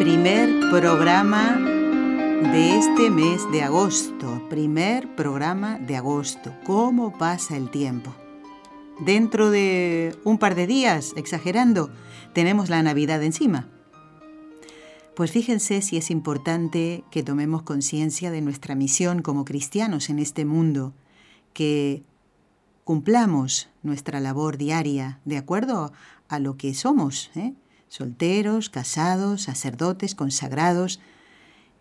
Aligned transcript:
Primer 0.00 0.70
programa 0.70 1.58
de 1.58 2.78
este 2.78 3.10
mes 3.10 3.42
de 3.52 3.60
agosto, 3.60 4.42
primer 4.48 5.14
programa 5.14 5.78
de 5.78 5.94
agosto. 5.94 6.54
¿Cómo 6.64 7.18
pasa 7.18 7.54
el 7.54 7.68
tiempo? 7.68 8.14
Dentro 8.98 9.50
de 9.50 10.16
un 10.24 10.38
par 10.38 10.54
de 10.54 10.66
días, 10.66 11.12
exagerando, 11.16 11.90
tenemos 12.32 12.70
la 12.70 12.82
Navidad 12.82 13.22
encima. 13.22 13.68
Pues 15.14 15.32
fíjense 15.32 15.82
si 15.82 15.98
es 15.98 16.10
importante 16.10 17.04
que 17.10 17.22
tomemos 17.22 17.62
conciencia 17.62 18.30
de 18.30 18.40
nuestra 18.40 18.74
misión 18.74 19.20
como 19.20 19.44
cristianos 19.44 20.08
en 20.08 20.18
este 20.18 20.46
mundo, 20.46 20.94
que 21.52 22.04
cumplamos 22.84 23.68
nuestra 23.82 24.18
labor 24.18 24.56
diaria 24.56 25.20
de 25.26 25.36
acuerdo 25.36 25.92
a 26.28 26.38
lo 26.38 26.56
que 26.56 26.72
somos, 26.72 27.30
¿eh? 27.34 27.52
Solteros, 27.90 28.70
casados, 28.70 29.42
sacerdotes, 29.42 30.14
consagrados, 30.14 31.00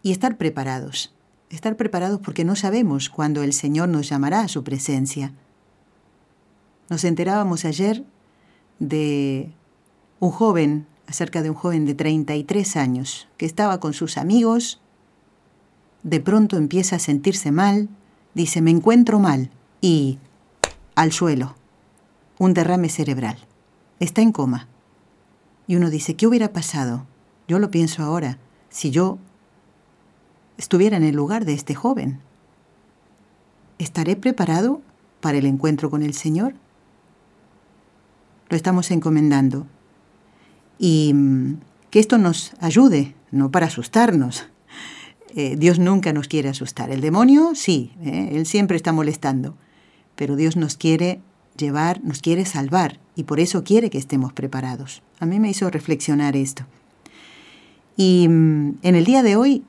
y 0.02 0.12
estar 0.12 0.38
preparados. 0.38 1.14
Estar 1.50 1.78
preparados 1.78 2.20
porque 2.20 2.44
no 2.44 2.56
sabemos 2.56 3.10
cuándo 3.10 3.44
el 3.44 3.54
Señor 3.54 3.90
nos 3.90 4.10
llamará 4.10 4.42
a 4.42 4.48
su 4.48 4.64
presencia. 4.64 5.32
Nos 6.90 7.04
enterábamos 7.04 7.64
ayer 7.64 8.04
de 8.80 9.52
un 10.20 10.32
joven, 10.32 10.88
acerca 11.08 11.44
de 11.44 11.52
un 11.52 11.56
joven 11.56 11.86
de 11.86 11.94
33 11.94 12.76
años, 12.76 13.28
que 13.38 13.46
estaba 13.46 13.80
con 13.80 13.94
sus 13.94 14.18
amigos, 14.18 14.82
de 16.02 16.20
pronto 16.20 16.58
empieza 16.58 16.96
a 16.96 17.00
sentirse 17.00 17.52
mal, 17.52 17.88
dice, 18.34 18.62
me 18.62 18.72
encuentro 18.72 19.20
mal, 19.20 19.52
y 19.80 20.18
al 20.96 21.12
suelo, 21.12 21.56
un 22.40 22.54
derrame 22.54 22.90
cerebral, 22.90 23.38
está 24.00 24.22
en 24.22 24.32
coma. 24.32 24.69
Y 25.70 25.76
uno 25.76 25.92
dice, 25.92 26.16
¿qué 26.16 26.26
hubiera 26.26 26.52
pasado? 26.52 27.06
Yo 27.48 27.60
lo 27.60 27.70
pienso 27.70 28.02
ahora, 28.02 28.40
si 28.70 28.90
yo 28.90 29.20
estuviera 30.58 30.98
en 30.98 31.04
el 31.04 31.16
lugar 31.16 31.46
de 31.46 31.54
este 31.54 31.76
joven. 31.76 32.22
¿Estaré 33.78 34.16
preparado 34.16 34.82
para 35.22 35.38
el 35.38 35.46
encuentro 35.46 35.92
con 35.92 36.02
el 36.02 36.16
Señor? 36.16 36.56
Lo 38.50 38.58
estamos 38.58 38.90
encomendando. 38.90 39.68
Y 40.80 41.12
mm, 41.14 41.60
que 41.92 42.00
esto 42.00 42.18
nos 42.18 42.54
ayude, 42.60 43.14
no 43.30 43.52
para 43.52 43.68
asustarnos. 43.68 44.48
Eh, 45.36 45.56
Dios 45.56 45.78
nunca 45.78 46.14
nos 46.14 46.28
quiere 46.28 46.50
asustar. 46.50 46.90
El 46.90 47.02
demonio 47.02 47.54
sí, 47.54 47.94
eh, 48.02 48.30
él 48.32 48.48
siempre 48.48 48.76
está 48.76 48.92
molestando. 48.92 49.56
Pero 50.16 50.36
Dios 50.36 50.56
nos 50.56 50.78
quiere 50.78 51.22
llevar, 51.60 52.04
nos 52.04 52.22
quiere 52.22 52.46
salvar 52.46 53.00
y 53.16 53.24
por 53.24 53.40
eso 53.40 53.64
quiere 53.64 53.90
que 53.90 53.98
estemos 54.00 54.34
preparados. 54.34 55.04
A 55.20 55.26
mí 55.26 55.40
me 55.40 55.50
hizo 55.50 55.70
reflexionar 55.70 56.36
esto. 56.36 56.66
Y 57.96 58.28
mm, 58.28 58.78
en 58.82 58.96
el 58.96 59.06
día 59.06 59.22
de 59.22 59.36
hoy 59.36 59.64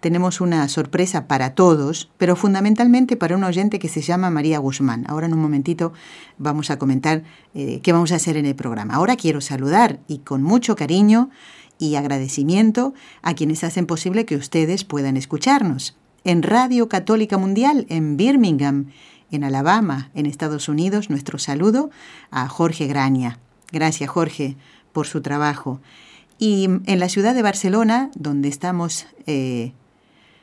tenemos 0.00 0.40
una 0.40 0.66
sorpresa 0.68 1.28
para 1.28 1.54
todos, 1.54 2.10
pero 2.16 2.34
fundamentalmente 2.34 3.16
para 3.16 3.36
un 3.36 3.44
oyente 3.44 3.78
que 3.78 3.88
se 3.88 4.00
llama 4.00 4.30
María 4.30 4.58
Guzmán. 4.58 5.04
Ahora 5.08 5.26
en 5.26 5.34
un 5.34 5.40
momentito 5.40 5.92
vamos 6.38 6.70
a 6.70 6.78
comentar 6.78 7.22
eh, 7.54 7.80
qué 7.82 7.92
vamos 7.92 8.12
a 8.12 8.16
hacer 8.16 8.36
en 8.36 8.46
el 8.46 8.56
programa. 8.56 8.94
Ahora 8.94 9.16
quiero 9.16 9.40
saludar 9.40 10.00
y 10.08 10.18
con 10.18 10.42
mucho 10.42 10.74
cariño 10.74 11.30
y 11.78 11.94
agradecimiento 11.94 12.94
a 13.22 13.34
quienes 13.34 13.62
hacen 13.62 13.86
posible 13.86 14.24
que 14.24 14.36
ustedes 14.36 14.84
puedan 14.84 15.16
escucharnos. 15.16 15.96
En 16.24 16.42
Radio 16.42 16.88
Católica 16.88 17.38
Mundial 17.38 17.86
en 17.88 18.16
Birmingham 18.16 18.86
en 19.30 19.44
Alabama, 19.44 20.10
en 20.14 20.26
Estados 20.26 20.68
Unidos, 20.68 21.10
nuestro 21.10 21.38
saludo 21.38 21.90
a 22.30 22.48
Jorge 22.48 22.86
Graña. 22.86 23.38
Gracias, 23.72 24.10
Jorge, 24.10 24.56
por 24.92 25.06
su 25.06 25.20
trabajo. 25.20 25.80
Y 26.38 26.64
en 26.86 26.98
la 26.98 27.08
ciudad 27.08 27.34
de 27.34 27.42
Barcelona, 27.42 28.10
donde 28.14 28.48
estamos 28.48 29.06
eh, 29.26 29.72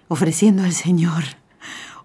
ofreciendo 0.07 0.63
al 0.63 0.73
Señor 0.73 1.23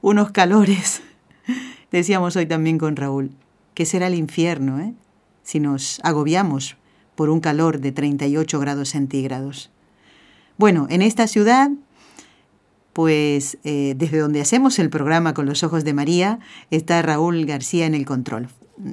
unos 0.01 0.31
calores, 0.31 1.03
decíamos 1.93 2.37
hoy 2.37 2.47
también 2.47 2.79
con 2.79 2.97
Raúl, 2.97 3.31
que 3.75 3.87
será 3.87 4.07
el 4.07 4.15
infierno 4.15 4.81
eh? 4.81 4.95
si 5.43 5.61
nos 5.61 6.01
agobiamos 6.03 6.77
por 7.15 7.31
un 7.31 7.41
calor 7.41 7.81
de 7.81 7.93
38 7.93 8.59
grados 8.59 8.89
centígrados. 8.91 9.71
Bueno, 10.57 10.87
en 10.91 11.03
esta 11.03 11.27
ciudad 11.27 11.71
pues 12.93 13.59
eh, 13.65 13.95
desde 13.97 14.19
donde 14.19 14.41
hacemos 14.41 14.79
el 14.79 14.91
programa 14.91 15.35
con 15.35 15.47
los 15.47 15.63
ojos 15.63 15.85
de 15.85 15.95
María 15.95 16.41
está 16.71 17.01
Raúl 17.03 17.45
García 17.47 17.87
en 17.87 17.95
el 17.95 18.05
control. 18.05 18.49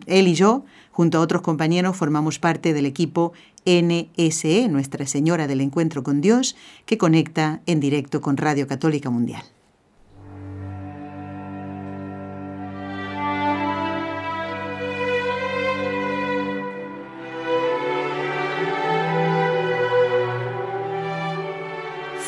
Él 0.05 0.27
y 0.27 0.35
yo, 0.35 0.65
junto 0.91 1.17
a 1.17 1.21
otros 1.21 1.41
compañeros, 1.41 1.97
formamos 1.97 2.39
parte 2.39 2.73
del 2.73 2.85
equipo 2.85 3.33
NSE, 3.65 4.67
Nuestra 4.69 5.05
Señora 5.05 5.47
del 5.47 5.61
Encuentro 5.61 6.03
con 6.03 6.21
Dios, 6.21 6.55
que 6.85 6.97
conecta 6.97 7.61
en 7.65 7.79
directo 7.79 8.21
con 8.21 8.37
Radio 8.37 8.67
Católica 8.67 9.09
Mundial. 9.09 9.43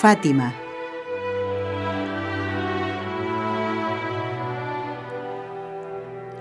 Fátima 0.02 0.61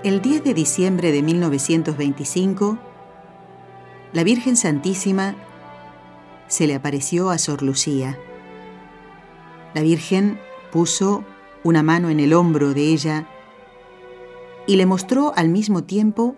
El 0.03 0.19
10 0.23 0.43
de 0.43 0.55
diciembre 0.55 1.11
de 1.11 1.21
1925, 1.21 2.79
la 4.13 4.23
Virgen 4.23 4.57
Santísima 4.57 5.35
se 6.47 6.65
le 6.65 6.73
apareció 6.73 7.29
a 7.29 7.37
Sor 7.37 7.61
Lucía. 7.61 8.17
La 9.75 9.81
Virgen 9.81 10.39
puso 10.71 11.23
una 11.63 11.83
mano 11.83 12.09
en 12.09 12.19
el 12.19 12.33
hombro 12.33 12.73
de 12.73 12.81
ella 12.81 13.27
y 14.65 14.77
le 14.77 14.87
mostró 14.87 15.33
al 15.35 15.49
mismo 15.49 15.83
tiempo 15.83 16.35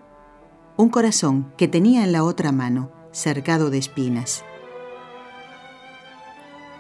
un 0.76 0.90
corazón 0.90 1.54
que 1.56 1.70
tenía 1.70 2.04
en 2.04 2.12
la 2.12 2.26
otra 2.26 2.52
mano, 2.52 2.92
cercado 3.14 3.70
de 3.70 3.78
espinas. 3.78 4.44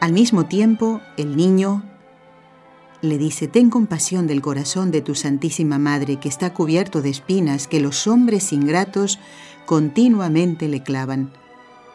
Al 0.01 0.11
mismo 0.11 0.47
tiempo, 0.47 0.99
el 1.15 1.37
niño 1.37 1.81
le 3.03 3.17
dice, 3.17 3.49
ten 3.49 3.69
compasión 3.69 4.27
del 4.27 4.41
corazón 4.41 4.89
de 4.89 5.01
tu 5.01 5.13
Santísima 5.13 5.77
Madre 5.77 6.21
que 6.21 6.29
está 6.29 6.53
cubierto 6.53 7.01
de 7.01 7.09
espinas 7.09 7.67
que 7.67 7.81
los 7.81 8.07
hombres 8.07 8.53
ingratos 8.53 9.19
continuamente 9.65 10.69
le 10.69 10.83
clavan, 10.83 11.33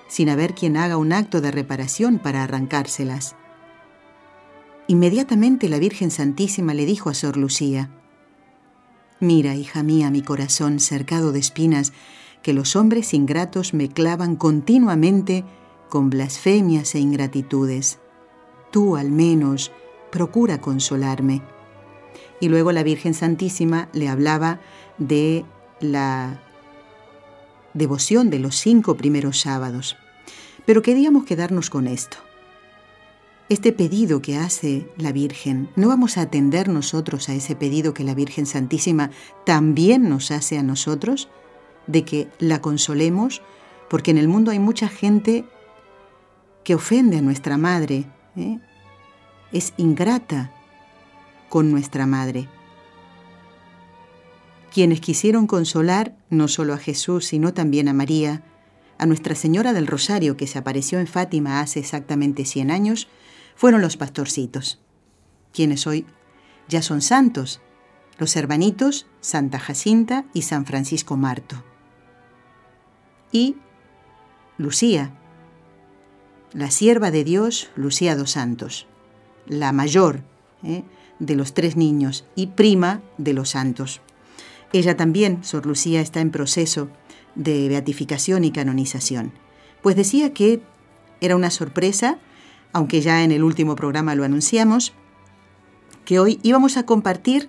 sin 0.06 0.28
haber 0.28 0.54
quien 0.54 0.76
haga 0.76 0.98
un 0.98 1.14
acto 1.14 1.40
de 1.40 1.50
reparación 1.50 2.18
para 2.18 2.44
arrancárselas. 2.44 3.36
Inmediatamente 4.86 5.70
la 5.70 5.78
Virgen 5.78 6.10
Santísima 6.10 6.74
le 6.74 6.84
dijo 6.84 7.08
a 7.08 7.14
Sor 7.14 7.38
Lucía, 7.38 7.90
Mira, 9.18 9.54
hija 9.54 9.82
mía, 9.82 10.10
mi 10.10 10.20
corazón 10.20 10.78
cercado 10.78 11.32
de 11.32 11.38
espinas, 11.40 11.94
que 12.42 12.52
los 12.52 12.76
hombres 12.76 13.14
ingratos 13.14 13.72
me 13.72 13.88
clavan 13.88 14.36
continuamente 14.36 15.44
con 15.88 16.10
blasfemias 16.10 16.94
e 16.94 17.00
ingratitudes. 17.00 17.98
Tú 18.70 18.96
al 18.96 19.10
menos, 19.10 19.72
procura 20.10 20.60
consolarme. 20.60 21.42
Y 22.40 22.48
luego 22.48 22.72
la 22.72 22.82
Virgen 22.82 23.14
Santísima 23.14 23.88
le 23.92 24.08
hablaba 24.08 24.60
de 24.98 25.44
la 25.80 26.40
devoción 27.74 28.30
de 28.30 28.38
los 28.38 28.56
cinco 28.56 28.96
primeros 28.96 29.40
sábados. 29.40 29.96
Pero 30.66 30.82
queríamos 30.82 31.24
quedarnos 31.24 31.70
con 31.70 31.86
esto. 31.86 32.18
Este 33.48 33.72
pedido 33.72 34.20
que 34.20 34.36
hace 34.36 34.86
la 34.98 35.10
Virgen, 35.10 35.70
¿no 35.74 35.88
vamos 35.88 36.18
a 36.18 36.22
atender 36.22 36.68
nosotros 36.68 37.30
a 37.30 37.34
ese 37.34 37.56
pedido 37.56 37.94
que 37.94 38.04
la 38.04 38.14
Virgen 38.14 38.44
Santísima 38.44 39.10
también 39.46 40.10
nos 40.10 40.30
hace 40.30 40.58
a 40.58 40.62
nosotros? 40.62 41.30
De 41.86 42.04
que 42.04 42.28
la 42.38 42.60
consolemos, 42.60 43.40
porque 43.88 44.10
en 44.10 44.18
el 44.18 44.28
mundo 44.28 44.50
hay 44.50 44.58
mucha 44.58 44.88
gente 44.88 45.46
que 46.62 46.74
ofende 46.74 47.16
a 47.16 47.22
nuestra 47.22 47.56
Madre, 47.56 48.04
¿eh? 48.36 48.58
Es 49.52 49.72
ingrata 49.76 50.50
con 51.48 51.70
nuestra 51.70 52.06
Madre. 52.06 52.48
Quienes 54.72 55.00
quisieron 55.00 55.46
consolar 55.46 56.14
no 56.28 56.48
solo 56.48 56.74
a 56.74 56.78
Jesús, 56.78 57.26
sino 57.26 57.54
también 57.54 57.88
a 57.88 57.94
María, 57.94 58.42
a 58.98 59.06
Nuestra 59.06 59.34
Señora 59.34 59.72
del 59.72 59.86
Rosario, 59.86 60.36
que 60.36 60.46
se 60.46 60.58
apareció 60.58 60.98
en 60.98 61.06
Fátima 61.06 61.60
hace 61.60 61.80
exactamente 61.80 62.44
100 62.44 62.70
años, 62.70 63.08
fueron 63.54 63.80
los 63.80 63.96
pastorcitos, 63.96 64.78
quienes 65.52 65.86
hoy 65.86 66.04
ya 66.68 66.82
son 66.82 67.00
santos, 67.00 67.60
los 68.18 68.36
hermanitos 68.36 69.06
Santa 69.20 69.58
Jacinta 69.58 70.26
y 70.34 70.42
San 70.42 70.66
Francisco 70.66 71.16
Marto. 71.16 71.64
Y 73.32 73.56
Lucía, 74.58 75.12
la 76.52 76.70
sierva 76.70 77.10
de 77.10 77.24
Dios, 77.24 77.70
Lucía 77.76 78.16
dos 78.16 78.32
Santos, 78.32 78.86
la 79.48 79.72
mayor 79.72 80.20
¿eh? 80.62 80.84
de 81.18 81.34
los 81.34 81.54
tres 81.54 81.76
niños 81.76 82.24
y 82.36 82.48
prima 82.48 83.00
de 83.16 83.32
los 83.32 83.50
santos. 83.50 84.00
Ella 84.72 84.96
también, 84.96 85.42
Sor 85.42 85.66
Lucía, 85.66 86.00
está 86.00 86.20
en 86.20 86.30
proceso 86.30 86.88
de 87.34 87.68
beatificación 87.68 88.44
y 88.44 88.50
canonización. 88.50 89.32
Pues 89.82 89.96
decía 89.96 90.32
que 90.32 90.60
era 91.20 91.36
una 91.36 91.50
sorpresa, 91.50 92.18
aunque 92.72 93.00
ya 93.00 93.24
en 93.24 93.32
el 93.32 93.42
último 93.42 93.76
programa 93.76 94.14
lo 94.14 94.24
anunciamos, 94.24 94.92
que 96.04 96.18
hoy 96.18 96.38
íbamos 96.42 96.76
a 96.76 96.84
compartir 96.84 97.48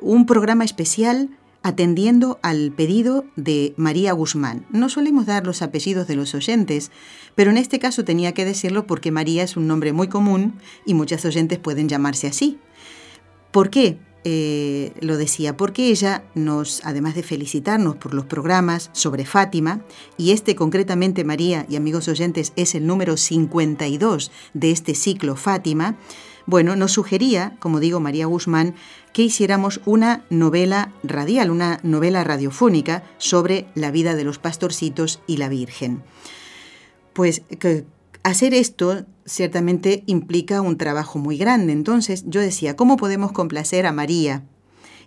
un 0.00 0.26
programa 0.26 0.64
especial 0.64 1.30
atendiendo 1.62 2.38
al 2.42 2.72
pedido 2.72 3.24
de 3.36 3.74
María 3.76 4.12
Guzmán. 4.12 4.66
No 4.70 4.88
solemos 4.88 5.26
dar 5.26 5.46
los 5.46 5.62
apellidos 5.62 6.06
de 6.06 6.16
los 6.16 6.34
oyentes, 6.34 6.90
pero 7.34 7.50
en 7.50 7.58
este 7.58 7.78
caso 7.78 8.04
tenía 8.04 8.32
que 8.32 8.44
decirlo 8.44 8.86
porque 8.86 9.10
María 9.10 9.42
es 9.42 9.56
un 9.56 9.66
nombre 9.66 9.92
muy 9.92 10.08
común 10.08 10.54
y 10.86 10.94
muchas 10.94 11.24
oyentes 11.24 11.58
pueden 11.58 11.88
llamarse 11.88 12.26
así. 12.26 12.58
¿Por 13.50 13.70
qué? 13.70 13.98
Eh, 14.24 14.92
lo 15.00 15.16
decía, 15.16 15.56
porque 15.56 15.88
ella 15.88 16.22
nos, 16.36 16.80
además 16.84 17.16
de 17.16 17.24
felicitarnos 17.24 17.96
por 17.96 18.14
los 18.14 18.24
programas 18.24 18.90
sobre 18.92 19.26
Fátima, 19.26 19.80
y 20.16 20.30
este 20.30 20.54
concretamente, 20.54 21.24
María 21.24 21.66
y 21.68 21.74
amigos 21.74 22.06
oyentes, 22.06 22.52
es 22.54 22.76
el 22.76 22.86
número 22.86 23.16
52 23.16 24.30
de 24.54 24.70
este 24.70 24.94
ciclo 24.94 25.34
Fátima, 25.34 25.96
bueno, 26.46 26.76
nos 26.76 26.92
sugería, 26.92 27.56
como 27.58 27.80
digo 27.80 28.00
María 28.00 28.26
Guzmán, 28.26 28.74
que 29.12 29.22
hiciéramos 29.22 29.80
una 29.84 30.24
novela 30.30 30.92
radial, 31.02 31.50
una 31.50 31.78
novela 31.82 32.24
radiofónica 32.24 33.04
sobre 33.18 33.66
la 33.74 33.90
vida 33.90 34.14
de 34.14 34.24
los 34.24 34.38
pastorcitos 34.38 35.20
y 35.26 35.36
la 35.36 35.48
Virgen. 35.48 36.02
Pues 37.12 37.42
hacer 38.22 38.54
esto 38.54 39.04
ciertamente 39.26 40.02
implica 40.06 40.60
un 40.60 40.78
trabajo 40.78 41.18
muy 41.18 41.36
grande. 41.36 41.72
Entonces 41.72 42.24
yo 42.26 42.40
decía, 42.40 42.76
¿cómo 42.76 42.96
podemos 42.96 43.32
complacer 43.32 43.86
a 43.86 43.92
María? 43.92 44.44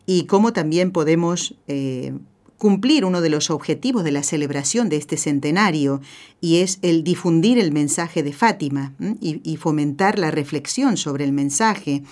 Y 0.05 0.25
cómo 0.25 0.53
también 0.53 0.91
podemos 0.91 1.55
eh, 1.67 2.13
cumplir 2.57 3.05
uno 3.05 3.21
de 3.21 3.29
los 3.29 3.49
objetivos 3.49 4.03
de 4.03 4.11
la 4.11 4.23
celebración 4.23 4.89
de 4.89 4.97
este 4.97 5.17
centenario, 5.17 6.01
y 6.41 6.57
es 6.57 6.79
el 6.81 7.03
difundir 7.03 7.59
el 7.59 7.71
mensaje 7.71 8.23
de 8.23 8.33
Fátima 8.33 8.93
y, 9.19 9.57
fomentar 9.57 10.19
la 10.19 10.31
reflexión 10.31 10.97
sobre 10.97 11.23
el 11.23 11.31
mensaje. 11.31 12.03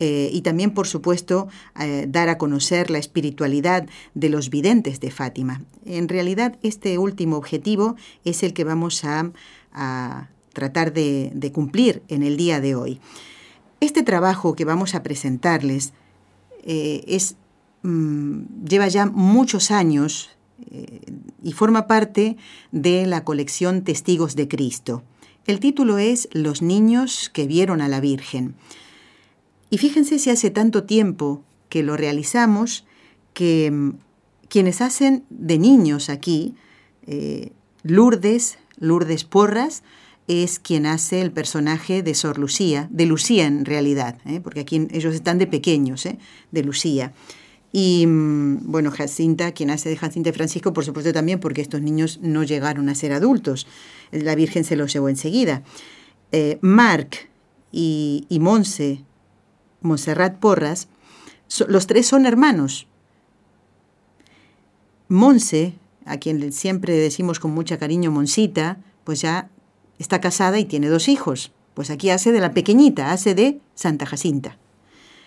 Eh, 0.00 0.30
y 0.32 0.42
también, 0.42 0.72
por 0.72 0.86
supuesto, 0.86 1.48
eh, 1.80 2.06
dar 2.08 2.28
a 2.28 2.38
conocer 2.38 2.90
la 2.90 2.98
espiritualidad 2.98 3.86
de 4.14 4.28
los 4.28 4.50
videntes 4.50 5.00
de 5.00 5.10
Fátima. 5.10 5.62
En 5.84 6.08
realidad, 6.08 6.56
este 6.62 6.98
último 6.98 7.36
objetivo 7.36 7.96
es 8.24 8.42
el 8.42 8.52
que 8.52 8.64
vamos 8.64 9.04
a 9.04 9.32
tratar 10.58 10.92
de, 10.92 11.50
cumplir 11.54 12.02
en 12.08 12.24
el 12.24 12.36
día 12.36 12.60
de 12.60 12.74
hoy. 12.74 13.00
Este 13.80 14.02
trabajo 14.02 14.56
que 14.56 14.64
vamos 14.64 14.96
a 14.96 15.04
presentarles 15.04 15.92
eh, 16.64 17.04
es, 17.06 17.36
mm, 17.82 18.64
lleva 18.68 18.88
ya 18.88 19.06
muchos 19.06 19.70
años 19.70 20.30
eh, 20.70 21.00
y 21.42 21.52
forma 21.52 21.86
parte 21.86 22.36
de 22.72 23.06
la 23.06 23.24
colección 23.24 23.82
Testigos 23.82 24.36
de 24.36 24.48
Cristo. 24.48 25.02
El 25.46 25.60
título 25.60 25.98
es 25.98 26.28
Los 26.32 26.62
niños 26.62 27.30
que 27.32 27.46
vieron 27.46 27.80
a 27.80 27.88
la 27.88 28.00
Virgen. 28.00 28.54
Y 29.70 29.78
fíjense 29.78 30.18
si 30.18 30.30
hace 30.30 30.50
tanto 30.50 30.84
tiempo 30.84 31.42
que 31.68 31.82
lo 31.82 31.96
realizamos 31.96 32.84
que 33.32 33.70
mm, 33.70 33.90
quienes 34.48 34.80
hacen 34.80 35.24
de 35.30 35.58
niños 35.58 36.08
aquí, 36.08 36.54
eh, 37.06 37.52
Lourdes, 37.82 38.58
Lourdes 38.78 39.24
Porras, 39.24 39.82
es 40.26 40.58
quien 40.58 40.86
hace 40.86 41.22
el 41.22 41.32
personaje 41.32 42.02
de 42.02 42.14
Sor 42.14 42.38
Lucía, 42.38 42.86
de 42.90 43.06
Lucía 43.06 43.46
en 43.46 43.64
realidad, 43.64 44.18
¿eh? 44.26 44.40
porque 44.40 44.60
aquí 44.60 44.86
ellos 44.90 45.14
están 45.14 45.38
de 45.38 45.46
pequeños, 45.46 46.04
¿eh? 46.04 46.18
de 46.52 46.62
Lucía. 46.62 47.12
Y 47.72 48.06
mm, 48.06 48.70
bueno, 48.70 48.90
Jacinta, 48.90 49.52
quien 49.52 49.70
hace 49.70 49.88
de 49.88 49.96
Jacinta 49.96 50.30
y 50.30 50.32
Francisco, 50.32 50.72
por 50.72 50.84
supuesto 50.84 51.12
también, 51.12 51.40
porque 51.40 51.60
estos 51.60 51.82
niños 51.82 52.18
no 52.22 52.42
llegaron 52.42 52.88
a 52.88 52.94
ser 52.94 53.12
adultos. 53.12 53.66
La 54.10 54.34
Virgen 54.34 54.64
se 54.64 54.76
los 54.76 54.92
llevó 54.92 55.08
enseguida. 55.08 55.62
Eh, 56.32 56.58
Marc 56.60 57.28
y, 57.72 58.26
Monse, 58.40 59.04
Montserrat 59.80 60.38
Porras, 60.38 60.88
los 61.66 61.86
tres 61.86 62.06
son 62.06 62.26
hermanos. 62.26 62.86
Monse, 65.08 65.74
a 66.04 66.18
quien 66.18 66.52
siempre 66.52 66.94
decimos 66.94 67.40
con 67.40 67.52
mucha 67.52 67.78
cariño 67.78 68.10
Monsita, 68.10 68.78
pues 69.04 69.22
ya 69.22 69.50
está 69.98 70.20
casada 70.20 70.58
y 70.58 70.64
tiene 70.64 70.88
dos 70.88 71.08
hijos. 71.08 71.52
Pues 71.74 71.90
aquí 71.90 72.10
hace 72.10 72.32
de 72.32 72.40
la 72.40 72.52
pequeñita, 72.52 73.12
hace 73.12 73.34
de 73.34 73.60
Santa 73.74 74.04
Jacinta. 74.04 74.58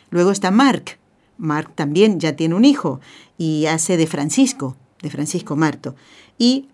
Luego 0.09 0.31
está 0.31 0.51
Marc. 0.51 1.00
Marc 1.37 1.73
también 1.75 2.19
ya 2.19 2.35
tiene 2.35 2.55
un 2.55 2.65
hijo 2.65 2.99
y 3.37 3.65
hace 3.65 3.97
de 3.97 4.07
Francisco, 4.07 4.77
de 5.01 5.09
Francisco 5.09 5.55
Marto. 5.55 5.95
Y 6.37 6.67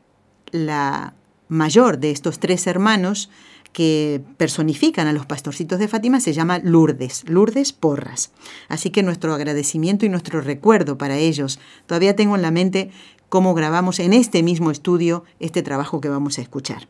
la 0.52 1.14
mayor 1.48 2.00
de 2.00 2.12
estos 2.12 2.40
tres 2.40 2.68
hermanos 2.68 3.30
que 3.74 4.22
personifican 4.38 5.08
a 5.08 5.14
los 5.14 5.26
pastorcitos 5.26 5.80
de 5.80 5.88
Fátima 5.88 6.20
se 6.20 6.34
llama 6.34 6.60
Lourdes, 6.60 7.24
Lourdes 7.28 7.74
Porras. 7.74 8.32
Así 8.70 8.90
que 8.90 9.04
nuestro 9.04 9.34
agradecimiento 9.34 10.06
y 10.06 10.10
nuestro 10.10 10.42
recuerdo 10.42 10.98
para 10.98 11.18
ellos. 11.18 11.60
Todavía 11.86 12.16
tengo 12.16 12.36
en 12.36 12.42
la 12.42 12.52
mente 12.52 12.90
cómo 13.30 13.54
grabamos 13.54 14.00
en 14.00 14.14
este 14.14 14.42
mismo 14.42 14.72
estudio 14.72 15.26
este 15.40 15.62
trabajo 15.62 16.02
que 16.02 16.10
vamos 16.10 16.40
a 16.40 16.42
escuchar. 16.42 16.88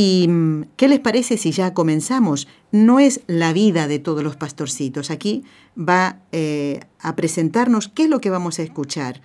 ¿Y 0.00 0.28
mm, 0.28 0.66
qué 0.76 0.86
les 0.86 1.00
parece 1.00 1.36
si 1.36 1.50
ya 1.50 1.74
comenzamos? 1.74 2.46
No 2.70 3.00
es 3.00 3.22
la 3.26 3.52
vida 3.52 3.88
de 3.88 3.98
todos 3.98 4.22
los 4.22 4.36
pastorcitos. 4.36 5.10
Aquí 5.10 5.42
va 5.76 6.20
eh, 6.30 6.78
a 7.00 7.16
presentarnos 7.16 7.88
qué 7.88 8.04
es 8.04 8.08
lo 8.08 8.20
que 8.20 8.30
vamos 8.30 8.60
a 8.60 8.62
escuchar. 8.62 9.22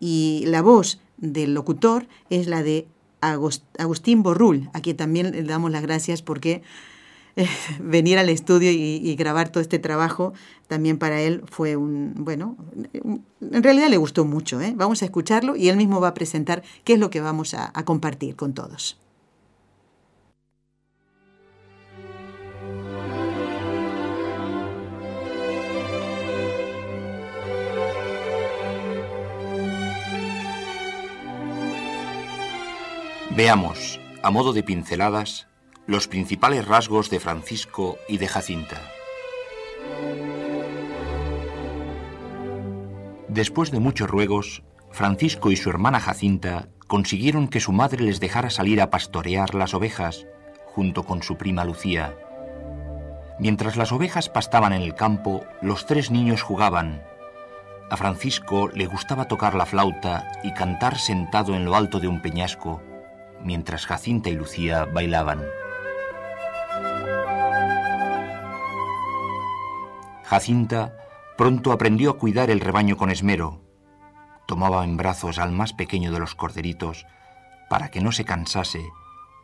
Y 0.00 0.44
la 0.46 0.62
voz 0.62 0.98
del 1.18 1.52
locutor 1.52 2.06
es 2.30 2.46
la 2.46 2.62
de 2.62 2.88
Agustín 3.20 4.22
Borrul, 4.22 4.70
a 4.72 4.80
quien 4.80 4.96
también 4.96 5.30
le 5.30 5.42
damos 5.42 5.70
las 5.70 5.82
gracias 5.82 6.22
porque 6.22 6.62
eh, 7.36 7.46
venir 7.82 8.16
al 8.16 8.30
estudio 8.30 8.70
y, 8.72 9.14
grabar 9.16 9.50
todo 9.50 9.60
este 9.60 9.78
trabajo 9.78 10.32
también 10.68 10.96
para 10.96 11.20
él 11.20 11.42
fue 11.50 11.76
un, 11.76 12.14
bueno, 12.16 12.56
en 12.94 13.62
realidad 13.62 13.90
le 13.90 13.98
gustó 13.98 14.24
mucho. 14.24 14.58
¿eh? 14.62 14.72
Vamos 14.74 15.02
a 15.02 15.04
escucharlo 15.04 15.54
y 15.54 15.68
él 15.68 15.76
mismo 15.76 16.00
va 16.00 16.08
a 16.08 16.14
presentar 16.14 16.62
qué 16.82 16.94
es 16.94 16.98
lo 16.98 17.10
que 17.10 17.20
vamos 17.20 17.52
a 17.52 17.84
compartir 17.84 18.36
con 18.36 18.54
todos. 18.54 19.03
Veamos, 33.36 33.98
a 34.22 34.30
modo 34.30 34.52
de 34.52 34.62
pinceladas, 34.62 35.48
los 35.88 36.06
principales 36.06 36.68
rasgos 36.68 37.10
de 37.10 37.18
Francisco 37.18 37.98
y 38.06 38.18
de 38.18 38.28
Jacinta. 38.28 38.80
Después 43.26 43.72
de 43.72 43.80
muchos 43.80 44.08
ruegos, 44.08 44.62
Francisco 44.92 45.50
y 45.50 45.56
su 45.56 45.68
hermana 45.68 45.98
Jacinta 45.98 46.68
consiguieron 46.86 47.48
que 47.48 47.58
su 47.58 47.72
madre 47.72 48.04
les 48.04 48.20
dejara 48.20 48.50
salir 48.50 48.80
a 48.80 48.90
pastorear 48.90 49.56
las 49.56 49.74
ovejas 49.74 50.28
junto 50.66 51.02
con 51.02 51.24
su 51.24 51.36
prima 51.36 51.64
Lucía. 51.64 52.14
Mientras 53.40 53.76
las 53.76 53.90
ovejas 53.90 54.28
pastaban 54.28 54.72
en 54.72 54.82
el 54.82 54.94
campo, 54.94 55.44
los 55.60 55.86
tres 55.86 56.12
niños 56.12 56.42
jugaban. 56.42 57.02
A 57.90 57.96
Francisco 57.96 58.68
le 58.68 58.86
gustaba 58.86 59.26
tocar 59.26 59.56
la 59.56 59.66
flauta 59.66 60.30
y 60.44 60.54
cantar 60.54 60.98
sentado 61.00 61.56
en 61.56 61.64
lo 61.64 61.74
alto 61.74 61.98
de 61.98 62.06
un 62.06 62.22
peñasco 62.22 62.80
mientras 63.44 63.86
Jacinta 63.86 64.30
y 64.30 64.34
Lucía 64.34 64.84
bailaban. 64.86 65.42
Jacinta 70.24 70.96
pronto 71.36 71.72
aprendió 71.72 72.10
a 72.10 72.18
cuidar 72.18 72.50
el 72.50 72.60
rebaño 72.60 72.96
con 72.96 73.10
esmero. 73.10 73.60
Tomaba 74.46 74.84
en 74.84 74.96
brazos 74.96 75.38
al 75.38 75.52
más 75.52 75.72
pequeño 75.72 76.12
de 76.12 76.18
los 76.18 76.34
corderitos 76.34 77.06
para 77.68 77.90
que 77.90 78.00
no 78.00 78.12
se 78.12 78.24
cansase 78.24 78.84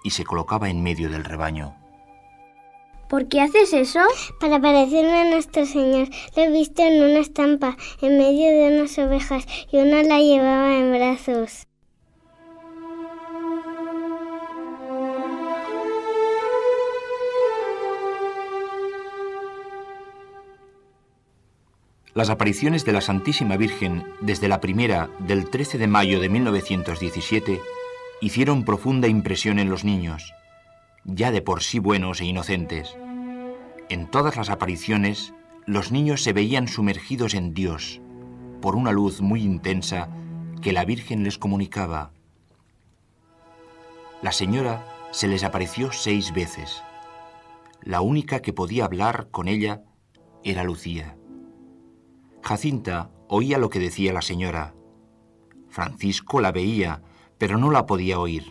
y 0.02 0.10
se 0.10 0.24
colocaba 0.24 0.68
en 0.68 0.82
medio 0.82 1.10
del 1.10 1.24
rebaño. 1.24 1.76
¿Por 3.08 3.26
qué 3.26 3.40
haces 3.40 3.72
eso? 3.72 4.00
Para 4.38 4.60
parecerme 4.60 5.20
a 5.20 5.30
nuestro 5.30 5.66
Señor. 5.66 6.08
Lo 6.36 6.44
he 6.44 6.50
visto 6.50 6.82
en 6.82 7.02
una 7.02 7.18
estampa, 7.18 7.76
en 8.00 8.18
medio 8.18 8.48
de 8.50 8.76
unas 8.76 8.96
ovejas, 8.98 9.46
y 9.72 9.78
una 9.78 10.04
la 10.04 10.20
llevaba 10.20 10.76
en 10.76 10.92
brazos. 10.92 11.66
Las 22.12 22.28
apariciones 22.28 22.84
de 22.84 22.92
la 22.92 23.00
Santísima 23.00 23.56
Virgen 23.56 24.04
desde 24.20 24.48
la 24.48 24.60
primera 24.60 25.10
del 25.20 25.48
13 25.48 25.78
de 25.78 25.86
mayo 25.86 26.18
de 26.18 26.28
1917 26.28 27.60
hicieron 28.20 28.64
profunda 28.64 29.06
impresión 29.06 29.60
en 29.60 29.70
los 29.70 29.84
niños, 29.84 30.34
ya 31.04 31.30
de 31.30 31.40
por 31.40 31.62
sí 31.62 31.78
buenos 31.78 32.20
e 32.20 32.24
inocentes. 32.24 32.96
En 33.88 34.10
todas 34.10 34.36
las 34.36 34.50
apariciones, 34.50 35.34
los 35.66 35.92
niños 35.92 36.24
se 36.24 36.32
veían 36.32 36.66
sumergidos 36.66 37.34
en 37.34 37.54
Dios 37.54 38.00
por 38.60 38.74
una 38.74 38.90
luz 38.90 39.20
muy 39.20 39.42
intensa 39.42 40.08
que 40.60 40.72
la 40.72 40.84
Virgen 40.84 41.22
les 41.22 41.38
comunicaba. 41.38 42.10
La 44.20 44.32
señora 44.32 44.84
se 45.12 45.28
les 45.28 45.44
apareció 45.44 45.92
seis 45.92 46.34
veces. 46.34 46.82
La 47.82 48.00
única 48.00 48.40
que 48.40 48.52
podía 48.52 48.84
hablar 48.84 49.28
con 49.30 49.46
ella 49.46 49.82
era 50.42 50.64
Lucía. 50.64 51.16
Jacinta 52.42 53.10
oía 53.28 53.58
lo 53.58 53.70
que 53.70 53.78
decía 53.78 54.12
la 54.12 54.22
señora. 54.22 54.74
Francisco 55.68 56.40
la 56.40 56.52
veía, 56.52 57.02
pero 57.38 57.58
no 57.58 57.70
la 57.70 57.86
podía 57.86 58.18
oír. 58.18 58.44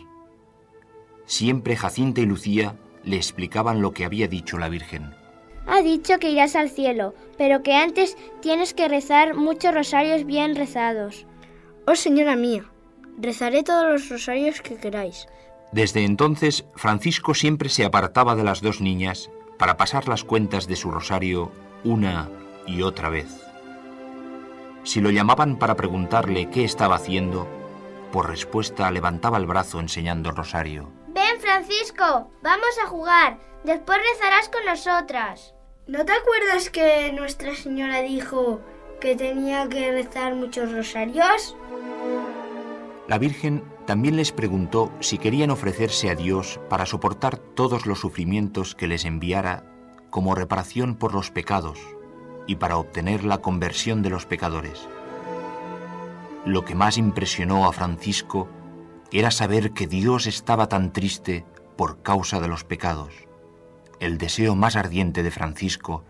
Siempre 1.26 1.76
Jacinta 1.76 2.20
y 2.20 2.26
Lucía 2.26 2.76
le 3.04 3.16
explicaban 3.16 3.82
lo 3.82 3.92
que 3.92 4.04
había 4.04 4.26
dicho 4.26 4.58
la 4.58 4.68
Virgen. 4.68 5.14
Ha 5.66 5.82
dicho 5.82 6.18
que 6.18 6.30
irás 6.30 6.56
al 6.56 6.70
cielo, 6.70 7.14
pero 7.38 7.62
que 7.62 7.74
antes 7.74 8.16
tienes 8.40 8.74
que 8.74 8.88
rezar 8.88 9.34
muchos 9.34 9.74
rosarios 9.74 10.24
bien 10.24 10.56
rezados. 10.56 11.26
Oh 11.86 11.94
señora 11.94 12.34
mía, 12.36 12.64
rezaré 13.18 13.62
todos 13.62 13.86
los 13.86 14.08
rosarios 14.08 14.60
que 14.60 14.76
queráis. 14.76 15.26
Desde 15.72 16.04
entonces, 16.04 16.64
Francisco 16.74 17.34
siempre 17.34 17.68
se 17.68 17.84
apartaba 17.84 18.34
de 18.34 18.42
las 18.42 18.60
dos 18.60 18.80
niñas 18.80 19.30
para 19.58 19.76
pasar 19.76 20.08
las 20.08 20.24
cuentas 20.24 20.66
de 20.66 20.76
su 20.76 20.90
rosario 20.90 21.52
una 21.84 22.28
y 22.66 22.82
otra 22.82 23.08
vez. 23.08 23.49
Si 24.82 25.00
lo 25.00 25.10
llamaban 25.10 25.58
para 25.58 25.76
preguntarle 25.76 26.48
qué 26.48 26.64
estaba 26.64 26.96
haciendo, 26.96 27.46
por 28.12 28.28
respuesta 28.28 28.90
levantaba 28.90 29.36
el 29.36 29.46
brazo 29.46 29.78
enseñando 29.78 30.30
el 30.30 30.36
rosario. 30.36 30.90
Ven, 31.08 31.40
Francisco, 31.40 32.30
vamos 32.42 32.78
a 32.82 32.88
jugar. 32.88 33.38
Después 33.62 33.98
rezarás 34.12 34.48
con 34.48 34.64
nosotras. 34.64 35.54
¿No 35.86 36.04
te 36.04 36.12
acuerdas 36.12 36.70
que 36.70 37.12
Nuestra 37.12 37.54
Señora 37.54 38.00
dijo 38.00 38.60
que 39.00 39.16
tenía 39.16 39.68
que 39.68 39.92
rezar 39.92 40.34
muchos 40.34 40.72
rosarios? 40.72 41.56
La 43.06 43.18
Virgen 43.18 43.64
también 43.86 44.16
les 44.16 44.32
preguntó 44.32 44.90
si 45.00 45.18
querían 45.18 45.50
ofrecerse 45.50 46.10
a 46.10 46.14
Dios 46.14 46.60
para 46.68 46.86
soportar 46.86 47.36
todos 47.36 47.86
los 47.86 48.00
sufrimientos 48.00 48.74
que 48.74 48.86
les 48.86 49.04
enviara 49.04 49.64
como 50.10 50.34
reparación 50.34 50.96
por 50.96 51.12
los 51.12 51.30
pecados 51.30 51.78
y 52.46 52.56
para 52.56 52.78
obtener 52.78 53.24
la 53.24 53.38
conversión 53.38 54.02
de 54.02 54.10
los 54.10 54.26
pecadores. 54.26 54.88
Lo 56.44 56.64
que 56.64 56.74
más 56.74 56.96
impresionó 56.96 57.66
a 57.66 57.72
Francisco 57.72 58.48
era 59.12 59.30
saber 59.30 59.72
que 59.72 59.86
Dios 59.86 60.26
estaba 60.26 60.68
tan 60.68 60.92
triste 60.92 61.44
por 61.76 62.02
causa 62.02 62.40
de 62.40 62.48
los 62.48 62.64
pecados. 62.64 63.12
El 63.98 64.18
deseo 64.18 64.54
más 64.54 64.76
ardiente 64.76 65.22
de 65.22 65.30
Francisco 65.30 66.04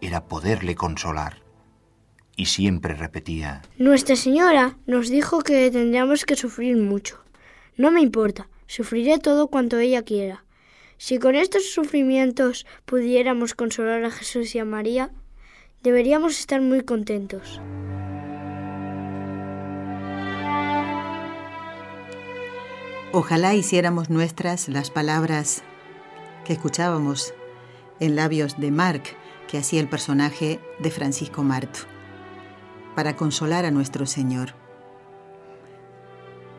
era 0.00 0.26
poderle 0.26 0.74
consolar. 0.74 1.42
Y 2.36 2.46
siempre 2.46 2.94
repetía, 2.94 3.62
Nuestra 3.76 4.16
Señora 4.16 4.78
nos 4.86 5.08
dijo 5.08 5.40
que 5.42 5.70
tendríamos 5.70 6.24
que 6.24 6.36
sufrir 6.36 6.76
mucho. 6.76 7.22
No 7.76 7.90
me 7.90 8.00
importa, 8.00 8.48
sufriré 8.66 9.18
todo 9.18 9.48
cuanto 9.48 9.78
ella 9.78 10.02
quiera. 10.02 10.44
Si 10.96 11.18
con 11.18 11.34
estos 11.34 11.72
sufrimientos 11.72 12.66
pudiéramos 12.84 13.54
consolar 13.54 14.04
a 14.04 14.10
Jesús 14.10 14.54
y 14.54 14.58
a 14.58 14.64
María, 14.64 15.10
Deberíamos 15.82 16.38
estar 16.38 16.60
muy 16.60 16.82
contentos. 16.82 17.58
Ojalá 23.12 23.54
hiciéramos 23.54 24.10
nuestras 24.10 24.68
las 24.68 24.90
palabras 24.90 25.62
que 26.44 26.52
escuchábamos 26.52 27.32
en 27.98 28.14
labios 28.14 28.60
de 28.60 28.70
Mark, 28.70 29.04
que 29.48 29.56
hacía 29.56 29.80
el 29.80 29.88
personaje 29.88 30.60
de 30.80 30.90
Francisco 30.90 31.42
Marto, 31.42 31.80
para 32.94 33.16
consolar 33.16 33.64
a 33.64 33.70
nuestro 33.70 34.04
Señor. 34.04 34.52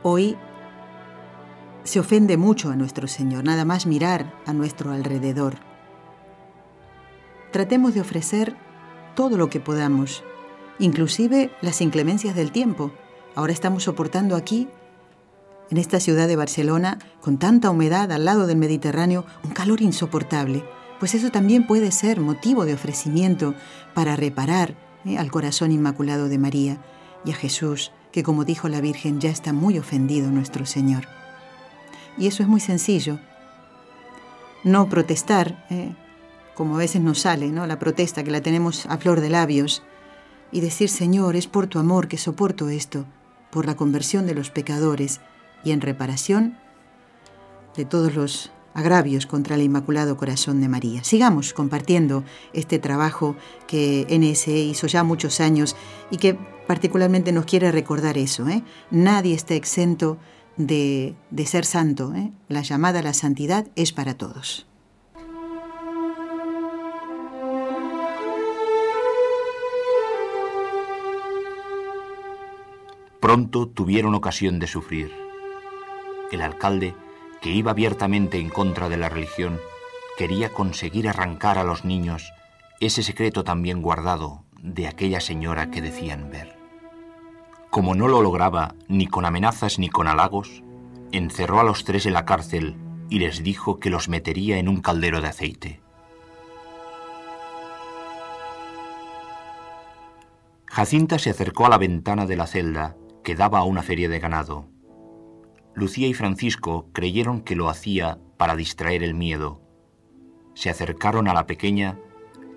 Hoy 0.01 0.35
se 1.83 1.99
ofende 1.99 2.37
mucho 2.37 2.71
a 2.71 2.75
nuestro 2.75 3.07
Señor, 3.07 3.43
nada 3.43 3.65
más 3.65 3.85
mirar 3.85 4.33
a 4.47 4.53
nuestro 4.53 4.91
alrededor. 4.91 5.59
Tratemos 7.51 7.93
de 7.93 8.01
ofrecer 8.01 8.70
todo 9.15 9.37
lo 9.37 9.49
que 9.49 9.59
podamos, 9.59 10.23
inclusive 10.79 11.51
las 11.61 11.81
inclemencias 11.81 12.35
del 12.35 12.51
tiempo. 12.51 12.91
Ahora 13.35 13.53
estamos 13.53 13.83
soportando 13.83 14.35
aquí, 14.35 14.67
en 15.69 15.77
esta 15.77 15.99
ciudad 16.01 16.27
de 16.27 16.35
Barcelona, 16.35 16.99
con 17.21 17.37
tanta 17.37 17.69
humedad 17.69 18.11
al 18.11 18.25
lado 18.25 18.45
del 18.45 18.57
Mediterráneo, 18.57 19.25
un 19.43 19.51
calor 19.51 19.81
insoportable. 19.81 20.65
Pues 20.99 21.15
eso 21.15 21.31
también 21.31 21.65
puede 21.65 21.91
ser 21.91 22.19
motivo 22.19 22.65
de 22.65 22.73
ofrecimiento 22.73 23.55
para 23.93 24.15
reparar 24.15 24.75
eh, 25.05 25.17
al 25.17 25.31
corazón 25.31 25.71
inmaculado 25.71 26.27
de 26.27 26.37
María 26.37 26.77
y 27.23 27.31
a 27.31 27.35
Jesús, 27.35 27.91
que 28.11 28.21
como 28.21 28.43
dijo 28.43 28.67
la 28.67 28.81
Virgen, 28.81 29.21
ya 29.21 29.29
está 29.29 29.53
muy 29.53 29.79
ofendido 29.79 30.29
nuestro 30.29 30.65
Señor. 30.65 31.07
Y 32.17 32.27
eso 32.27 32.43
es 32.43 32.49
muy 32.49 32.59
sencillo. 32.59 33.19
No 34.63 34.89
protestar, 34.89 35.65
eh, 35.69 35.95
como 36.55 36.75
a 36.75 36.79
veces 36.79 37.01
nos 37.01 37.19
sale, 37.19 37.49
¿no? 37.49 37.65
La 37.67 37.79
protesta 37.79 38.23
que 38.23 38.31
la 38.31 38.41
tenemos 38.41 38.85
a 38.87 38.97
flor 38.97 39.21
de 39.21 39.29
labios 39.29 39.83
y 40.51 40.61
decir, 40.61 40.89
Señor, 40.89 41.35
es 41.35 41.47
por 41.47 41.67
tu 41.67 41.79
amor 41.79 42.07
que 42.07 42.17
soporto 42.17 42.69
esto, 42.69 43.05
por 43.51 43.65
la 43.65 43.75
conversión 43.75 44.27
de 44.27 44.35
los 44.35 44.49
pecadores 44.49 45.21
y 45.63 45.71
en 45.71 45.81
reparación 45.81 46.57
de 47.75 47.85
todos 47.85 48.15
los 48.15 48.51
agravios 48.73 49.25
contra 49.25 49.55
el 49.55 49.61
Inmaculado 49.61 50.17
Corazón 50.17 50.61
de 50.61 50.69
María. 50.69 51.03
Sigamos 51.03 51.53
compartiendo 51.53 52.23
este 52.53 52.79
trabajo 52.79 53.35
que 53.67 54.05
NSE 54.09 54.57
hizo 54.57 54.87
ya 54.87 55.03
muchos 55.03 55.39
años 55.39 55.75
y 56.09 56.17
que 56.17 56.37
particularmente 56.67 57.31
nos 57.31 57.45
quiere 57.45 57.71
recordar 57.71 58.17
eso. 58.17 58.47
¿eh? 58.47 58.63
Nadie 58.91 59.33
está 59.33 59.55
exento 59.55 60.17
de, 60.57 61.15
de 61.29 61.45
ser 61.45 61.65
santo. 61.65 62.13
¿eh? 62.15 62.31
La 62.47 62.61
llamada 62.61 62.99
a 62.99 63.03
la 63.03 63.13
santidad 63.13 63.67
es 63.75 63.91
para 63.91 64.15
todos. 64.15 64.67
Pronto 73.21 73.67
tuvieron 73.67 74.15
ocasión 74.15 74.57
de 74.57 74.65
sufrir. 74.65 75.13
El 76.31 76.41
alcalde, 76.41 76.95
que 77.39 77.51
iba 77.51 77.69
abiertamente 77.69 78.39
en 78.39 78.49
contra 78.49 78.89
de 78.89 78.97
la 78.97 79.09
religión, 79.09 79.59
quería 80.17 80.49
conseguir 80.49 81.07
arrancar 81.07 81.59
a 81.59 81.63
los 81.63 81.85
niños 81.85 82.33
ese 82.79 83.03
secreto 83.03 83.43
también 83.43 83.83
guardado 83.83 84.43
de 84.59 84.87
aquella 84.87 85.21
señora 85.21 85.69
que 85.69 85.83
decían 85.83 86.31
ver. 86.31 86.57
Como 87.69 87.93
no 87.93 88.07
lo 88.07 88.23
lograba 88.23 88.73
ni 88.87 89.05
con 89.05 89.23
amenazas 89.23 89.77
ni 89.77 89.87
con 89.87 90.07
halagos, 90.07 90.63
encerró 91.11 91.59
a 91.59 91.63
los 91.63 91.83
tres 91.83 92.07
en 92.07 92.13
la 92.13 92.25
cárcel 92.25 92.75
y 93.07 93.19
les 93.19 93.43
dijo 93.43 93.79
que 93.79 93.91
los 93.91 94.09
metería 94.09 94.57
en 94.57 94.67
un 94.67 94.81
caldero 94.81 95.21
de 95.21 95.27
aceite. 95.27 95.79
Jacinta 100.65 101.19
se 101.19 101.29
acercó 101.29 101.67
a 101.67 101.69
la 101.69 101.77
ventana 101.77 102.25
de 102.25 102.35
la 102.35 102.47
celda 102.47 102.95
que 103.23 103.35
daba 103.35 103.59
a 103.59 103.63
una 103.63 103.83
feria 103.83 104.09
de 104.09 104.19
ganado. 104.19 104.65
Lucía 105.73 106.07
y 106.07 106.13
Francisco 106.13 106.89
creyeron 106.91 107.41
que 107.41 107.55
lo 107.55 107.69
hacía 107.69 108.19
para 108.37 108.55
distraer 108.55 109.03
el 109.03 109.13
miedo. 109.13 109.61
Se 110.53 110.69
acercaron 110.69 111.27
a 111.27 111.33
la 111.33 111.45
pequeña 111.45 111.97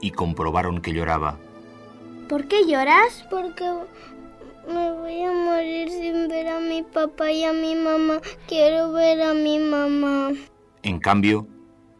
y 0.00 0.10
comprobaron 0.10 0.80
que 0.80 0.92
lloraba. 0.92 1.38
¿Por 2.28 2.48
qué 2.48 2.66
lloras? 2.66 3.24
Porque 3.30 3.64
me 4.66 4.92
voy 4.92 5.22
a 5.22 5.30
morir 5.30 5.90
sin 5.90 6.28
ver 6.28 6.48
a 6.48 6.58
mi 6.58 6.82
papá 6.82 7.30
y 7.30 7.44
a 7.44 7.52
mi 7.52 7.74
mamá. 7.74 8.20
Quiero 8.48 8.92
ver 8.92 9.22
a 9.22 9.34
mi 9.34 9.58
mamá. 9.58 10.32
En 10.82 10.98
cambio, 10.98 11.46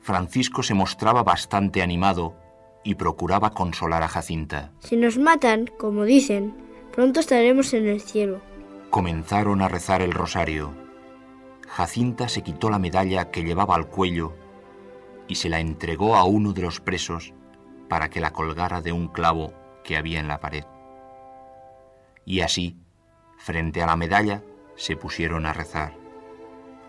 Francisco 0.00 0.62
se 0.62 0.74
mostraba 0.74 1.22
bastante 1.22 1.82
animado 1.82 2.34
y 2.82 2.96
procuraba 2.96 3.50
consolar 3.50 4.02
a 4.02 4.08
Jacinta. 4.08 4.72
Si 4.80 4.96
nos 4.96 5.18
matan, 5.18 5.70
como 5.78 6.04
dicen, 6.04 6.54
pronto 6.92 7.20
estaremos 7.20 7.72
en 7.72 7.86
el 7.88 8.00
cielo. 8.00 8.40
Comenzaron 8.94 9.60
a 9.60 9.66
rezar 9.66 10.02
el 10.02 10.12
rosario. 10.12 10.72
Jacinta 11.66 12.28
se 12.28 12.42
quitó 12.42 12.70
la 12.70 12.78
medalla 12.78 13.32
que 13.32 13.42
llevaba 13.42 13.74
al 13.74 13.88
cuello 13.88 14.36
y 15.26 15.34
se 15.34 15.48
la 15.48 15.58
entregó 15.58 16.14
a 16.14 16.22
uno 16.22 16.52
de 16.52 16.62
los 16.62 16.78
presos 16.78 17.34
para 17.88 18.08
que 18.08 18.20
la 18.20 18.30
colgara 18.30 18.82
de 18.82 18.92
un 18.92 19.08
clavo 19.08 19.52
que 19.82 19.96
había 19.96 20.20
en 20.20 20.28
la 20.28 20.38
pared. 20.38 20.62
Y 22.24 22.42
así, 22.42 22.78
frente 23.36 23.82
a 23.82 23.86
la 23.86 23.96
medalla, 23.96 24.44
se 24.76 24.94
pusieron 24.96 25.44
a 25.44 25.52
rezar. 25.52 25.96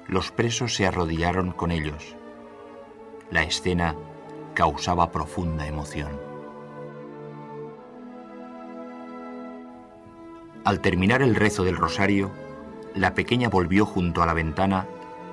Los 0.07 0.31
presos 0.31 0.75
se 0.75 0.85
arrodillaron 0.85 1.53
con 1.53 1.71
ellos. 1.71 2.15
La 3.31 3.41
escena 3.41 3.95
causaba 4.53 5.11
profunda 5.11 5.65
emoción. 5.65 6.34
Al 10.65 10.81
terminar 10.81 11.21
el 11.21 11.35
rezo 11.35 11.63
del 11.63 11.77
rosario, 11.77 12.31
la 12.95 13.13
pequeña 13.13 13.49
volvió 13.49 13.85
junto 13.85 14.23
a 14.23 14.25
la 14.25 14.33
ventana 14.33 14.87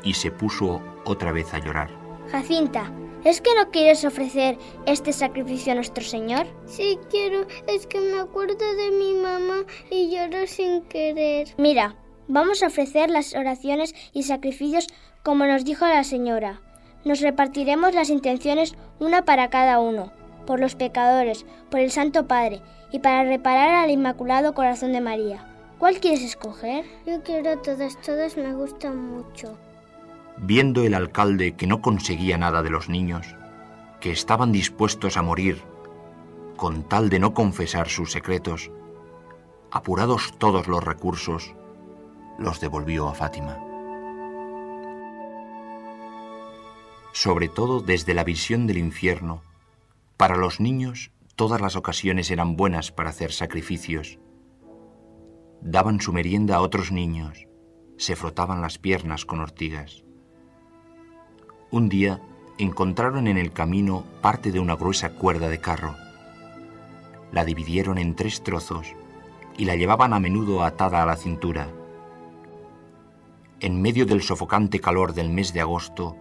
y 0.04 0.12
se 0.12 0.30
puso 0.30 0.82
otra 1.06 1.32
vez 1.32 1.54
a 1.54 1.58
llorar. 1.58 1.88
Jacinta, 2.30 2.92
¿es 3.24 3.40
que 3.40 3.54
no 3.56 3.70
quieres 3.70 4.04
ofrecer 4.04 4.58
este 4.84 5.14
sacrificio 5.14 5.72
a 5.72 5.76
nuestro 5.76 6.04
Señor? 6.04 6.46
Sí 6.66 6.98
quiero, 7.10 7.46
es 7.66 7.86
que 7.86 7.98
me 8.02 8.20
acuerdo 8.20 8.74
de 8.76 8.90
mi 8.90 9.14
mamá 9.14 9.64
y 9.90 10.10
lloro 10.10 10.46
sin 10.46 10.82
querer. 10.82 11.48
Mira, 11.56 11.96
vamos 12.28 12.62
a 12.62 12.66
ofrecer 12.66 13.08
las 13.08 13.34
oraciones 13.34 13.94
y 14.12 14.24
sacrificios 14.24 14.88
como 15.22 15.46
nos 15.46 15.64
dijo 15.64 15.86
la 15.86 16.04
señora. 16.04 16.60
Nos 17.06 17.22
repartiremos 17.22 17.94
las 17.94 18.10
intenciones 18.10 18.74
una 18.98 19.24
para 19.24 19.48
cada 19.48 19.80
uno, 19.80 20.12
por 20.44 20.60
los 20.60 20.74
pecadores, 20.74 21.46
por 21.70 21.80
el 21.80 21.90
Santo 21.90 22.26
Padre 22.28 22.60
y 22.92 22.98
para 22.98 23.24
reparar 23.24 23.74
al 23.74 23.90
Inmaculado 23.90 24.54
Corazón 24.54 24.92
de 24.92 25.00
María. 25.00 25.48
¿Cuál 25.78 25.98
quieres 25.98 26.22
escoger? 26.22 26.84
Yo 27.06 27.22
quiero 27.22 27.58
todas, 27.58 28.00
todas 28.00 28.36
me 28.36 28.52
gustan 28.54 28.96
mucho. 29.10 29.58
Viendo 30.36 30.84
el 30.84 30.94
alcalde 30.94 31.56
que 31.56 31.66
no 31.66 31.80
conseguía 31.80 32.38
nada 32.38 32.62
de 32.62 32.70
los 32.70 32.88
niños, 32.88 33.34
que 34.00 34.12
estaban 34.12 34.52
dispuestos 34.52 35.16
a 35.16 35.22
morir 35.22 35.62
con 36.56 36.82
tal 36.84 37.08
de 37.08 37.18
no 37.18 37.34
confesar 37.34 37.88
sus 37.88 38.12
secretos, 38.12 38.70
apurados 39.70 40.34
todos 40.38 40.68
los 40.68 40.84
recursos, 40.84 41.54
los 42.38 42.60
devolvió 42.60 43.08
a 43.08 43.14
Fátima. 43.14 43.58
Sobre 47.12 47.48
todo 47.48 47.80
desde 47.80 48.14
la 48.14 48.24
visión 48.24 48.66
del 48.66 48.78
infierno, 48.78 49.42
para 50.16 50.36
los 50.36 50.60
niños 50.60 51.10
todas 51.36 51.60
las 51.60 51.76
ocasiones 51.76 52.30
eran 52.30 52.56
buenas 52.56 52.92
para 52.92 53.10
hacer 53.10 53.32
sacrificios. 53.32 54.18
Daban 55.60 56.00
su 56.00 56.12
merienda 56.12 56.56
a 56.56 56.60
otros 56.60 56.92
niños, 56.92 57.46
se 57.96 58.16
frotaban 58.16 58.60
las 58.60 58.78
piernas 58.78 59.24
con 59.24 59.40
ortigas. 59.40 60.04
Un 61.70 61.88
día 61.88 62.20
encontraron 62.58 63.26
en 63.26 63.38
el 63.38 63.52
camino 63.52 64.04
parte 64.20 64.52
de 64.52 64.60
una 64.60 64.76
gruesa 64.76 65.10
cuerda 65.10 65.48
de 65.48 65.58
carro. 65.58 65.96
La 67.32 67.44
dividieron 67.44 67.98
en 67.98 68.14
tres 68.14 68.42
trozos 68.42 68.94
y 69.56 69.64
la 69.64 69.76
llevaban 69.76 70.12
a 70.12 70.20
menudo 70.20 70.62
atada 70.62 71.02
a 71.02 71.06
la 71.06 71.16
cintura. 71.16 71.68
En 73.60 73.80
medio 73.80 74.04
del 74.06 74.22
sofocante 74.22 74.80
calor 74.80 75.14
del 75.14 75.30
mes 75.30 75.52
de 75.52 75.60
agosto, 75.60 76.16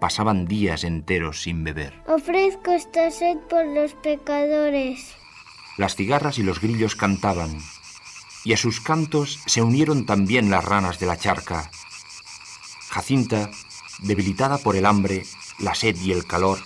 pasaban 0.00 0.46
días 0.46 0.84
enteros 0.84 1.42
sin 1.42 1.64
beber. 1.64 2.02
Ofrezco 2.06 2.72
esta 2.72 3.10
sed 3.10 3.38
por 3.48 3.66
los 3.66 3.94
pecadores. 3.94 5.14
Las 5.76 5.96
cigarras 5.96 6.38
y 6.38 6.42
los 6.42 6.60
grillos 6.60 6.96
cantaban, 6.96 7.58
y 8.44 8.52
a 8.52 8.56
sus 8.56 8.80
cantos 8.80 9.40
se 9.46 9.62
unieron 9.62 10.06
también 10.06 10.50
las 10.50 10.64
ranas 10.64 10.98
de 10.98 11.06
la 11.06 11.16
charca. 11.16 11.70
Jacinta, 12.88 13.50
debilitada 14.02 14.58
por 14.58 14.76
el 14.76 14.86
hambre, 14.86 15.24
la 15.58 15.74
sed 15.74 15.96
y 15.96 16.12
el 16.12 16.26
calor, 16.26 16.58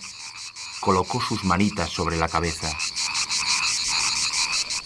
colocó 0.80 1.20
sus 1.20 1.44
manitas 1.44 1.90
sobre 1.90 2.16
la 2.16 2.28
cabeza. 2.28 2.68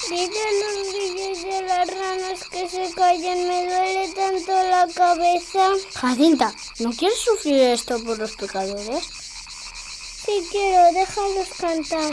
Dile 0.08 0.38
a 0.38 0.52
los 0.61 0.92
grillos 0.92 1.44
y 1.44 1.50
a 1.50 1.62
las 1.62 1.88
ranas 1.88 2.44
que 2.50 2.68
se 2.68 2.94
callen, 2.94 3.49
me 3.49 3.66
duele 3.66 4.08
tanto 4.14 4.52
la 4.52 4.87
cabeza. 4.94 5.70
Jacinta, 5.94 6.54
¿no 6.80 6.90
quieres 6.92 7.18
sufrir 7.20 7.61
esto 7.61 8.02
por 8.04 8.18
los 8.18 8.36
pecadores? 8.36 9.02
Sí 10.25 10.47
quiero, 10.50 10.93
déjalos 10.93 11.49
cantar. 11.58 12.12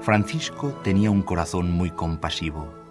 Francisco 0.00 0.78
tenía 0.82 1.10
un 1.10 1.22
corazón 1.22 1.70
muy 1.70 1.90
compasivo. 1.90 2.83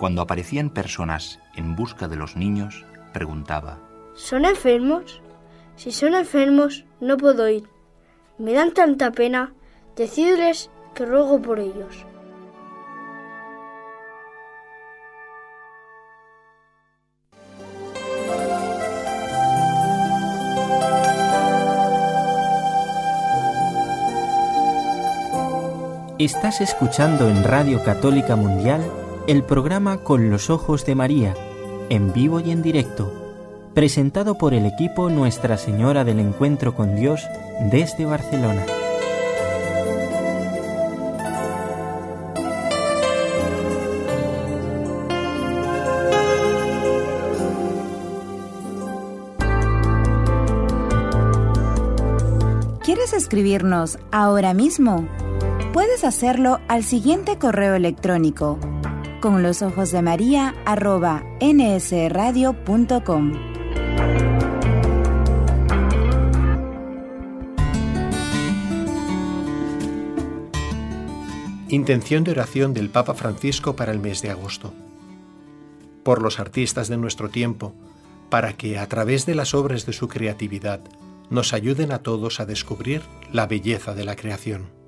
Cuando 0.00 0.22
aparecían 0.22 0.70
personas 0.70 1.40
en 1.56 1.76
busca 1.76 2.08
de 2.08 2.16
los 2.16 2.34
niños, 2.34 2.86
preguntaba, 3.12 3.78
¿Son 4.14 4.46
enfermos? 4.46 5.20
Si 5.76 5.92
son 5.92 6.14
enfermos, 6.14 6.86
no 7.02 7.18
puedo 7.18 7.46
ir. 7.50 7.68
Me 8.38 8.54
dan 8.54 8.72
tanta 8.72 9.10
pena. 9.10 9.52
Decidles 9.96 10.70
que 10.94 11.04
ruego 11.04 11.42
por 11.42 11.60
ellos. 11.60 12.06
Estás 26.18 26.62
escuchando 26.62 27.28
en 27.28 27.44
Radio 27.44 27.84
Católica 27.84 28.34
Mundial 28.36 28.80
el 29.30 29.44
programa 29.44 29.98
Con 29.98 30.28
los 30.28 30.50
Ojos 30.50 30.84
de 30.84 30.96
María, 30.96 31.36
en 31.88 32.12
vivo 32.12 32.40
y 32.40 32.50
en 32.50 32.62
directo, 32.62 33.12
presentado 33.74 34.36
por 34.36 34.54
el 34.54 34.66
equipo 34.66 35.08
Nuestra 35.08 35.56
Señora 35.56 36.02
del 36.02 36.18
Encuentro 36.18 36.74
con 36.74 36.96
Dios 36.96 37.24
desde 37.70 38.06
Barcelona. 38.06 38.66
¿Quieres 52.82 53.12
escribirnos 53.12 54.00
ahora 54.10 54.54
mismo? 54.54 55.06
Puedes 55.72 56.02
hacerlo 56.02 56.58
al 56.66 56.82
siguiente 56.82 57.38
correo 57.38 57.76
electrónico 57.76 58.58
con 59.20 59.42
los 59.42 59.62
ojos 59.62 59.92
de 59.92 60.02
María 60.02 60.54
nsradio.com. 61.40 63.32
Intención 71.68 72.24
de 72.24 72.32
oración 72.32 72.74
del 72.74 72.90
Papa 72.90 73.14
Francisco 73.14 73.76
para 73.76 73.92
el 73.92 74.00
mes 74.00 74.22
de 74.22 74.30
agosto. 74.30 74.72
Por 76.02 76.20
los 76.20 76.40
artistas 76.40 76.88
de 76.88 76.96
nuestro 76.96 77.28
tiempo, 77.28 77.74
para 78.28 78.54
que 78.54 78.78
a 78.78 78.88
través 78.88 79.26
de 79.26 79.36
las 79.36 79.54
obras 79.54 79.86
de 79.86 79.92
su 79.92 80.08
creatividad 80.08 80.80
nos 81.28 81.52
ayuden 81.52 81.92
a 81.92 82.00
todos 82.00 82.40
a 82.40 82.46
descubrir 82.46 83.02
la 83.32 83.46
belleza 83.46 83.94
de 83.94 84.04
la 84.04 84.16
creación. 84.16 84.79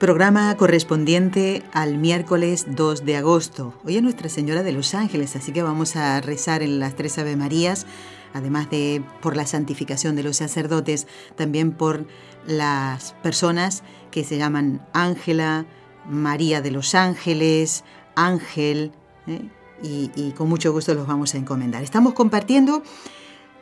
Programa 0.00 0.56
correspondiente 0.56 1.62
al 1.74 1.98
miércoles 1.98 2.64
2 2.70 3.04
de 3.04 3.16
agosto. 3.18 3.74
Hoy 3.84 3.98
es 3.98 4.02
Nuestra 4.02 4.30
Señora 4.30 4.62
de 4.62 4.72
los 4.72 4.94
Ángeles, 4.94 5.36
así 5.36 5.52
que 5.52 5.62
vamos 5.62 5.94
a 5.94 6.22
rezar 6.22 6.62
en 6.62 6.78
las 6.78 6.96
tres 6.96 7.18
Ave 7.18 7.36
Marías, 7.36 7.84
además 8.32 8.70
de 8.70 9.02
por 9.20 9.36
la 9.36 9.44
santificación 9.44 10.16
de 10.16 10.22
los 10.22 10.38
sacerdotes, 10.38 11.06
también 11.36 11.72
por 11.72 12.06
las 12.46 13.12
personas 13.22 13.82
que 14.10 14.24
se 14.24 14.38
llaman 14.38 14.80
Ángela, 14.94 15.66
María 16.08 16.62
de 16.62 16.70
los 16.70 16.94
Ángeles, 16.94 17.84
Ángel, 18.14 18.92
¿eh? 19.26 19.50
y, 19.82 20.10
y 20.16 20.30
con 20.30 20.48
mucho 20.48 20.72
gusto 20.72 20.94
los 20.94 21.06
vamos 21.06 21.34
a 21.34 21.36
encomendar. 21.36 21.82
Estamos 21.82 22.14
compartiendo 22.14 22.82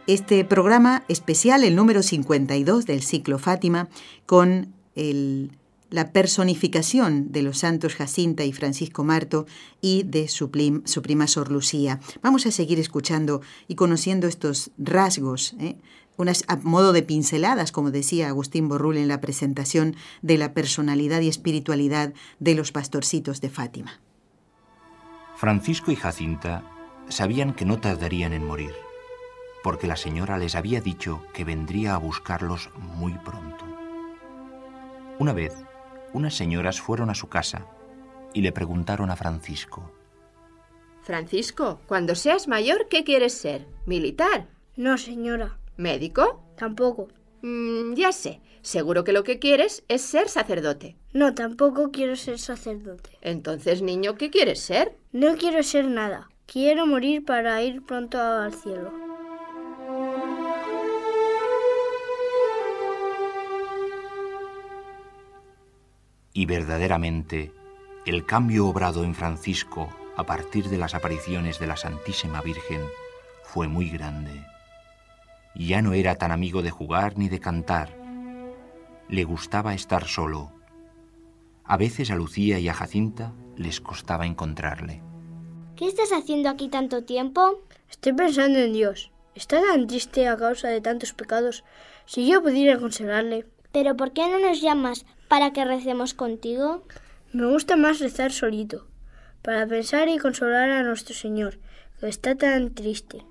este 0.07 0.45
programa 0.45 1.03
especial, 1.09 1.65
el 1.65 1.75
número 1.75 2.05
52 2.05 2.87
del 2.87 3.03
ciclo 3.03 3.41
Fátima, 3.41 3.89
con 4.25 4.73
el 4.95 5.51
la 5.91 6.13
personificación 6.13 7.33
de 7.33 7.43
los 7.43 7.59
santos 7.59 7.95
Jacinta 7.95 8.45
y 8.45 8.53
Francisco 8.53 9.05
Marto 9.05 9.47
y 9.81 10.03
de 10.05 10.29
su, 10.29 10.51
prima 10.51 11.27
Sor 11.27 11.51
Lucía. 11.51 12.01
Vamos 12.23 12.47
a 12.47 12.51
seguir 12.51 12.79
escuchando 12.79 13.41
y 13.69 13.75
conociendo 13.75 14.27
estos 14.27 14.71
rasgos, 14.79 15.55
¿eh? 15.59 15.77
unas 16.17 16.45
a 16.49 16.57
modo 16.57 16.93
de 16.93 17.03
pinceladas, 17.03 17.73
como 17.73 17.91
decía 17.91 18.29
Agustín 18.29 18.69
Borrul 18.69 18.97
en 18.97 19.09
la 19.09 19.21
presentación 19.21 19.97
de 20.21 20.37
la 20.37 20.53
personalidad 20.53 21.21
y 21.21 21.29
espiritualidad 21.29 22.13
de 22.41 22.55
los 22.55 22.73
pastorcitos 22.73 23.41
de 23.41 23.51
Fátima. 23.51 24.01
Francisco 25.37 25.93
y 25.93 25.97
Jacinta 25.97 26.65
sabían 27.09 27.55
que 27.55 27.65
no 27.65 27.79
tardarían 27.79 28.33
en 28.33 28.45
morir, 28.45 28.73
porque 29.63 29.87
la 29.87 29.97
señora 29.97 30.37
les 30.37 30.57
había 30.57 30.81
dicho 30.81 31.23
que 31.33 31.45
vendría 31.45 31.95
a 31.95 31.99
buscarlos 31.99 32.71
muy 32.77 33.13
pronto. 33.13 33.65
Una 35.21 35.33
vez, 35.33 35.53
unas 36.13 36.35
señoras 36.35 36.81
fueron 36.81 37.11
a 37.11 37.15
su 37.15 37.29
casa 37.29 37.67
y 38.35 38.43
le 38.43 38.53
preguntaron 38.53 39.11
a 39.11 39.17
Francisco. 39.17 39.93
Francisco, 41.03 41.81
cuando 41.87 42.15
seas 42.15 42.49
mayor, 42.49 42.89
¿qué 42.89 43.03
quieres 43.05 43.33
ser? 43.33 43.67
¿Militar? 43.87 44.47
No, 44.77 44.99
señora. 44.99 45.59
¿Médico? 45.77 46.45
Tampoco. 46.57 47.09
Mm, 47.43 47.95
ya 47.95 48.13
sé. 48.13 48.41
Seguro 48.61 49.05
que 49.05 49.13
lo 49.13 49.25
que 49.25 49.39
quieres 49.39 49.85
es 49.89 50.03
ser 50.03 50.29
sacerdote. 50.29 50.97
No, 51.13 51.35
tampoco 51.35 51.91
quiero 51.91 52.17
ser 52.17 52.39
sacerdote. 52.39 53.17
Entonces, 53.23 53.81
niño, 53.81 54.17
¿qué 54.17 54.31
quieres 54.31 54.61
ser? 54.61 54.97
No 55.13 55.37
quiero 55.37 55.63
ser 55.63 55.87
nada. 55.87 56.29
Quiero 56.47 56.87
morir 56.87 57.25
para 57.25 57.63
ir 57.63 57.83
pronto 57.85 58.21
al 58.21 58.53
cielo. 58.53 59.08
Y 66.39 66.47
verdaderamente, 66.47 67.53
el 68.07 68.25
cambio 68.25 68.69
obrado 68.69 69.03
en 69.03 69.17
Francisco 69.17 69.89
a 70.17 70.23
partir 70.23 70.69
de 70.69 70.79
las 70.79 70.95
apariciones 70.95 71.59
de 71.59 71.67
la 71.67 71.77
Santísima 71.77 72.41
Virgen 72.43 72.81
fue 73.43 73.67
muy 73.67 73.91
grande. 73.91 74.47
Ya 75.57 75.83
no 75.83 75.95
era 75.95 76.15
tan 76.15 76.31
amigo 76.31 76.63
de 76.63 76.71
jugar 76.71 77.19
ni 77.19 77.29
de 77.29 77.41
cantar. 77.41 77.99
Le 79.09 79.25
gustaba 79.25 79.75
estar 79.75 80.07
solo. 80.07 80.53
A 81.65 81.77
veces 81.77 82.09
a 82.13 82.15
Lucía 82.15 82.61
y 82.61 82.69
a 82.69 82.75
Jacinta 82.75 83.33
les 83.57 83.81
costaba 83.81 84.25
encontrarle. 84.25 85.03
¿Qué 85.75 85.89
estás 85.89 86.13
haciendo 86.13 86.51
aquí 86.51 86.69
tanto 86.69 87.03
tiempo? 87.03 87.65
Estoy 87.91 88.13
pensando 88.13 88.61
en 88.61 88.73
Dios. 88.75 89.11
Está 89.35 89.61
tan 89.61 89.89
triste 89.89 90.29
a 90.29 90.37
causa 90.37 90.69
de 90.69 90.81
tantos 90.81 91.15
pecados. 91.15 91.65
Si 92.07 92.29
yo 92.31 92.41
pudiera 92.41 92.79
consolarle. 92.79 93.45
¿Pero 93.81 93.97
por 93.97 94.11
qué 94.11 94.27
no 94.27 94.41
nos 94.41 94.61
llamas 94.61 95.07
para 95.29 95.53
que 95.53 95.65
recemos 95.65 96.13
contigo? 96.13 96.83
Me 97.33 97.47
gusta 97.47 97.77
más 97.77 98.01
rezar 98.01 98.33
solito, 98.33 98.89
para 99.41 99.69
pensar 99.69 100.09
y 100.09 100.19
consolar 100.19 100.69
a 100.69 100.83
nuestro 100.83 101.15
Señor, 101.15 101.61
que 102.01 102.09
está 102.09 102.35
tan 102.35 102.75
triste. 102.75 103.25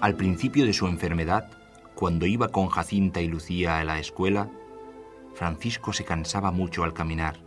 Al 0.00 0.14
principio 0.14 0.66
de 0.66 0.72
su 0.72 0.86
enfermedad, 0.86 1.50
cuando 1.96 2.26
iba 2.26 2.46
con 2.50 2.68
Jacinta 2.68 3.20
y 3.20 3.26
Lucía 3.26 3.80
a 3.80 3.84
la 3.84 3.98
escuela, 3.98 4.48
Francisco 5.34 5.92
se 5.92 6.04
cansaba 6.04 6.52
mucho 6.52 6.84
al 6.84 6.94
caminar. 6.94 7.40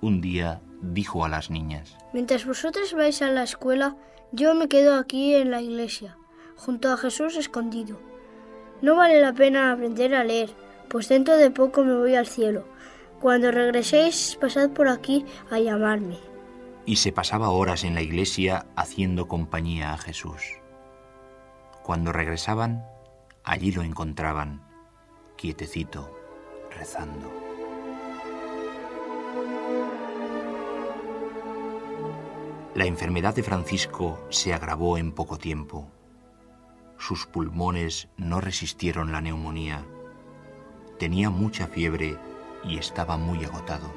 Un 0.00 0.20
día 0.20 0.62
dijo 0.82 1.24
a 1.24 1.28
las 1.28 1.48
niñas, 1.48 1.96
Mientras 2.12 2.44
vosotras 2.44 2.92
vais 2.92 3.22
a 3.22 3.28
la 3.28 3.44
escuela, 3.44 3.96
yo 4.32 4.52
me 4.56 4.66
quedo 4.66 4.96
aquí 4.96 5.36
en 5.36 5.52
la 5.52 5.62
iglesia, 5.62 6.18
junto 6.56 6.92
a 6.92 6.96
Jesús 6.96 7.36
escondido. 7.36 7.98
No 8.82 8.96
vale 8.96 9.20
la 9.20 9.32
pena 9.32 9.72
aprender 9.72 10.14
a 10.14 10.24
leer, 10.24 10.50
pues 10.88 11.08
dentro 11.08 11.36
de 11.36 11.50
poco 11.50 11.84
me 11.84 11.96
voy 11.96 12.14
al 12.14 12.26
cielo. 12.26 12.66
Cuando 13.20 13.50
regreséis, 13.50 14.36
pasad 14.40 14.70
por 14.70 14.88
aquí 14.88 15.24
a 15.50 15.58
llamarme. 15.58 16.18
Y 16.86 16.96
se 16.96 17.12
pasaba 17.12 17.50
horas 17.50 17.84
en 17.84 17.94
la 17.94 18.02
iglesia 18.02 18.66
haciendo 18.76 19.26
compañía 19.26 19.92
a 19.92 19.98
Jesús. 19.98 20.42
Cuando 21.82 22.12
regresaban, 22.12 22.84
allí 23.42 23.72
lo 23.72 23.82
encontraban, 23.82 24.62
quietecito, 25.36 26.14
rezando. 26.70 27.32
La 32.74 32.86
enfermedad 32.86 33.34
de 33.34 33.44
Francisco 33.44 34.26
se 34.30 34.52
agravó 34.52 34.98
en 34.98 35.12
poco 35.12 35.38
tiempo. 35.38 35.93
Sus 37.06 37.26
pulmones 37.26 38.08
no 38.16 38.40
resistieron 38.40 39.12
la 39.12 39.20
neumonía 39.20 39.84
Tenía 40.98 41.28
mucha 41.28 41.66
fiebre 41.66 42.16
y 42.64 42.78
estaba 42.78 43.18
muy 43.18 43.44
agotado. 43.44 43.92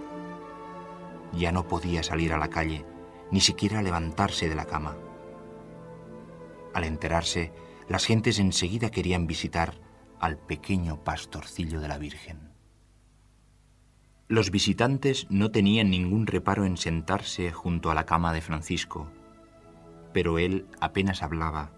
Ya 1.32 1.54
no 1.54 1.70
podía 1.70 2.04
salir 2.04 2.34
a 2.34 2.38
la 2.38 2.50
calle, 2.50 2.84
ni 3.32 3.40
siquiera 3.40 3.82
levantarse 3.82 4.50
de 4.50 4.56
la 4.56 4.66
cama. 4.66 4.98
Al 6.74 6.84
enterarse, 6.84 7.54
las 7.88 8.04
gentes 8.04 8.40
enseguida 8.40 8.90
querían 8.90 9.26
visitar 9.26 9.76
al 10.20 10.38
pequeño 10.38 11.02
pastorcillo 11.06 11.80
de 11.80 11.88
la 11.88 11.98
Virgen. 11.98 12.52
Los 14.28 14.52
visitantes 14.52 15.28
no 15.30 15.50
tenían 15.50 15.90
ningún 15.92 16.28
reparo 16.28 16.66
en 16.66 16.76
sentarse 16.76 17.54
junto 17.54 17.90
a 17.90 17.96
la 17.96 18.06
cama 18.06 18.34
de 18.34 18.42
Francisco, 18.42 19.10
pero 20.12 20.40
él 20.40 20.68
apenas 20.82 21.24
hablaba. 21.24 21.77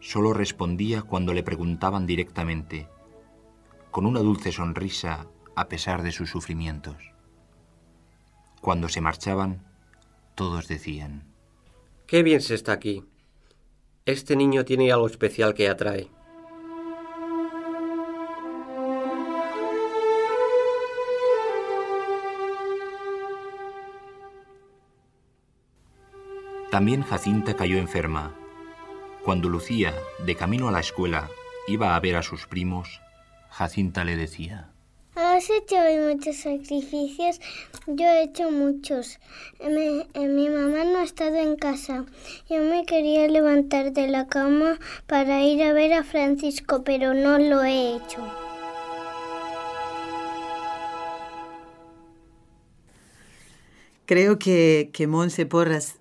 Solo 0.00 0.32
respondía 0.32 1.02
cuando 1.02 1.32
le 1.32 1.42
preguntaban 1.42 2.06
directamente, 2.06 2.88
con 3.90 4.06
una 4.06 4.20
dulce 4.20 4.52
sonrisa 4.52 5.26
a 5.54 5.68
pesar 5.68 6.02
de 6.02 6.12
sus 6.12 6.30
sufrimientos. 6.30 6.96
Cuando 8.60 8.88
se 8.88 9.00
marchaban, 9.00 9.64
todos 10.34 10.68
decían, 10.68 11.24
Qué 12.06 12.22
bien 12.22 12.40
se 12.40 12.54
está 12.54 12.72
aquí. 12.72 13.04
Este 14.04 14.36
niño 14.36 14.64
tiene 14.64 14.92
algo 14.92 15.06
especial 15.06 15.54
que 15.54 15.68
atrae. 15.68 16.08
También 26.70 27.02
Jacinta 27.02 27.54
cayó 27.56 27.78
enferma. 27.78 28.34
Cuando 29.26 29.48
Lucía, 29.48 29.92
de 30.24 30.36
camino 30.36 30.68
a 30.68 30.70
la 30.70 30.78
escuela, 30.78 31.28
iba 31.66 31.96
a 31.96 31.98
ver 31.98 32.14
a 32.14 32.22
sus 32.22 32.46
primos, 32.46 33.00
Jacinta 33.50 34.04
le 34.04 34.14
decía. 34.14 34.68
Has 35.16 35.50
hecho 35.50 35.74
muchos 36.08 36.36
sacrificios, 36.36 37.40
yo 37.88 38.04
he 38.04 38.22
hecho 38.22 38.52
muchos. 38.52 39.18
mi 39.60 40.48
mamá 40.48 40.84
no 40.84 40.98
ha 41.00 41.02
estado 41.02 41.38
en 41.38 41.56
casa. 41.56 42.04
Yo 42.48 42.62
me 42.62 42.86
quería 42.86 43.26
levantar 43.26 43.92
de 43.92 44.06
la 44.06 44.28
cama 44.28 44.78
para 45.08 45.42
ir 45.42 45.60
a 45.64 45.72
ver 45.72 45.94
a 45.94 46.04
Francisco, 46.04 46.84
pero 46.84 47.12
no 47.12 47.36
lo 47.40 47.64
he 47.64 47.96
hecho. 47.96 48.45
Creo 54.06 54.38
que, 54.38 54.90
que 54.92 55.08
Monse 55.08 55.46
Porras, 55.46 55.96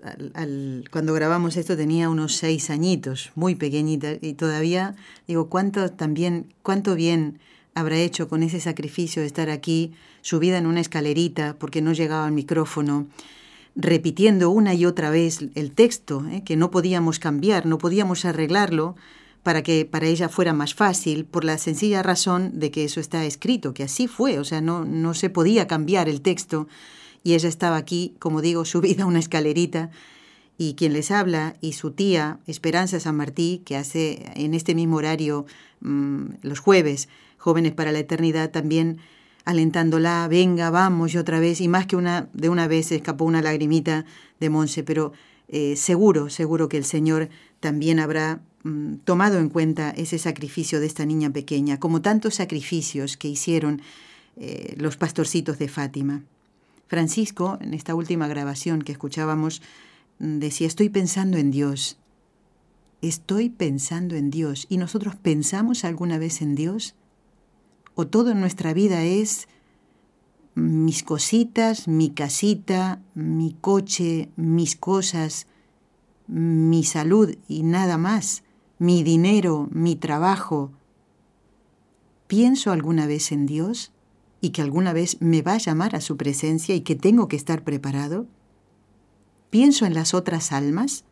cuando 0.92 1.14
grabamos 1.16 1.58
esto, 1.58 1.76
tenía 1.76 2.08
unos 2.08 2.36
seis 2.36 2.70
añitos, 2.70 3.32
muy 3.34 3.56
pequeñita, 3.56 4.14
y 4.22 4.34
todavía 4.34 4.96
digo, 5.28 5.50
cuánto 5.50 5.90
también, 5.92 6.54
cuánto 6.62 6.94
bien 6.94 7.40
habrá 7.74 7.98
hecho 7.98 8.28
con 8.30 8.44
ese 8.44 8.60
sacrificio 8.60 9.24
de 9.24 9.28
estar 9.28 9.50
aquí, 9.50 9.94
subida 10.22 10.60
en 10.60 10.68
una 10.68 10.82
escalerita 10.82 11.56
porque 11.58 11.82
no 11.82 11.94
llegaba 11.94 12.28
al 12.28 12.32
micrófono, 12.32 13.08
repitiendo 13.76 14.52
una 14.52 14.76
y 14.76 14.86
otra 14.86 15.10
vez 15.10 15.40
el 15.56 15.72
texto, 15.72 16.24
¿eh? 16.32 16.44
que 16.46 16.56
no 16.56 16.70
podíamos 16.70 17.18
cambiar, 17.18 17.66
no 17.66 17.80
podíamos 17.80 18.24
arreglarlo 18.24 18.96
para 19.42 19.64
que 19.64 19.84
para 19.84 20.06
ella 20.06 20.30
fuera 20.30 20.54
más 20.54 20.76
fácil, 20.76 21.26
por 21.26 21.44
la 21.44 21.58
sencilla 21.58 22.04
razón 22.04 22.60
de 22.60 22.70
que 22.70 22.86
eso 22.86 23.00
está 23.00 23.26
escrito, 23.26 23.74
que 23.74 23.84
así 23.84 24.08
fue, 24.08 24.38
o 24.38 24.44
sea, 24.44 24.62
no, 24.62 24.86
no 24.86 25.16
se 25.16 25.32
podía 25.32 25.68
cambiar 25.68 26.08
el 26.08 26.22
texto 26.22 26.68
y 27.26 27.34
ella 27.34 27.50
estaba 27.50 27.76
aquí, 27.76 28.14
como 28.20 28.42
digo, 28.42 28.64
subida 28.74 29.04
a 29.04 29.08
una 29.08 29.20
escalerita, 29.20 29.90
y 30.58 30.76
quien 30.76 30.94
les 30.94 31.12
habla 31.12 31.58
y 31.60 31.74
su 31.74 31.92
tía, 31.92 32.40
Esperanza 32.48 33.02
San 33.02 33.18
Martí, 33.18 33.62
que 33.66 33.76
hace 33.76 34.32
en 34.36 34.54
este 34.54 34.74
mismo 34.74 34.96
horario 34.96 35.46
mm, 35.82 36.26
los 36.44 36.60
jueves, 36.60 37.10
Jóvenes 37.38 37.74
para 37.74 37.92
la 37.92 38.00
Eternidad, 38.00 38.52
también 38.52 39.00
alentándola, 39.44 40.28
venga, 40.30 40.70
vamos, 40.70 41.14
y 41.14 41.18
otra 41.18 41.40
vez, 41.40 41.60
y 41.60 41.68
más 41.68 41.88
que 41.88 41.98
una, 41.98 42.30
de 42.34 42.48
una 42.48 42.68
vez 42.68 42.92
escapó 42.92 43.26
una 43.26 43.42
lagrimita 43.42 44.06
de 44.40 44.50
Monse, 44.50 44.84
pero 44.84 45.12
eh, 45.50 45.76
seguro, 45.76 46.30
seguro 46.30 46.70
que 46.70 46.78
el 46.78 46.86
Señor 46.86 47.30
también 47.60 48.00
habrá 48.00 48.40
mm, 48.64 48.98
tomado 49.04 49.40
en 49.40 49.50
cuenta 49.50 49.90
ese 49.90 50.20
sacrificio 50.20 50.80
de 50.80 50.86
esta 50.86 51.06
niña 51.06 51.32
pequeña, 51.32 51.80
como 51.80 52.02
tantos 52.02 52.36
sacrificios 52.36 53.18
que 53.18 53.28
hicieron 53.28 53.82
eh, 54.38 54.76
los 54.78 54.96
pastorcitos 54.96 55.60
de 55.60 55.68
Fátima. 55.68 56.24
Francisco, 56.88 57.58
en 57.62 57.74
esta 57.74 57.96
última 57.96 58.28
grabación 58.28 58.82
que 58.82 58.92
escuchábamos, 58.92 59.62
decía, 60.20 60.68
estoy 60.68 60.90
pensando 60.90 61.38
en 61.38 61.52
Dios. 61.52 61.98
Estoy 63.02 63.50
pensando 63.50 64.16
en 64.16 64.30
Dios. 64.30 64.68
¿Y 64.70 64.78
nosotros 64.78 65.16
pensamos 65.16 65.84
alguna 65.84 66.18
vez 66.18 66.42
en 66.42 66.56
Dios? 66.56 66.96
¿O 67.96 68.08
todo 68.08 68.32
en 68.32 68.40
nuestra 68.40 68.74
vida 68.74 69.04
es 69.04 69.48
mis 70.54 71.04
cositas, 71.04 71.88
mi 71.88 72.12
casita, 72.12 73.02
mi 73.14 73.56
coche, 73.60 74.30
mis 74.36 74.76
cosas, 74.76 75.48
mi 76.28 76.84
salud 76.84 77.36
y 77.48 77.64
nada 77.64 77.98
más, 77.98 78.44
mi 78.80 79.04
dinero, 79.04 79.68
mi 79.72 79.96
trabajo? 79.96 80.72
¿Pienso 82.28 82.72
alguna 82.72 83.06
vez 83.06 83.32
en 83.32 83.46
Dios? 83.46 83.92
Y 84.46 84.52
que 84.52 84.62
alguna 84.62 84.94
vez 84.94 85.18
me 85.22 85.42
va 85.42 85.54
a 85.54 85.58
llamar 85.58 85.96
a 85.96 86.02
su 86.02 86.18
presencia 86.18 86.76
y 86.76 86.82
que 86.82 86.96
tengo 86.96 87.28
que 87.28 87.36
estar 87.36 87.64
preparado? 87.64 88.28
¿Pienso 89.50 89.88
en 89.88 89.96
las 89.96 90.14
otras 90.14 90.52
almas? 90.52 91.04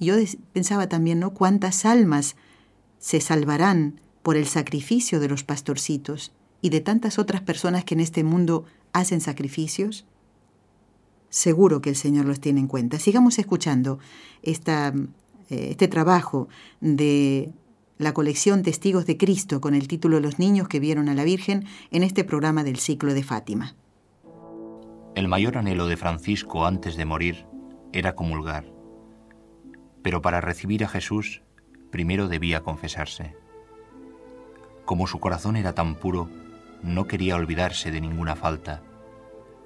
Yo 0.00 0.16
pensaba 0.52 0.88
también, 0.88 1.20
¿no? 1.20 1.32
¿Cuántas 1.32 1.84
almas 1.84 2.34
se 2.98 3.20
salvarán 3.20 4.00
por 4.24 4.36
el 4.36 4.46
sacrificio 4.46 5.20
de 5.20 5.28
los 5.28 5.44
pastorcitos 5.44 6.32
y 6.60 6.70
de 6.70 6.80
tantas 6.80 7.20
otras 7.20 7.40
personas 7.40 7.84
que 7.84 7.94
en 7.94 8.00
este 8.00 8.24
mundo 8.24 8.64
hacen 8.92 9.20
sacrificios? 9.20 10.04
Seguro 11.30 11.80
que 11.80 11.90
el 11.90 11.96
Señor 11.96 12.26
los 12.26 12.40
tiene 12.40 12.58
en 12.58 12.66
cuenta. 12.66 12.98
Sigamos 12.98 13.38
escuchando 13.38 14.00
esta 14.42 14.92
eh, 15.50 15.68
este 15.70 15.86
trabajo 15.86 16.48
de 16.80 17.52
la 17.98 18.14
colección 18.14 18.62
Testigos 18.62 19.06
de 19.06 19.16
Cristo 19.16 19.60
con 19.60 19.74
el 19.74 19.88
título 19.88 20.20
Los 20.20 20.38
niños 20.38 20.68
que 20.68 20.78
vieron 20.78 21.08
a 21.08 21.14
la 21.14 21.24
Virgen 21.24 21.66
en 21.90 22.04
este 22.04 22.22
programa 22.22 22.62
del 22.62 22.78
ciclo 22.78 23.12
de 23.12 23.24
Fátima. 23.24 23.74
El 25.16 25.26
mayor 25.26 25.58
anhelo 25.58 25.88
de 25.88 25.96
Francisco 25.96 26.64
antes 26.64 26.96
de 26.96 27.04
morir 27.04 27.46
era 27.92 28.14
comulgar, 28.14 28.66
pero 30.02 30.22
para 30.22 30.40
recibir 30.40 30.84
a 30.84 30.88
Jesús 30.88 31.42
primero 31.90 32.28
debía 32.28 32.60
confesarse. 32.60 33.34
Como 34.84 35.08
su 35.08 35.18
corazón 35.18 35.56
era 35.56 35.74
tan 35.74 35.96
puro, 35.96 36.30
no 36.84 37.08
quería 37.08 37.34
olvidarse 37.34 37.90
de 37.90 38.00
ninguna 38.00 38.36
falta, 38.36 38.80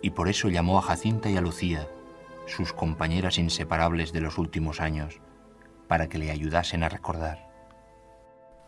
y 0.01 0.11
por 0.11 0.31
eso 0.31 0.49
llamó 0.49 0.79
a 0.79 0.83
Jacinta 0.83 1.29
y 1.29 1.37
a 1.37 1.43
Lucía, 1.43 1.87
sus 2.47 2.73
compañeras 2.73 3.39
inseparables 3.39 4.13
de 4.13 4.23
los 4.23 4.39
últimos 4.39 4.81
años, 4.81 5.21
para 5.87 6.09
que 6.09 6.19
le 6.19 6.31
ayudasen 6.31 6.83
a 6.83 6.89
recordar. 6.89 7.52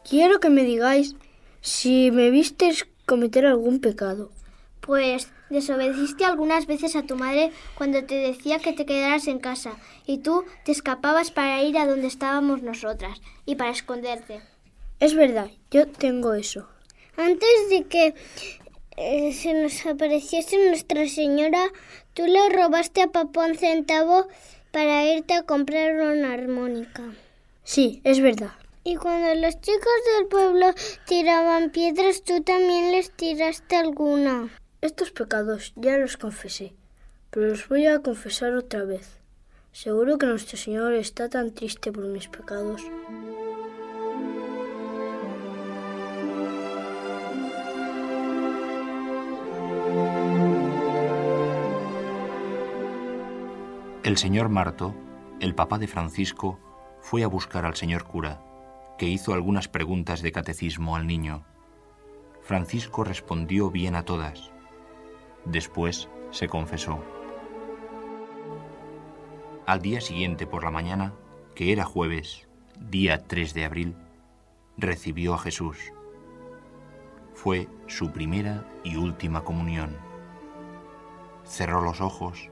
Quiero 0.09 0.39
que 0.39 0.51
me 0.51 0.65
digáis 0.65 1.17
si 1.63 2.11
me 2.11 2.31
vistes 2.31 2.87
cometer 3.07 3.47
algún 3.47 3.81
pecado. 3.81 4.31
Pues 4.81 5.29
desobedeciste 5.49 6.27
algunas 6.27 6.67
veces 6.67 6.95
a 6.95 7.05
tu 7.05 7.17
madre 7.17 7.53
cuando 7.75 8.05
te 8.05 8.17
decía 8.17 8.59
que 8.59 8.75
te 8.75 8.85
quedaras 8.85 9.27
en 9.29 9.39
casa 9.39 9.73
y 10.07 10.19
tú 10.19 10.45
te 10.65 10.73
escapabas 10.73 11.31
para 11.31 11.63
ir 11.63 11.79
a 11.79 11.87
donde 11.87 12.07
estábamos 12.07 12.63
nosotras 12.63 13.23
y 13.47 13.55
para 13.55 13.71
esconderte. 13.71 14.43
Es 15.01 15.15
verdad, 15.15 15.51
yo 15.71 15.89
tengo 15.89 16.35
eso. 16.35 16.69
Antes 17.17 17.71
de 17.71 17.85
que 17.85 18.15
eh, 18.99 19.33
se 19.33 19.55
nos 19.55 19.87
apareciese 19.87 20.69
Nuestra 20.69 21.09
Señora, 21.09 21.65
tú 22.13 22.27
le 22.27 22.51
robaste 22.51 23.01
a 23.01 23.07
papá 23.07 23.47
un 23.47 23.57
centavo 23.57 24.29
para 24.71 25.07
irte 25.07 25.33
a 25.33 25.45
comprar 25.45 25.95
una 25.95 26.35
armónica. 26.35 27.03
Sí, 27.63 28.03
es 28.05 28.21
verdad. 28.21 28.53
Y 28.87 28.97
cuando 28.97 29.35
los 29.35 29.59
chicos 29.63 29.93
del 30.19 30.29
pueblo 30.29 30.67
tiraban 31.07 31.71
piedras, 31.71 32.23
tú 32.23 32.43
también 32.43 32.93
les 32.93 33.11
tiraste 33.11 33.77
alguna. 33.77 34.51
Estos 34.83 35.11
pecados 35.11 35.73
ya 35.75 35.97
los 35.97 36.19
confesé, 36.19 36.75
pero 37.31 37.47
los 37.47 37.67
voy 37.67 37.87
a 37.87 38.01
confesar 38.01 38.53
otra 38.53 38.85
vez. 38.85 39.21
Seguro 39.73 40.19
que 40.19 40.27
nuestro 40.27 40.59
Señor 40.59 40.93
está 40.93 41.31
tan 41.31 41.53
triste 41.53 41.91
por 41.91 42.05
mis 42.05 42.29
pecados. 42.29 42.83
El 54.03 54.19
señor 54.19 54.51
Marto, 54.51 54.95
el 55.41 55.55
papá 55.55 55.79
de 55.79 55.89
Francisco, 55.89 56.61
fue 57.01 57.25
a 57.25 57.27
buscar 57.27 57.65
al 57.65 57.75
señor 57.75 58.05
cura, 58.05 58.44
que 58.99 59.07
hizo 59.07 59.35
algunas 59.35 59.69
preguntas 59.69 60.23
de 60.23 60.33
catecismo 60.33 60.97
al 60.97 61.07
niño. 61.07 61.45
Francisco 62.43 63.05
respondió 63.05 63.71
bien 63.71 63.95
a 63.95 64.05
todas. 64.05 64.53
Después 65.45 66.09
se 66.31 66.49
confesó. 66.49 67.03
Al 69.67 69.81
día 69.81 70.01
siguiente 70.01 70.47
por 70.47 70.63
la 70.63 70.71
mañana, 70.71 71.15
que 71.55 71.73
era 71.73 71.85
jueves, 71.85 72.49
día 72.79 73.27
3 73.27 73.55
de 73.55 73.65
abril, 73.65 73.97
recibió 74.77 75.35
a 75.35 75.39
Jesús. 75.39 75.79
Fue 77.33 77.69
su 77.87 78.13
primera 78.13 78.67
y 78.85 78.97
última 78.97 79.43
comunión. 79.43 79.97
Cerró 81.45 81.81
los 81.81 82.01
ojos 82.01 82.51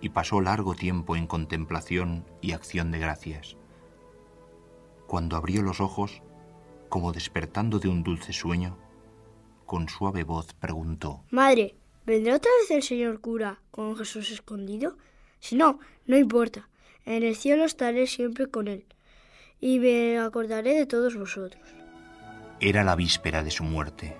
y 0.00 0.10
pasó 0.10 0.40
largo 0.40 0.74
tiempo 0.74 1.16
en 1.16 1.26
contemplación 1.26 2.24
y 2.40 2.52
acción 2.52 2.90
de 2.90 2.98
gracias. 2.98 3.56
Cuando 5.12 5.36
abrió 5.36 5.60
los 5.60 5.82
ojos, 5.82 6.22
como 6.88 7.12
despertando 7.12 7.78
de 7.78 7.86
un 7.86 8.02
dulce 8.02 8.32
sueño, 8.32 8.78
con 9.66 9.90
suave 9.90 10.24
voz 10.24 10.54
preguntó, 10.54 11.22
Madre, 11.28 11.74
¿vendrá 12.06 12.36
otra 12.36 12.50
vez 12.58 12.70
el 12.70 12.82
señor 12.82 13.20
cura 13.20 13.60
con 13.70 13.94
Jesús 13.94 14.30
escondido? 14.30 14.96
Si 15.38 15.54
no, 15.54 15.80
no 16.06 16.16
importa. 16.16 16.70
En 17.04 17.24
el 17.24 17.36
cielo 17.36 17.66
estaré 17.66 18.06
siempre 18.06 18.46
con 18.46 18.68
él 18.68 18.86
y 19.60 19.80
me 19.80 20.18
acordaré 20.18 20.78
de 20.78 20.86
todos 20.86 21.14
vosotros. 21.14 21.62
Era 22.58 22.82
la 22.82 22.96
víspera 22.96 23.44
de 23.44 23.50
su 23.50 23.64
muerte. 23.64 24.16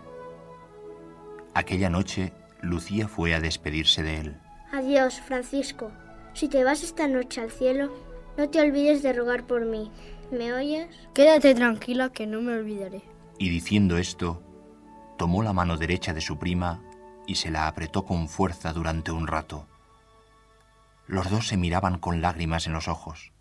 Aquella 1.55 1.89
noche, 1.89 2.35
Lucía 2.61 3.09
fue 3.09 3.33
a 3.33 3.41
despedirse 3.41 4.03
de 4.03 4.19
él. 4.19 4.37
Adiós, 4.73 5.23
Francisco. 5.23 5.91
Si 6.35 6.49
te 6.49 6.65
vas 6.65 6.83
esta 6.83 7.09
noche 7.09 7.41
al 7.41 7.51
cielo, 7.51 7.91
no 8.37 8.51
te 8.51 8.61
olvides 8.61 9.03
de 9.03 9.15
rogar 9.15 9.47
por 9.47 9.65
mí. 9.65 9.91
¿Me 10.33 10.55
oyes? 10.55 10.89
Quédate 11.13 11.55
tranquila 11.55 12.11
que 12.11 12.27
no 12.27 12.41
me 12.41 12.55
olvidaré. 12.55 13.03
Y 13.39 13.51
diciendo 13.51 13.99
esto, 13.99 14.43
tomó 15.19 15.43
la 15.43 15.53
mano 15.53 15.77
derecha 15.77 16.15
de 16.15 16.23
su 16.23 16.39
prima 16.39 16.83
y 17.27 17.35
se 17.35 17.51
la 17.51 17.69
apretó 17.69 18.07
con 18.07 18.29
fuerza 18.29 18.73
durante 18.73 19.13
un 19.13 19.27
rato. 19.27 19.67
Los 21.07 21.31
dos 21.31 21.49
se 21.49 21.59
miraban 21.59 21.99
con 21.99 22.23
lágrimas 22.23 22.67
en 22.67 22.73
los 22.73 22.89
ojos. 22.89 23.33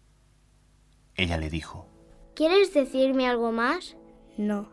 Ella 1.16 1.38
le 1.38 1.50
dijo, 1.50 1.88
¿Quieres 2.36 2.74
decirme 2.74 3.26
algo 3.26 3.54
más? 3.54 3.96
No. 4.38 4.70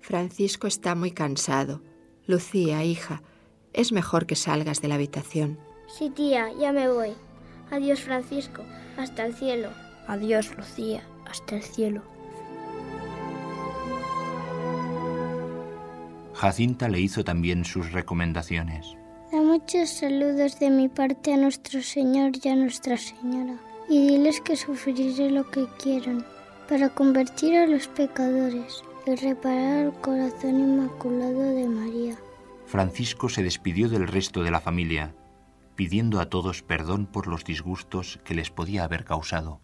Francisco 0.00 0.66
está 0.66 0.94
muy 0.94 1.10
cansado. 1.10 1.82
Lucía, 2.26 2.84
hija, 2.84 3.22
es 3.74 3.92
mejor 3.92 4.24
que 4.24 4.34
salgas 4.34 4.80
de 4.80 4.88
la 4.88 4.94
habitación. 4.94 5.58
Sí, 5.88 6.08
tía, 6.08 6.48
ya 6.58 6.72
me 6.72 6.88
voy. 6.88 7.12
Adiós, 7.70 8.00
Francisco. 8.00 8.62
Hasta 8.96 9.26
el 9.26 9.34
cielo. 9.34 9.68
Adiós, 10.06 10.56
Lucía. 10.56 11.02
Hasta 11.28 11.56
el 11.56 11.62
cielo. 11.62 12.02
Jacinta 16.34 16.88
le 16.88 17.00
hizo 17.00 17.24
también 17.24 17.64
sus 17.64 17.92
recomendaciones. 17.92 18.96
Da 19.32 19.40
muchos 19.40 19.88
saludos 19.88 20.58
de 20.58 20.70
mi 20.70 20.88
parte 20.88 21.32
a 21.32 21.36
nuestro 21.36 21.82
Señor 21.82 22.32
y 22.42 22.48
a 22.48 22.56
Nuestra 22.56 22.96
Señora, 22.96 23.56
y 23.88 24.06
diles 24.08 24.40
que 24.40 24.56
sufriré 24.56 25.30
lo 25.30 25.50
que 25.50 25.66
quieran, 25.82 26.24
para 26.68 26.88
convertir 26.90 27.56
a 27.56 27.66
los 27.66 27.88
pecadores 27.88 28.82
y 29.06 29.14
reparar 29.14 29.86
el 29.86 29.92
corazón 29.92 30.60
inmaculado 30.60 31.40
de 31.40 31.68
María. 31.68 32.16
Francisco 32.66 33.28
se 33.28 33.42
despidió 33.42 33.88
del 33.88 34.08
resto 34.08 34.42
de 34.42 34.50
la 34.50 34.60
familia, 34.60 35.14
pidiendo 35.76 36.20
a 36.20 36.28
todos 36.28 36.62
perdón 36.62 37.06
por 37.06 37.26
los 37.26 37.44
disgustos 37.44 38.20
que 38.24 38.34
les 38.34 38.50
podía 38.50 38.84
haber 38.84 39.04
causado. 39.04 39.60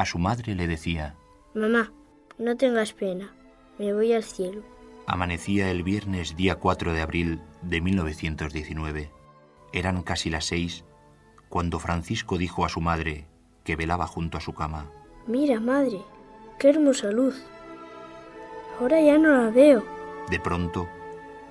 A 0.00 0.06
su 0.06 0.18
madre 0.18 0.54
le 0.54 0.66
decía, 0.66 1.14
Mamá, 1.52 1.92
no 2.38 2.56
tengas 2.56 2.94
pena, 2.94 3.34
me 3.78 3.92
voy 3.92 4.14
al 4.14 4.22
cielo. 4.22 4.62
Amanecía 5.06 5.70
el 5.70 5.82
viernes 5.82 6.36
día 6.36 6.54
4 6.54 6.94
de 6.94 7.02
abril 7.02 7.42
de 7.60 7.82
1919. 7.82 9.10
Eran 9.74 10.02
casi 10.02 10.30
las 10.30 10.46
seis 10.46 10.86
cuando 11.50 11.78
Francisco 11.78 12.38
dijo 12.38 12.64
a 12.64 12.70
su 12.70 12.80
madre, 12.80 13.26
que 13.62 13.76
velaba 13.76 14.06
junto 14.06 14.38
a 14.38 14.40
su 14.40 14.54
cama, 14.54 14.90
Mira, 15.26 15.60
madre, 15.60 16.00
qué 16.58 16.70
hermosa 16.70 17.10
luz. 17.10 17.44
Ahora 18.80 19.02
ya 19.02 19.18
no 19.18 19.32
la 19.32 19.50
veo. 19.50 19.84
De 20.30 20.40
pronto, 20.40 20.88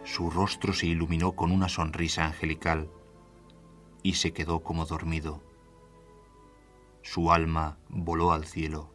su 0.06 0.32
rostro 0.32 0.74
se 0.74 0.88
iluminó 0.88 1.34
con 1.34 1.52
una 1.52 1.70
sonrisa 1.70 2.26
angelical 2.26 2.90
y 4.02 4.14
se 4.14 4.34
quedó 4.34 4.62
como 4.64 4.88
dormido. 4.88 5.44
Su 7.12 7.32
alma 7.32 7.80
voló 7.88 8.32
al 8.34 8.46
cielo. 8.46 8.92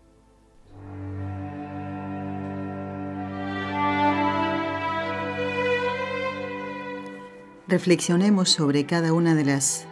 Reflexionemos 7.66 8.50
sobre 8.50 8.86
cada 8.86 9.12
una 9.12 9.34
de 9.34 9.44
las 9.44 9.88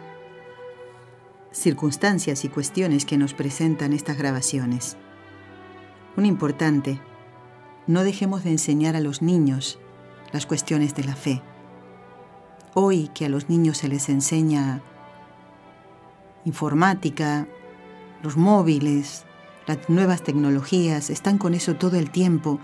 circunstancias 1.51 2.45
y 2.45 2.47
cuestiones 2.47 3.03
que 3.03 3.17
nos 3.17 3.33
presentan 3.33 3.91
estas 3.91 4.17
grabaciones. 4.17 4.95
Un 6.15 6.25
importante, 6.25 7.01
no 7.87 8.05
dejemos 8.05 8.45
de 8.45 8.51
enseñar 8.51 8.95
a 8.95 9.01
los 9.01 9.21
niños 9.21 9.79
las 10.31 10.45
cuestiones 10.45 10.95
de 10.95 11.03
la 11.03 11.17
fe. 11.17 11.41
Hoy 12.73 13.09
que 13.09 13.25
a 13.25 13.29
los 13.29 13.49
niños 13.49 13.79
se 13.79 13.89
les 13.89 14.07
enseña 14.07 14.81
informática, 16.45 17.49
los 18.23 18.37
móviles, 18.37 19.25
las 19.67 19.89
nuevas 19.89 20.23
tecnologías, 20.23 21.09
están 21.09 21.37
con 21.37 21.53
eso 21.53 21.75
todo 21.75 21.97
el 21.97 22.09
tiempo. 22.09 22.59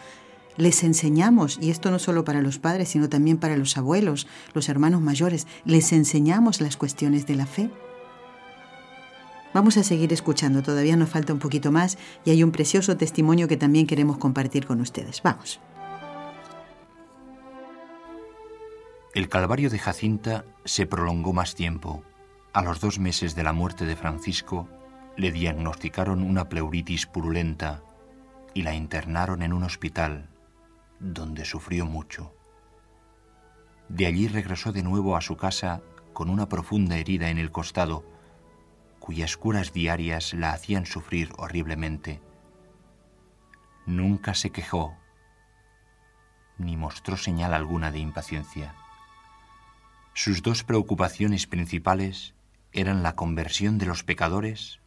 Les 0.57 0.83
enseñamos, 0.83 1.59
y 1.61 1.69
esto 1.69 1.91
no 1.91 1.99
solo 1.99 2.23
para 2.23 2.41
los 2.41 2.57
padres, 2.59 2.89
sino 2.89 3.09
también 3.09 3.37
para 3.37 3.57
los 3.57 3.77
abuelos, 3.77 4.25
los 4.53 4.67
hermanos 4.69 5.01
mayores, 5.01 5.47
les 5.65 5.93
enseñamos 5.93 6.61
las 6.61 6.77
cuestiones 6.77 7.27
de 7.27 7.35
la 7.35 7.45
fe. 7.45 7.69
Vamos 9.53 9.77
a 9.77 9.83
seguir 9.83 10.13
escuchando, 10.13 10.63
todavía 10.63 10.95
nos 10.95 11.09
falta 11.09 11.33
un 11.33 11.39
poquito 11.39 11.71
más 11.71 11.97
y 12.23 12.29
hay 12.31 12.43
un 12.43 12.51
precioso 12.51 12.97
testimonio 12.97 13.47
que 13.47 13.57
también 13.57 13.87
queremos 13.87 14.17
compartir 14.17 14.65
con 14.65 14.79
ustedes. 14.79 15.21
Vamos. 15.23 15.59
El 19.13 19.27
calvario 19.27 19.69
de 19.69 19.79
Jacinta 19.79 20.45
se 20.65 20.85
prolongó 20.85 21.33
más 21.33 21.55
tiempo. 21.55 22.03
A 22.53 22.61
los 22.61 22.79
dos 22.79 22.99
meses 22.99 23.35
de 23.35 23.43
la 23.43 23.53
muerte 23.53 23.85
de 23.85 23.95
Francisco, 23.95 24.67
Le 25.19 25.33
diagnosticaron 25.33 26.23
una 26.23 26.47
pleuritis 26.47 27.05
purulenta 27.05 27.83
y 28.53 28.61
la 28.61 28.73
internaron 28.73 29.41
en 29.41 29.51
un 29.51 29.63
hospital 29.63 30.29
donde 31.01 31.43
sufrió 31.43 31.85
mucho. 31.85 32.33
De 33.89 34.05
allí 34.05 34.29
regresó 34.29 34.71
de 34.71 34.81
nuevo 34.81 35.17
a 35.17 35.21
su 35.21 35.35
casa 35.35 35.81
con 36.13 36.29
una 36.29 36.47
profunda 36.47 36.95
herida 36.95 37.29
en 37.29 37.37
el 37.37 37.51
costado, 37.51 38.05
cuyas 39.01 39.35
curas 39.35 39.73
diarias 39.73 40.33
la 40.33 40.53
hacían 40.53 40.85
sufrir 40.85 41.33
horriblemente. 41.35 42.21
Nunca 43.85 44.33
se 44.33 44.51
quejó, 44.51 44.95
ni 46.57 46.77
mostró 46.77 47.17
señal 47.17 47.53
alguna 47.53 47.91
de 47.91 47.99
impaciencia. 47.99 48.73
Sus 50.13 50.43
dos 50.43 50.63
preocupaciones 50.63 51.45
principales 51.45 52.35
eran 52.71 53.03
la 53.03 53.17
conversión 53.17 53.79
de 53.79 53.85
los 53.85 54.05
pecadores 54.05 54.78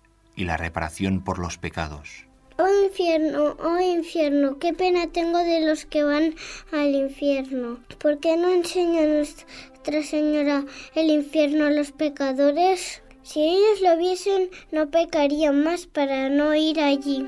y 0.42 0.44
la 0.44 0.56
reparación 0.56 1.22
por 1.22 1.38
los 1.38 1.56
pecados. 1.56 2.26
Oh 2.58 2.84
infierno, 2.84 3.56
oh 3.60 3.78
infierno, 3.78 4.58
qué 4.58 4.72
pena 4.74 5.06
tengo 5.06 5.38
de 5.38 5.64
los 5.66 5.86
que 5.86 6.02
van 6.02 6.34
al 6.72 6.94
infierno. 6.94 7.78
¿Por 7.98 8.18
qué 8.18 8.36
no 8.36 8.52
enseña 8.52 9.06
Nuestra 9.06 10.02
Señora 10.02 10.64
el 10.94 11.10
infierno 11.10 11.66
a 11.66 11.70
los 11.70 11.92
pecadores? 11.92 13.02
Si 13.22 13.40
ellos 13.40 13.80
lo 13.82 13.96
viesen, 13.96 14.50
no 14.72 14.90
pecarían 14.90 15.62
más 15.62 15.86
para 15.86 16.28
no 16.28 16.54
ir 16.54 16.80
allí. 16.80 17.26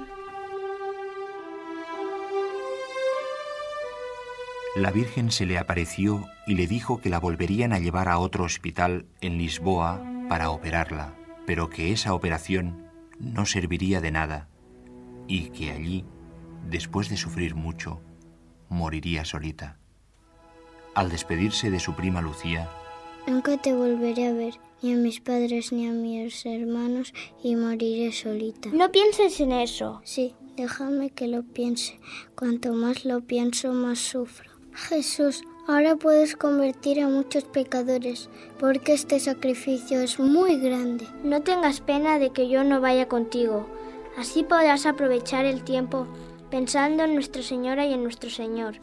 La 4.76 4.90
Virgen 4.90 5.30
se 5.30 5.46
le 5.46 5.56
apareció 5.56 6.24
y 6.48 6.56
le 6.56 6.66
dijo 6.66 7.00
que 7.00 7.10
la 7.10 7.20
volverían 7.20 7.72
a 7.72 7.78
llevar 7.78 8.08
a 8.08 8.18
otro 8.18 8.42
hospital 8.42 9.06
en 9.20 9.38
Lisboa 9.38 10.04
para 10.28 10.50
operarla, 10.50 11.14
pero 11.46 11.70
que 11.70 11.92
esa 11.92 12.12
operación 12.12 12.83
no 13.18 13.46
serviría 13.46 14.00
de 14.00 14.10
nada 14.10 14.48
y 15.26 15.50
que 15.50 15.70
allí, 15.70 16.04
después 16.68 17.08
de 17.08 17.16
sufrir 17.16 17.54
mucho, 17.54 18.00
moriría 18.68 19.24
solita. 19.24 19.78
Al 20.94 21.10
despedirse 21.10 21.70
de 21.70 21.80
su 21.80 21.94
prima 21.94 22.20
Lucía, 22.20 22.70
Nunca 23.26 23.56
te 23.56 23.72
volveré 23.72 24.26
a 24.26 24.32
ver, 24.34 24.54
ni 24.82 24.92
a 24.92 24.96
mis 24.96 25.18
padres 25.20 25.72
ni 25.72 25.86
a 25.88 25.92
mis 25.92 26.44
hermanos, 26.44 27.14
y 27.42 27.56
moriré 27.56 28.12
solita. 28.12 28.68
No 28.70 28.92
pienses 28.92 29.40
en 29.40 29.52
eso. 29.52 30.02
Sí, 30.04 30.34
déjame 30.56 31.08
que 31.08 31.26
lo 31.26 31.42
piense. 31.42 31.98
Cuanto 32.36 32.74
más 32.74 33.06
lo 33.06 33.22
pienso, 33.22 33.72
más 33.72 33.98
sufro. 33.98 34.50
Jesús, 34.74 35.42
ahora 35.66 35.96
puedes 35.96 36.36
convertir 36.36 37.00
a 37.00 37.08
muchos 37.08 37.44
pecadores, 37.44 38.28
porque 38.58 38.92
este 38.92 39.18
sacrificio 39.20 40.00
es 40.00 40.18
muy 40.18 40.58
grande. 40.58 41.06
No 41.22 41.42
tengas 41.42 41.80
pena 41.80 42.18
de 42.18 42.30
que 42.30 42.48
yo 42.48 42.64
no 42.64 42.80
vaya 42.80 43.08
contigo. 43.08 43.66
Así 44.16 44.42
podrás 44.42 44.86
aprovechar 44.86 45.44
el 45.44 45.64
tiempo 45.64 46.06
pensando 46.50 47.04
en 47.04 47.14
Nuestra 47.14 47.42
Señora 47.42 47.86
y 47.86 47.92
en 47.92 48.02
nuestro 48.02 48.30
Señor, 48.30 48.76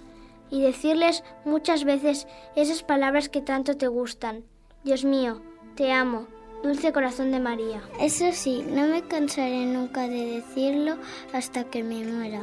y 0.49 0.61
decirles 0.61 1.23
muchas 1.45 1.85
veces 1.85 2.27
esas 2.55 2.83
palabras 2.83 3.29
que 3.29 3.41
tanto 3.41 3.77
te 3.77 3.87
gustan. 3.87 4.43
Dios 4.83 5.05
mío, 5.05 5.41
te 5.75 5.91
amo, 5.91 6.27
dulce 6.63 6.91
corazón 6.91 7.31
de 7.31 7.39
María. 7.39 7.81
Eso 7.99 8.31
sí, 8.33 8.65
no 8.67 8.87
me 8.87 9.03
cansaré 9.03 9.65
nunca 9.65 10.07
de 10.07 10.25
decirlo 10.25 10.97
hasta 11.33 11.63
que 11.63 11.83
me 11.83 12.03
muera. 12.03 12.41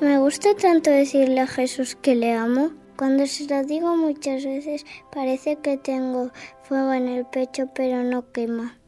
Me 0.00 0.18
gusta 0.18 0.54
tanto 0.54 0.90
decirle 0.90 1.42
a 1.42 1.46
Jesús 1.46 1.94
que 1.94 2.14
le 2.14 2.32
amo. 2.32 2.70
Cuando 2.96 3.26
se 3.26 3.46
lo 3.46 3.62
digo 3.66 3.96
muchas 3.98 4.44
veces 4.44 4.86
parece 5.12 5.56
que 5.56 5.76
tengo 5.76 6.30
fuego 6.62 6.94
en 6.94 7.06
el 7.06 7.26
pecho 7.26 7.66
pero 7.74 8.02
no 8.02 8.32
quema. 8.32 8.78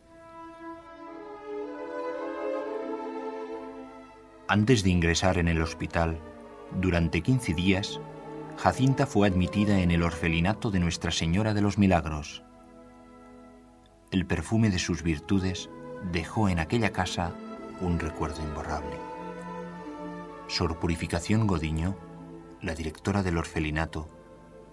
Antes 4.48 4.82
de 4.82 4.90
ingresar 4.90 5.36
en 5.36 5.48
el 5.48 5.60
hospital, 5.60 6.18
durante 6.80 7.20
15 7.20 7.52
días, 7.52 8.00
Jacinta 8.56 9.06
fue 9.06 9.28
admitida 9.28 9.80
en 9.80 9.90
el 9.90 10.02
orfelinato 10.02 10.70
de 10.70 10.80
Nuestra 10.80 11.10
Señora 11.10 11.52
de 11.52 11.60
los 11.60 11.76
Milagros. 11.76 12.42
El 14.10 14.24
perfume 14.26 14.70
de 14.70 14.78
sus 14.78 15.02
virtudes 15.02 15.68
dejó 16.10 16.48
en 16.48 16.58
aquella 16.58 16.90
casa 16.90 17.32
un 17.82 17.98
recuerdo 17.98 18.42
imborrable. 18.42 19.01
Sor 20.52 20.78
Purificación 20.78 21.46
Godiño, 21.46 21.96
la 22.60 22.74
directora 22.74 23.22
del 23.22 23.38
orfelinato, 23.38 24.10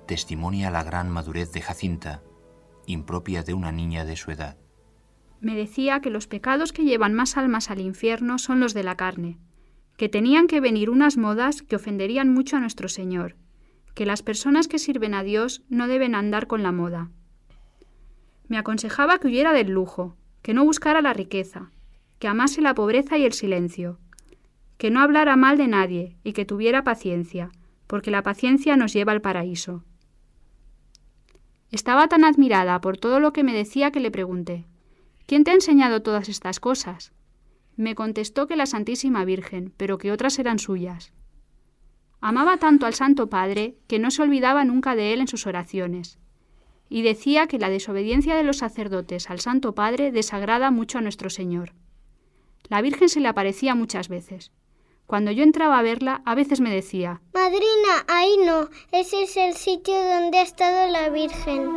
testimonia 0.08 0.72
la 0.72 0.84
gran 0.84 1.10
madurez 1.10 1.54
de 1.54 1.62
Jacinta, 1.62 2.22
impropia 2.86 3.44
de 3.44 3.54
una 3.54 3.72
niña 3.72 4.04
de 4.04 4.18
su 4.18 4.30
edad. 4.30 4.58
Me 5.40 5.56
decía 5.56 6.02
que 6.02 6.10
los 6.10 6.28
pecados 6.28 6.74
que 6.74 6.84
llevan 6.84 7.14
más 7.14 7.38
almas 7.38 7.70
al 7.70 7.80
infierno 7.80 8.40
son 8.40 8.60
los 8.60 8.74
de 8.74 8.84
la 8.84 8.98
carne, 8.98 9.38
que 9.96 10.10
tenían 10.10 10.48
que 10.48 10.60
venir 10.60 10.90
unas 10.90 11.16
modas 11.16 11.62
que 11.62 11.78
ofenderían 11.78 12.34
mucho 12.34 12.58
a 12.58 12.60
nuestro 12.60 12.90
Señor, 12.90 13.38
que 13.96 14.06
las 14.06 14.22
personas 14.22 14.68
que 14.68 14.80
sirven 14.80 15.14
a 15.14 15.24
Dios 15.24 15.64
no 15.70 15.88
deben 15.88 16.14
andar 16.14 16.48
con 16.48 16.62
la 16.62 16.74
moda. 16.74 17.10
Me 18.50 18.58
aconsejaba 18.58 19.18
que 19.20 19.28
huyera 19.28 19.54
del 19.54 19.70
lujo, 19.70 20.18
que 20.42 20.54
no 20.54 20.66
buscara 20.66 21.02
la 21.02 21.14
riqueza, 21.14 21.72
que 22.20 22.28
amase 22.28 22.60
la 22.60 22.76
pobreza 22.76 23.18
y 23.18 23.24
el 23.24 23.32
silencio, 23.32 23.98
que 24.80 24.90
no 24.92 25.02
hablara 25.02 25.36
mal 25.36 25.58
de 25.58 25.68
nadie 25.68 26.16
y 26.24 26.32
que 26.32 26.46
tuviera 26.46 26.86
paciencia, 26.86 27.52
porque 27.86 28.12
la 28.12 28.24
paciencia 28.24 28.78
nos 28.78 28.94
lleva 28.94 29.12
al 29.12 29.20
paraíso. 29.20 29.84
Estaba 31.70 32.08
tan 32.08 32.24
admirada 32.24 32.80
por 32.80 32.98
todo 32.98 33.20
lo 33.20 33.34
que 33.34 33.44
me 33.44 33.54
decía 33.54 33.92
que 33.92 34.00
le 34.00 34.10
pregunté, 34.10 34.66
¿quién 35.26 35.44
te 35.44 35.52
ha 35.52 35.54
enseñado 35.54 36.02
todas 36.02 36.30
estas 36.30 36.62
cosas? 36.62 37.12
Me 37.76 37.94
contestó 37.94 38.48
que 38.48 38.56
la 38.56 38.66
Santísima 38.66 39.26
Virgen, 39.26 39.74
pero 39.76 39.98
que 39.98 40.14
otras 40.14 40.40
eran 40.40 40.60
suyas. 40.60 41.12
Amaba 42.22 42.56
tanto 42.56 42.86
al 42.86 42.94
Santo 42.94 43.30
Padre 43.30 43.76
que 43.88 44.00
no 44.00 44.12
se 44.12 44.22
olvidaba 44.22 44.64
nunca 44.64 44.96
de 44.96 45.12
él 45.12 45.20
en 45.20 45.28
sus 45.28 45.46
oraciones, 45.46 46.20
y 46.88 47.02
decía 47.02 47.48
que 47.48 47.60
la 47.60 47.70
desobediencia 47.70 48.34
de 48.34 48.44
los 48.44 48.60
sacerdotes 48.60 49.30
al 49.30 49.42
Santo 49.42 49.76
Padre 49.76 50.14
desagrada 50.14 50.72
mucho 50.72 51.00
a 51.00 51.02
nuestro 51.02 51.30
Señor. 51.30 51.74
La 52.70 52.82
Virgen 52.82 53.10
se 53.10 53.20
le 53.20 53.28
aparecía 53.28 53.76
muchas 53.76 54.08
veces. 54.08 54.54
Cuando 55.10 55.32
yo 55.32 55.42
entraba 55.42 55.80
a 55.80 55.82
verla, 55.82 56.22
a 56.24 56.36
veces 56.36 56.60
me 56.60 56.70
decía, 56.70 57.20
Madrina, 57.34 58.06
ahí 58.08 58.38
no, 58.46 58.70
ese 58.92 59.24
es 59.24 59.38
el 59.38 59.56
sitio 59.56 59.96
donde 59.96 60.38
ha 60.38 60.44
estado 60.44 60.88
la 60.92 61.10
Virgen. 61.10 61.68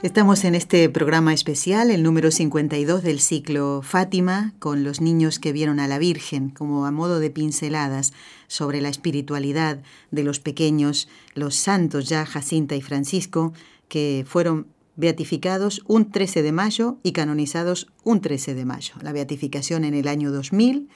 Estamos 0.00 0.42
en 0.44 0.54
este 0.54 0.88
programa 0.88 1.34
especial, 1.34 1.90
el 1.90 2.02
número 2.02 2.30
52 2.30 3.02
del 3.02 3.20
ciclo 3.20 3.82
Fátima, 3.82 4.54
con 4.58 4.82
los 4.82 5.02
niños 5.02 5.38
que 5.38 5.52
vieron 5.52 5.80
a 5.80 5.88
la 5.88 5.98
Virgen, 5.98 6.48
como 6.48 6.86
a 6.86 6.92
modo 6.92 7.20
de 7.20 7.28
pinceladas 7.28 8.14
sobre 8.46 8.80
la 8.80 8.88
espiritualidad 8.88 9.82
de 10.10 10.24
los 10.24 10.40
pequeños, 10.40 11.10
los 11.34 11.56
santos 11.56 12.08
ya 12.08 12.24
Jacinta 12.24 12.74
y 12.74 12.80
Francisco, 12.80 13.52
que 13.88 14.24
fueron 14.26 14.66
beatificados 14.96 15.82
un 15.86 16.10
13 16.10 16.42
de 16.42 16.52
mayo 16.52 16.98
y 17.02 17.12
canonizados 17.12 17.88
un 18.04 18.20
13 18.20 18.54
de 18.54 18.64
mayo. 18.64 18.94
La 19.02 19.12
beatificación 19.12 19.84
en 19.84 19.94
el 19.94 20.08
año 20.08 20.30
2000 20.30 20.88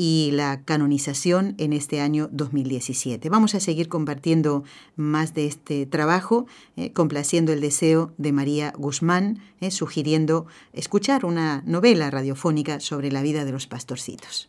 y 0.00 0.30
la 0.32 0.62
canonización 0.62 1.56
en 1.58 1.72
este 1.72 2.00
año 2.00 2.28
2017. 2.30 3.28
Vamos 3.30 3.56
a 3.56 3.60
seguir 3.60 3.88
compartiendo 3.88 4.62
más 4.94 5.34
de 5.34 5.46
este 5.46 5.86
trabajo, 5.86 6.46
eh, 6.76 6.92
complaciendo 6.92 7.52
el 7.52 7.60
deseo 7.60 8.14
de 8.16 8.30
María 8.30 8.72
Guzmán, 8.78 9.40
eh, 9.60 9.72
sugiriendo 9.72 10.46
escuchar 10.72 11.24
una 11.24 11.64
novela 11.66 12.12
radiofónica 12.12 12.78
sobre 12.78 13.10
la 13.10 13.22
vida 13.22 13.44
de 13.44 13.50
los 13.50 13.66
pastorcitos. 13.66 14.48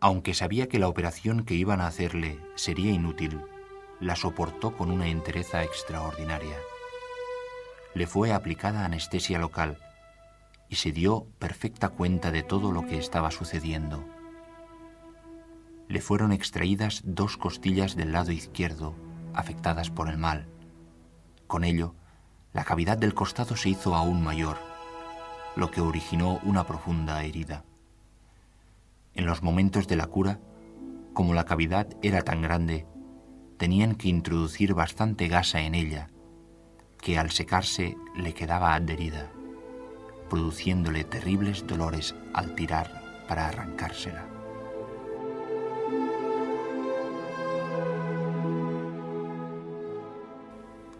Aunque 0.00 0.34
sabía 0.34 0.68
que 0.68 0.80
la 0.80 0.88
operación 0.88 1.44
que 1.44 1.54
iban 1.54 1.80
a 1.80 1.86
hacerle 1.86 2.40
sería 2.56 2.90
inútil, 2.90 3.38
la 4.00 4.16
soportó 4.16 4.76
con 4.76 4.90
una 4.90 5.08
entereza 5.08 5.62
extraordinaria. 5.62 6.56
Le 7.98 8.06
fue 8.06 8.32
aplicada 8.32 8.84
anestesia 8.84 9.38
local 9.38 9.76
y 10.68 10.76
se 10.76 10.92
dio 10.92 11.26
perfecta 11.38 11.88
cuenta 11.90 12.30
de 12.30 12.42
todo 12.42 12.72
lo 12.72 12.86
que 12.86 12.96
estaba 12.96 13.30
sucediendo 13.30 14.04
le 15.88 16.02
fueron 16.02 16.32
extraídas 16.32 17.02
dos 17.04 17.36
costillas 17.36 17.96
del 17.96 18.12
lado 18.12 18.30
izquierdo, 18.30 18.94
afectadas 19.34 19.90
por 19.90 20.08
el 20.08 20.18
mal. 20.18 20.46
Con 21.46 21.64
ello, 21.64 21.94
la 22.52 22.64
cavidad 22.64 22.98
del 22.98 23.14
costado 23.14 23.56
se 23.56 23.70
hizo 23.70 23.94
aún 23.94 24.22
mayor, 24.22 24.58
lo 25.56 25.70
que 25.70 25.80
originó 25.80 26.40
una 26.44 26.66
profunda 26.66 27.22
herida. 27.22 27.64
En 29.14 29.24
los 29.24 29.42
momentos 29.42 29.88
de 29.88 29.96
la 29.96 30.06
cura, 30.06 30.38
como 31.14 31.32
la 31.32 31.44
cavidad 31.44 31.88
era 32.02 32.20
tan 32.22 32.42
grande, 32.42 32.86
tenían 33.56 33.94
que 33.94 34.08
introducir 34.08 34.74
bastante 34.74 35.26
gasa 35.26 35.62
en 35.62 35.74
ella, 35.74 36.10
que 37.00 37.18
al 37.18 37.30
secarse 37.30 37.96
le 38.16 38.34
quedaba 38.34 38.74
adherida, 38.74 39.30
produciéndole 40.28 41.04
terribles 41.04 41.66
dolores 41.66 42.14
al 42.34 42.54
tirar 42.54 43.24
para 43.28 43.48
arrancársela. 43.48 44.26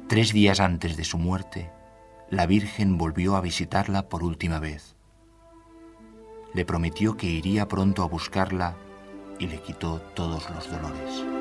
Tres 0.09 0.33
días 0.33 0.61
antes 0.61 0.97
de 0.97 1.05
su 1.05 1.19
muerte, 1.19 1.71
la 2.31 2.47
Virgen 2.47 2.97
volvió 2.97 3.37
a 3.37 3.43
visitarla 3.43 4.09
por 4.09 4.23
última 4.23 4.59
vez. 4.59 4.97
Le 6.55 6.65
prometió 6.65 7.17
que 7.19 7.27
iría 7.27 7.69
pronto 7.69 8.03
a 8.03 8.09
buscarla 8.09 8.77
y 9.39 9.49
le 9.49 9.61
quitó 9.61 10.01
todos 10.15 10.49
los 10.51 10.71
dolores. 10.71 11.38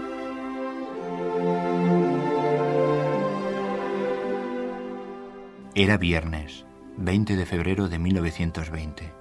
Era 5.80 5.98
viernes, 5.98 6.66
20 6.98 7.36
de 7.36 7.46
febrero 7.46 7.88
de 7.88 8.00
1920. 8.00 9.14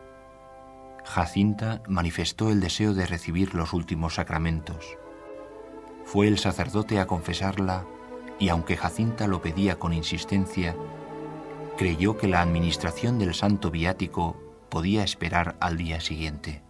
Jacinta 1.05 1.83
manifestó 1.87 2.51
el 2.51 2.61
deseo 2.61 2.95
de 2.95 3.05
recibir 3.05 3.55
los 3.55 3.75
últimos 3.75 4.15
sacramentos. 4.15 4.97
Fue 6.07 6.29
el 6.29 6.39
sacerdote 6.39 6.99
a 6.99 7.07
confesarla 7.07 7.85
y 8.39 8.49
aunque 8.49 8.79
Jacinta 8.79 9.27
lo 9.27 9.43
pedía 9.43 9.79
con 9.79 9.93
insistencia, 9.93 10.75
creyó 11.77 12.17
que 12.17 12.27
la 12.27 12.41
administración 12.41 13.19
del 13.19 13.35
santo 13.35 13.71
viático 13.71 14.41
podía 14.71 15.05
esperar 15.05 15.57
al 15.61 15.77
día 15.77 16.01
siguiente. 16.01 16.63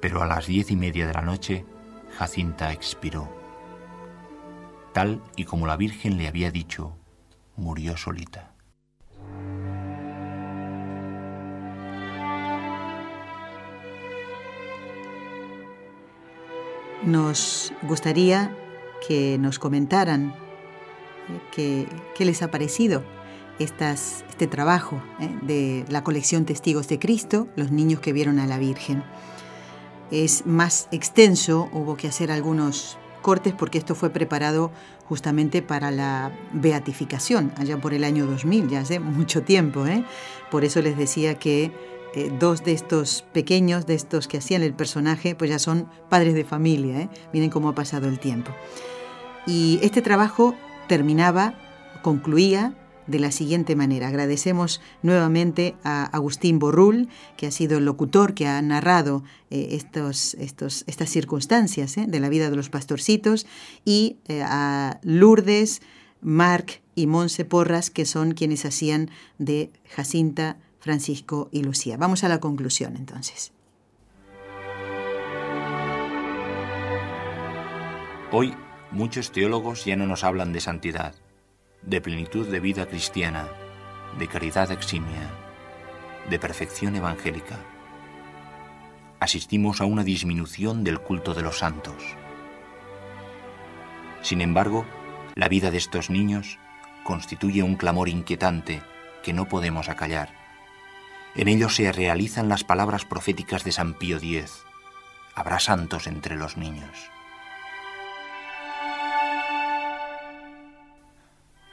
Pero 0.00 0.22
a 0.22 0.26
las 0.26 0.46
diez 0.46 0.70
y 0.70 0.76
media 0.76 1.06
de 1.06 1.12
la 1.12 1.20
noche, 1.20 1.66
Jacinta 2.16 2.72
expiró. 2.72 3.28
Tal 4.94 5.22
y 5.36 5.44
como 5.44 5.66
la 5.66 5.76
Virgen 5.76 6.16
le 6.16 6.28
había 6.28 6.50
dicho, 6.50 6.96
murió 7.56 7.96
solita. 7.96 8.52
Nos 17.04 17.72
gustaría 17.82 18.56
que 19.06 19.38
nos 19.38 19.58
comentaran 19.58 20.34
eh, 21.56 21.86
qué, 22.14 22.24
les 22.24 22.42
ha 22.42 22.50
parecido 22.50 23.02
este 23.58 24.46
trabajo 24.46 25.02
eh, 25.20 25.30
de 25.42 25.84
la 25.88 26.02
colección 26.02 26.44
Testigos 26.44 26.88
de 26.88 26.98
Cristo, 26.98 27.48
los 27.56 27.70
niños 27.70 28.00
que 28.00 28.12
vieron 28.12 28.38
a 28.38 28.46
la 28.46 28.58
Virgen. 28.58 29.02
Es 30.10 30.46
más 30.46 30.88
extenso, 30.90 31.68
hubo 31.72 31.96
que 31.96 32.08
hacer 32.08 32.30
algunos 32.30 32.98
cortes 33.26 33.54
porque 33.54 33.76
esto 33.76 33.96
fue 33.96 34.10
preparado 34.10 34.70
justamente 35.08 35.60
para 35.60 35.90
la 35.90 36.30
beatificación, 36.52 37.52
allá 37.56 37.76
por 37.76 37.92
el 37.92 38.04
año 38.04 38.24
2000, 38.24 38.68
ya 38.68 38.82
hace 38.82 39.00
mucho 39.00 39.42
tiempo. 39.42 39.84
¿eh? 39.84 40.04
Por 40.48 40.64
eso 40.64 40.80
les 40.80 40.96
decía 40.96 41.34
que 41.34 41.72
eh, 42.14 42.32
dos 42.38 42.62
de 42.62 42.70
estos 42.70 43.24
pequeños, 43.32 43.84
de 43.84 43.96
estos 43.96 44.28
que 44.28 44.38
hacían 44.38 44.62
el 44.62 44.74
personaje, 44.74 45.34
pues 45.34 45.50
ya 45.50 45.58
son 45.58 45.88
padres 46.08 46.34
de 46.34 46.44
familia. 46.44 47.00
¿eh? 47.00 47.08
Miren 47.32 47.50
cómo 47.50 47.68
ha 47.68 47.74
pasado 47.74 48.06
el 48.06 48.20
tiempo. 48.20 48.52
Y 49.44 49.80
este 49.82 50.02
trabajo 50.02 50.54
terminaba, 50.86 51.54
concluía 52.02 52.74
de 53.06 53.18
la 53.18 53.30
siguiente 53.30 53.76
manera. 53.76 54.08
Agradecemos 54.08 54.80
nuevamente 55.02 55.74
a 55.84 56.04
Agustín 56.04 56.58
Borrul, 56.58 57.08
que 57.36 57.46
ha 57.46 57.50
sido 57.50 57.78
el 57.78 57.84
locutor 57.84 58.34
que 58.34 58.46
ha 58.46 58.60
narrado 58.62 59.24
eh, 59.50 59.68
estas 59.70 61.10
circunstancias 61.10 61.96
de 61.96 62.20
la 62.20 62.28
vida 62.28 62.50
de 62.50 62.56
los 62.56 62.70
pastorcitos, 62.70 63.46
y 63.84 64.16
a 64.28 64.98
Lourdes, 65.02 65.82
Marc 66.20 66.82
y 66.94 67.06
Monse 67.06 67.44
Porras, 67.44 67.90
que 67.90 68.06
son 68.06 68.32
quienes 68.32 68.64
hacían 68.64 69.10
de 69.38 69.70
Jacinta 69.94 70.58
Francisco 70.80 71.48
y 71.52 71.62
Lucía. 71.62 71.96
Vamos 71.96 72.24
a 72.24 72.28
la 72.28 72.40
conclusión 72.40 72.96
entonces. 72.96 73.52
Hoy 78.32 78.54
muchos 78.90 79.32
teólogos 79.32 79.84
ya 79.84 79.96
no 79.96 80.06
nos 80.06 80.24
hablan 80.24 80.52
de 80.52 80.60
santidad, 80.60 81.14
de 81.86 82.00
plenitud 82.00 82.46
de 82.46 82.60
vida 82.60 82.86
cristiana, 82.86 83.48
de 84.18 84.28
caridad 84.28 84.70
eximia, 84.70 85.30
de 86.28 86.38
perfección 86.38 86.96
evangélica. 86.96 87.56
Asistimos 89.18 89.80
a 89.80 89.86
una 89.86 90.04
disminución 90.04 90.84
del 90.84 91.00
culto 91.00 91.32
de 91.32 91.42
los 91.42 91.58
santos. 91.58 92.02
Sin 94.20 94.42
embargo, 94.42 94.84
la 95.34 95.48
vida 95.48 95.70
de 95.70 95.78
estos 95.78 96.10
niños 96.10 96.58
constituye 97.04 97.62
un 97.62 97.76
clamor 97.76 98.08
inquietante 98.10 98.82
que 99.22 99.32
no 99.32 99.48
podemos 99.48 99.88
acallar 99.88 100.46
en 101.36 101.48
ello 101.48 101.68
se 101.68 101.92
realizan 101.92 102.48
las 102.48 102.64
palabras 102.64 103.04
proféticas 103.04 103.62
de 103.62 103.70
San 103.70 103.92
Pío 103.92 104.16
X. 104.16 104.64
Habrá 105.34 105.60
santos 105.60 106.06
entre 106.06 106.34
los 106.34 106.56
niños. 106.56 107.10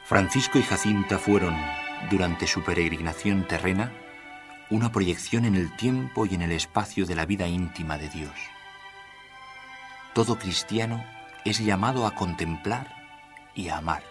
Francisco 0.06 0.60
y 0.60 0.64
Jacinta 0.64 1.18
fueron, 1.18 1.56
durante 2.12 2.45
su 2.45 2.62
peregrinación 2.62 3.47
terrena, 3.47 3.93
una 4.70 4.91
proyección 4.91 5.45
en 5.45 5.56
el 5.56 5.74
tiempo 5.78 6.26
y 6.26 6.36
en 6.36 6.41
el 6.41 6.51
espacio 6.51 7.06
de 7.06 7.16
la 7.16 7.26
vida 7.26 7.47
íntima 7.47 7.97
de 7.97 8.10
Dios. 8.10 8.34
Todo 10.14 10.38
cristiano 10.38 11.06
es 11.45 11.60
llamado 11.60 12.06
a 12.06 12.16
contemplar 12.16 12.93
y 13.56 13.70
a 13.70 13.78
amar. 13.78 14.04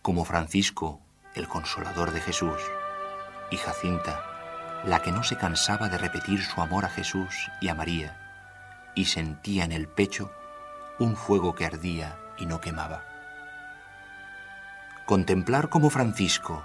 Como 0.00 0.24
Francisco, 0.24 1.00
el 1.34 1.48
consolador 1.48 2.12
de 2.12 2.20
Jesús, 2.20 2.60
y 3.50 3.56
Jacinta, 3.56 4.24
la 4.84 5.02
que 5.02 5.10
no 5.10 5.24
se 5.24 5.38
cansaba 5.38 5.88
de 5.88 5.98
repetir 5.98 6.40
su 6.44 6.60
amor 6.60 6.84
a 6.84 6.88
Jesús 6.88 7.50
y 7.60 7.66
a 7.66 7.74
María, 7.74 8.92
y 8.94 9.06
sentía 9.06 9.64
en 9.64 9.72
el 9.72 9.88
pecho 9.88 10.30
un 11.00 11.16
fuego 11.16 11.56
que 11.56 11.66
ardía 11.66 12.16
y 12.38 12.46
no 12.46 12.60
quemaba. 12.60 13.09
Contemplar 15.10 15.70
como 15.70 15.90
Francisco, 15.90 16.62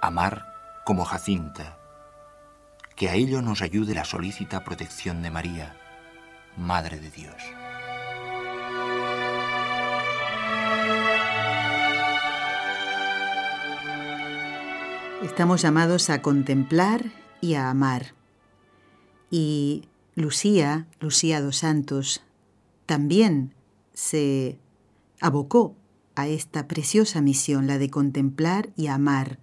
amar 0.00 0.82
como 0.84 1.04
Jacinta, 1.04 1.78
que 2.96 3.10
a 3.10 3.14
ello 3.14 3.42
nos 3.42 3.62
ayude 3.62 3.94
la 3.94 4.04
solícita 4.04 4.64
protección 4.64 5.22
de 5.22 5.30
María, 5.30 5.76
Madre 6.56 6.98
de 6.98 7.12
Dios. 7.12 7.36
Estamos 15.22 15.62
llamados 15.62 16.10
a 16.10 16.22
contemplar 16.22 17.04
y 17.40 17.54
a 17.54 17.70
amar. 17.70 18.16
Y 19.30 19.88
Lucía, 20.16 20.88
Lucía 20.98 21.40
dos 21.40 21.58
Santos, 21.58 22.24
también 22.84 23.54
se 23.92 24.58
abocó 25.20 25.76
a 26.14 26.28
esta 26.28 26.68
preciosa 26.68 27.20
misión, 27.20 27.66
la 27.66 27.78
de 27.78 27.90
contemplar 27.90 28.70
y 28.76 28.88
amar. 28.88 29.38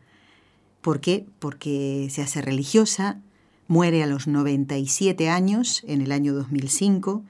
¿Por 0.82 1.02
qué? 1.02 1.26
Porque 1.40 2.08
se 2.10 2.22
hace 2.22 2.42
religiosa, 2.42 3.22
muere 3.68 4.04
a 4.04 4.08
los 4.08 4.28
97 4.28 5.30
años, 5.30 5.84
en 5.88 6.02
el 6.02 6.12
año 6.12 6.34
2005, 6.34 7.24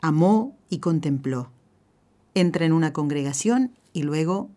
amó 0.00 0.56
y 0.68 0.78
contempló. 0.78 1.50
Entra 2.34 2.66
en 2.66 2.72
una 2.72 2.92
congregación 2.92 3.72
y 3.92 4.02
luego 4.02 4.50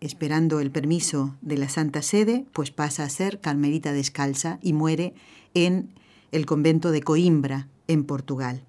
esperando 0.00 0.58
el 0.58 0.72
permiso 0.72 1.36
de 1.42 1.56
la 1.56 1.68
Santa 1.68 2.02
Sede, 2.02 2.44
pues 2.52 2.72
pasa 2.72 3.04
a 3.04 3.08
ser 3.08 3.40
carmelita 3.40 3.92
descalza 3.92 4.58
y 4.60 4.72
muere 4.72 5.14
en 5.54 5.94
el 6.32 6.46
convento 6.46 6.90
de 6.90 7.02
Coimbra, 7.02 7.68
en 7.86 8.02
Portugal. 8.04 8.64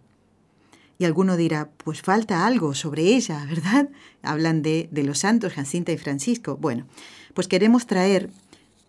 Y 0.98 1.06
alguno 1.06 1.38
dirá, 1.38 1.70
pues 1.78 2.02
falta 2.02 2.46
algo 2.46 2.74
sobre 2.74 3.04
ella, 3.16 3.46
¿verdad? 3.50 3.90
Hablan 4.22 4.62
de, 4.62 4.90
los 4.92 5.20
santos 5.20 5.54
Jacinta 5.54 5.92
y 5.92 5.98
Francisco. 5.98 6.58
Bueno, 6.58 6.86
pues 7.34 7.48
queremos 7.48 7.88
traer 7.88 8.30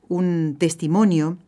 un 0.09 0.57
testimonio 0.59 1.39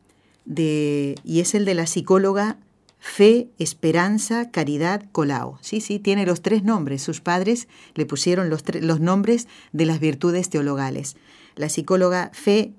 de, 0.45 1.17
y 1.25 1.41
es 1.41 1.55
el 1.55 1.65
de 1.65 1.75
la 1.75 1.87
psicóloga 1.87 2.59
Fe, 2.99 3.49
Esperanza, 3.59 4.51
Caridad, 4.51 5.05
Colao. 5.13 5.59
Sí, 5.61 5.81
sí, 5.81 5.99
tiene 5.99 6.27
los 6.27 6.43
tres 6.43 6.65
nombres. 6.65 7.03
Sus 7.03 7.21
padres 7.21 7.69
le 7.95 8.07
pusieron 8.07 8.51
los, 8.51 8.65
los 8.81 9.01
nombres 9.01 9.47
de 9.73 9.87
las 9.87 10.01
virtudes 10.01 10.51
teologales. 10.51 11.17
La 11.55 11.69
psicóloga 11.69 12.31
Fe, 12.33 12.73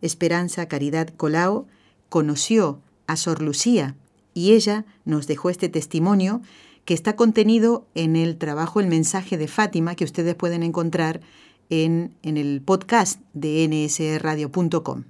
Esperanza, 0.00 0.66
Caridad, 0.68 1.08
Colao 1.16 1.66
conoció 2.08 2.80
a 3.06 3.16
Sor 3.16 3.42
Lucía 3.42 3.94
y 4.34 4.52
ella 4.52 4.84
nos 5.04 5.26
dejó 5.26 5.50
este 5.50 5.68
testimonio 5.68 6.40
que 6.88 6.94
está 6.94 7.16
contenido 7.16 7.84
en 7.94 8.16
el 8.16 8.38
trabajo 8.38 8.80
El 8.80 8.86
mensaje 8.86 9.36
de 9.36 9.46
Fátima 9.46 9.94
que 9.94 10.04
ustedes 10.04 10.34
pueden 10.34 10.62
encontrar 10.62 11.20
en, 11.68 12.14
el 12.22 12.62
podcast 12.64 13.20
de 13.34 13.68
nsradio.com. 13.68 15.04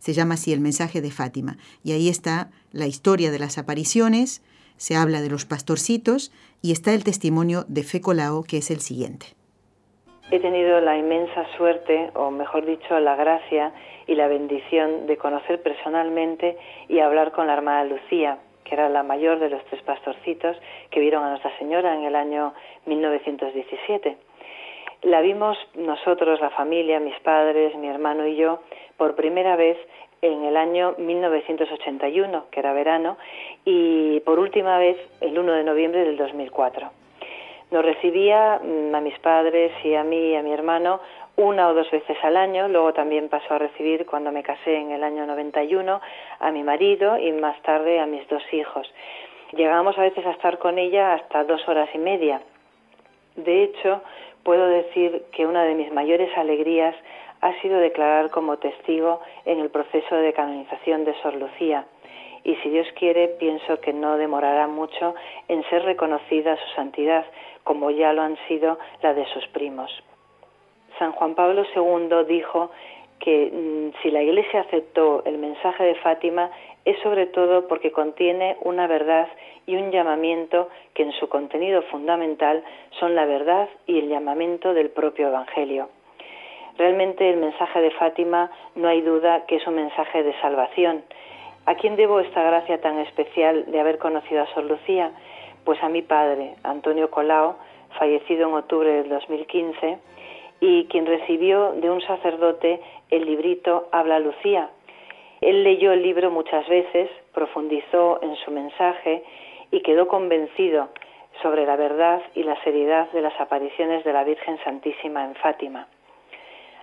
Se 0.00 0.12
llama 0.12 0.34
así 0.34 0.52
El 0.52 0.58
mensaje 0.58 1.00
de 1.00 1.12
Fátima. 1.12 1.56
Y 1.84 1.92
ahí 1.92 2.08
está 2.08 2.50
la 2.72 2.88
historia 2.88 3.30
de 3.30 3.38
las 3.38 3.58
apariciones, 3.58 4.42
se 4.76 4.96
habla 4.96 5.20
de 5.20 5.30
los 5.30 5.44
pastorcitos 5.44 6.32
y 6.62 6.72
está 6.72 6.94
el 6.94 7.04
testimonio 7.04 7.64
de 7.68 7.84
Fecolao, 7.84 8.42
que 8.42 8.56
es 8.56 8.72
el 8.72 8.80
siguiente. 8.80 9.26
He 10.32 10.40
tenido 10.40 10.80
la 10.80 10.98
inmensa 10.98 11.46
suerte, 11.56 12.10
o 12.14 12.32
mejor 12.32 12.66
dicho, 12.66 12.98
la 12.98 13.14
gracia 13.14 13.72
y 14.08 14.16
la 14.16 14.26
bendición 14.26 15.06
de 15.06 15.16
conocer 15.16 15.62
personalmente 15.62 16.56
y 16.88 16.98
hablar 16.98 17.30
con 17.30 17.46
la 17.46 17.52
hermana 17.52 17.84
Lucía, 17.84 18.40
que 18.64 18.74
era 18.74 18.88
la 18.88 19.02
mayor 19.02 19.38
de 19.38 19.50
los 19.50 19.64
tres 19.66 19.82
pastorcitos 19.82 20.56
que 20.90 21.00
vieron 21.00 21.24
a 21.24 21.30
Nuestra 21.30 21.56
Señora 21.58 21.94
en 21.94 22.04
el 22.04 22.14
año 22.14 22.54
1917. 22.86 24.16
La 25.02 25.20
vimos 25.20 25.56
nosotros, 25.74 26.40
la 26.40 26.50
familia, 26.50 27.00
mis 27.00 27.18
padres, 27.20 27.74
mi 27.76 27.88
hermano 27.88 28.26
y 28.26 28.36
yo, 28.36 28.60
por 28.96 29.14
primera 29.14 29.56
vez 29.56 29.78
en 30.22 30.44
el 30.44 30.56
año 30.56 30.94
1981, 30.98 32.46
que 32.50 32.60
era 32.60 32.72
verano, 32.74 33.16
y 33.64 34.20
por 34.20 34.38
última 34.38 34.78
vez 34.78 34.98
el 35.20 35.38
1 35.38 35.52
de 35.52 35.64
noviembre 35.64 36.04
del 36.04 36.16
2004. 36.18 36.90
Nos 37.70 37.84
recibía 37.84 38.60
mm, 38.62 38.94
a 38.94 39.00
mis 39.00 39.18
padres 39.20 39.72
y 39.84 39.94
a 39.94 40.04
mí 40.04 40.30
y 40.30 40.36
a 40.36 40.42
mi 40.42 40.52
hermano 40.52 41.00
una 41.40 41.68
o 41.68 41.74
dos 41.74 41.90
veces 41.90 42.18
al 42.22 42.36
año, 42.36 42.68
luego 42.68 42.92
también 42.92 43.30
pasó 43.30 43.54
a 43.54 43.58
recibir 43.58 44.04
cuando 44.04 44.30
me 44.30 44.42
casé 44.42 44.76
en 44.76 44.90
el 44.90 45.02
año 45.02 45.24
91 45.24 46.00
a 46.38 46.50
mi 46.50 46.62
marido 46.62 47.16
y 47.16 47.32
más 47.32 47.60
tarde 47.62 47.98
a 47.98 48.04
mis 48.04 48.28
dos 48.28 48.42
hijos. 48.52 48.86
Llegábamos 49.52 49.96
a 49.96 50.02
veces 50.02 50.26
a 50.26 50.32
estar 50.32 50.58
con 50.58 50.78
ella 50.78 51.14
hasta 51.14 51.44
dos 51.44 51.66
horas 51.66 51.88
y 51.94 51.98
media. 51.98 52.42
De 53.36 53.62
hecho, 53.62 54.02
puedo 54.42 54.68
decir 54.68 55.24
que 55.32 55.46
una 55.46 55.64
de 55.64 55.74
mis 55.74 55.90
mayores 55.92 56.30
alegrías 56.36 56.94
ha 57.40 57.58
sido 57.62 57.78
declarar 57.78 58.28
como 58.30 58.58
testigo 58.58 59.22
en 59.46 59.60
el 59.60 59.70
proceso 59.70 60.16
de 60.16 60.34
canonización 60.34 61.06
de 61.06 61.14
Sor 61.22 61.36
Lucía. 61.36 61.86
Y 62.44 62.54
si 62.56 62.68
Dios 62.68 62.86
quiere, 62.98 63.28
pienso 63.28 63.80
que 63.80 63.94
no 63.94 64.18
demorará 64.18 64.66
mucho 64.66 65.14
en 65.48 65.64
ser 65.70 65.84
reconocida 65.84 66.56
su 66.56 66.74
santidad, 66.74 67.24
como 67.64 67.90
ya 67.90 68.12
lo 68.12 68.20
han 68.20 68.36
sido 68.46 68.78
la 69.02 69.14
de 69.14 69.24
sus 69.32 69.46
primos. 69.48 69.90
San 71.00 71.12
Juan 71.12 71.34
Pablo 71.34 71.64
II 71.74 72.26
dijo 72.28 72.70
que 73.20 73.50
mm, 73.50 74.02
si 74.02 74.10
la 74.10 74.22
Iglesia 74.22 74.60
aceptó 74.60 75.22
el 75.24 75.38
mensaje 75.38 75.82
de 75.82 75.94
Fátima 75.96 76.50
es 76.84 76.98
sobre 77.00 77.26
todo 77.26 77.66
porque 77.68 77.90
contiene 77.90 78.58
una 78.60 78.86
verdad 78.86 79.26
y 79.66 79.76
un 79.76 79.90
llamamiento 79.90 80.68
que 80.94 81.02
en 81.02 81.12
su 81.12 81.28
contenido 81.28 81.80
fundamental 81.90 82.62
son 82.98 83.14
la 83.14 83.24
verdad 83.24 83.68
y 83.86 83.98
el 83.98 84.08
llamamiento 84.08 84.74
del 84.74 84.90
propio 84.90 85.28
Evangelio. 85.28 85.88
Realmente 86.76 87.28
el 87.30 87.38
mensaje 87.38 87.80
de 87.80 87.90
Fátima 87.92 88.50
no 88.74 88.88
hay 88.88 89.00
duda 89.00 89.46
que 89.46 89.56
es 89.56 89.66
un 89.66 89.76
mensaje 89.76 90.22
de 90.22 90.38
salvación. 90.40 91.02
¿A 91.64 91.76
quién 91.76 91.96
debo 91.96 92.20
esta 92.20 92.42
gracia 92.42 92.80
tan 92.80 92.98
especial 92.98 93.64
de 93.72 93.80
haber 93.80 93.98
conocido 93.98 94.42
a 94.42 94.46
Sor 94.54 94.64
Lucía? 94.64 95.12
Pues 95.64 95.82
a 95.82 95.88
mi 95.88 96.02
padre, 96.02 96.56
Antonio 96.62 97.10
Colao, 97.10 97.56
fallecido 97.98 98.48
en 98.48 98.54
octubre 98.54 98.92
del 98.92 99.08
2015, 99.08 99.98
y 100.60 100.84
quien 100.86 101.06
recibió 101.06 101.72
de 101.72 101.90
un 101.90 102.00
sacerdote 102.02 102.80
el 103.10 103.24
librito 103.24 103.88
Habla 103.92 104.20
Lucía. 104.20 104.70
Él 105.40 105.64
leyó 105.64 105.92
el 105.92 106.02
libro 106.02 106.30
muchas 106.30 106.68
veces, 106.68 107.10
profundizó 107.32 108.20
en 108.22 108.36
su 108.36 108.50
mensaje 108.50 109.24
y 109.70 109.80
quedó 109.80 110.06
convencido 110.06 110.88
sobre 111.42 111.64
la 111.64 111.76
verdad 111.76 112.20
y 112.34 112.42
la 112.42 112.62
seriedad 112.62 113.10
de 113.12 113.22
las 113.22 113.38
apariciones 113.40 114.04
de 114.04 114.12
la 114.12 114.24
Virgen 114.24 114.58
Santísima 114.64 115.24
en 115.24 115.34
Fátima. 115.36 115.86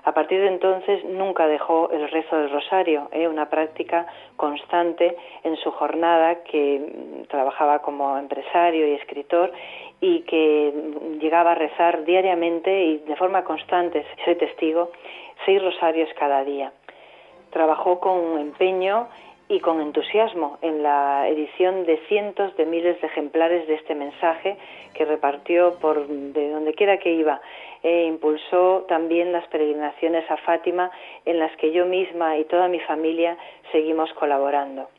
A 0.08 0.14
partir 0.14 0.40
de 0.40 0.48
entonces 0.48 1.04
nunca 1.04 1.48
dejó 1.48 1.90
el 1.92 2.10
rezo 2.10 2.38
del 2.38 2.50
rosario, 2.50 3.10
¿eh? 3.12 3.28
una 3.28 3.50
práctica 3.50 4.08
constante 4.38 5.18
en 5.44 5.58
su 5.58 5.70
jornada 5.72 6.44
que 6.46 6.80
mm, 6.80 7.24
trabajaba 7.26 7.80
como 7.80 8.18
empresario 8.18 8.88
y 8.88 8.94
escritor 8.94 9.52
y 10.00 10.22
que 10.22 10.72
mm, 10.74 11.20
llegaba 11.20 11.52
a 11.52 11.56
rezar 11.56 12.06
diariamente 12.06 12.86
y 12.86 12.98
de 13.00 13.18
forma 13.18 13.44
constante, 13.44 14.06
soy 14.24 14.36
testigo, 14.36 14.92
seis 15.46 15.62
rosarios 15.62 16.08
cada 16.18 16.46
día. 16.46 16.72
Trabajó 17.50 18.00
con 18.00 18.40
empeño 18.40 19.10
y 19.50 19.60
con 19.60 19.82
entusiasmo 19.82 20.58
en 20.62 20.84
la 20.84 21.28
edición 21.28 21.86
de 21.86 21.98
cientos 22.08 22.56
de 22.56 22.66
miles 22.66 23.00
de 23.02 23.08
ejemplares 23.08 23.68
de 23.68 23.76
este 23.76 23.94
mensaje 23.94 24.58
que 24.94 25.04
repartió 25.04 25.76
por 25.80 26.08
de 26.08 26.50
donde 26.52 26.74
quiera 26.74 26.98
que 26.98 27.14
iba 27.14 27.42
e 27.88 28.04
impulsó 28.04 28.84
también 28.90 29.32
las 29.32 29.48
peregrinaciones 29.48 30.30
a 30.30 30.36
Fátima 30.36 30.92
en 31.24 31.40
las 31.40 31.56
que 31.56 31.72
yo 31.72 31.86
misma 31.86 32.38
y 32.38 32.44
toda 32.44 32.68
mi 32.68 32.82
familia 32.82 33.38
seguimos 33.72 34.12
colaborando. 34.16 34.90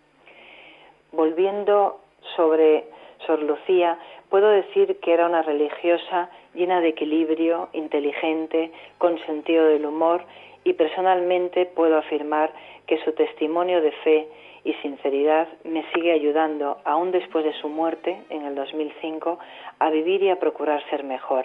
Volviendo 1.12 2.00
sobre 2.34 2.86
Sor 3.26 3.42
Lucía, 3.42 3.98
puedo 4.30 4.48
decir 4.48 4.98
que 5.00 5.12
era 5.12 5.26
una 5.26 5.42
religiosa 5.42 6.30
llena 6.54 6.80
de 6.80 6.88
equilibrio, 6.88 7.68
inteligente, 7.74 8.72
con 8.96 9.18
sentido 9.26 9.66
del 9.66 9.84
humor 9.84 10.24
y 10.64 10.72
personalmente 10.72 11.66
puedo 11.66 11.98
afirmar 11.98 12.50
que 12.86 12.96
su 13.04 13.12
testimonio 13.12 13.82
de 13.82 13.92
fe 14.02 14.28
y 14.64 14.72
sinceridad 14.80 15.46
me 15.64 15.84
sigue 15.92 16.12
ayudando, 16.12 16.78
aún 16.86 17.10
después 17.10 17.44
de 17.44 17.52
su 17.60 17.68
muerte 17.68 18.22
en 18.30 18.46
el 18.46 18.54
2005, 18.54 19.38
a 19.78 19.90
vivir 19.90 20.22
y 20.22 20.30
a 20.30 20.40
procurar 20.40 20.82
ser 20.88 21.04
mejor. 21.04 21.44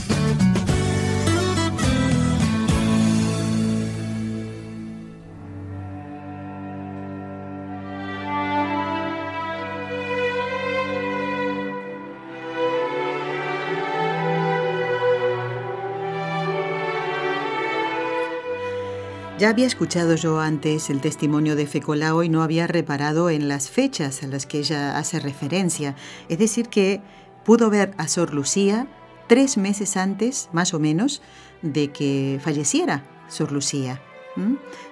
había 19.51 19.67
escuchado 19.67 20.15
yo 20.15 20.39
antes 20.39 20.89
el 20.89 21.01
testimonio 21.01 21.57
de 21.57 21.67
Fecolao 21.67 22.23
y 22.23 22.29
no 22.29 22.41
había 22.41 22.67
reparado 22.67 23.29
en 23.29 23.49
las 23.49 23.69
fechas 23.69 24.23
a 24.23 24.27
las 24.27 24.45
que 24.45 24.59
ella 24.59 24.97
hace 24.97 25.19
referencia. 25.19 25.93
Es 26.29 26.39
decir, 26.39 26.69
que 26.69 27.01
pudo 27.43 27.69
ver 27.69 27.91
a 27.97 28.07
Sor 28.07 28.33
Lucía 28.33 28.87
tres 29.27 29.57
meses 29.57 29.97
antes, 29.97 30.47
más 30.53 30.73
o 30.73 30.79
menos, 30.79 31.21
de 31.61 31.91
que 31.91 32.39
falleciera 32.41 33.03
Sor 33.27 33.51
Lucía. 33.51 34.01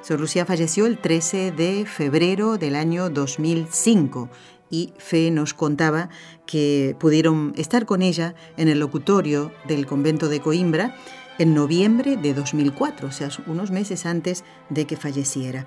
Sor 0.01 0.19
Lucía 0.19 0.45
falleció 0.45 0.87
el 0.87 0.97
13 0.97 1.53
de 1.53 1.85
febrero 1.85 2.57
del 2.57 2.75
año 2.75 3.09
2005 3.09 4.29
y 4.69 4.91
Fe 4.97 5.31
nos 5.31 5.53
contaba 5.53 6.09
que 6.45 6.97
pudieron 6.99 7.53
estar 7.55 7.85
con 7.85 8.01
ella 8.01 8.35
en 8.57 8.67
el 8.67 8.79
locutorio 8.79 9.53
del 9.69 9.85
convento 9.85 10.27
de 10.27 10.41
Coimbra 10.41 10.97
en 11.39 11.53
noviembre 11.55 12.17
de 12.17 12.33
2004, 12.33 13.07
o 13.07 13.11
sea, 13.11 13.29
unos 13.47 13.71
meses 13.71 14.05
antes 14.05 14.43
de 14.69 14.85
que 14.85 14.97
falleciera. 14.97 15.65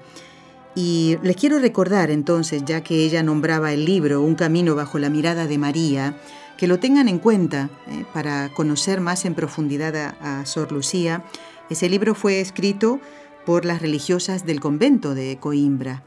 Y 0.75 1.19
les 1.23 1.37
quiero 1.37 1.59
recordar 1.59 2.11
entonces, 2.11 2.63
ya 2.65 2.83
que 2.83 3.05
ella 3.05 3.23
nombraba 3.23 3.73
el 3.73 3.85
libro 3.85 4.23
Un 4.23 4.37
camino 4.37 4.75
bajo 4.75 4.99
la 4.99 5.11
mirada 5.11 5.47
de 5.47 5.59
María, 5.59 6.17
que 6.57 6.67
lo 6.67 6.79
tengan 6.79 7.09
en 7.09 7.19
cuenta 7.19 7.71
eh, 7.89 8.05
para 8.13 8.51
conocer 8.55 9.01
más 9.01 9.25
en 9.25 9.35
profundidad 9.35 10.17
a, 10.21 10.47
Sor 10.47 10.73
Lucía. 10.73 11.25
Ese 11.69 11.89
libro 11.89 12.15
fue 12.15 12.41
escrito 12.41 13.01
por 13.45 13.65
las 13.65 13.83
religiosas 13.83 14.47
del 14.47 14.61
convento 14.61 15.15
de 15.15 15.39
Coimbra. 15.39 16.05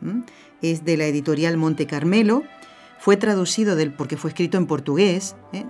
Es 0.62 0.86
de 0.86 0.98
la 0.98 1.06
editorial 1.06 1.58
Monte 1.58 1.86
Carmelo. 1.86 2.44
Fue 2.98 3.18
traducido 3.18 3.76
del, 3.76 3.94
porque 3.94 4.18
fue 4.18 4.30
escrito 4.30 4.58
en 4.58 4.66
portugués, 4.66 5.36
eh, 5.52 5.66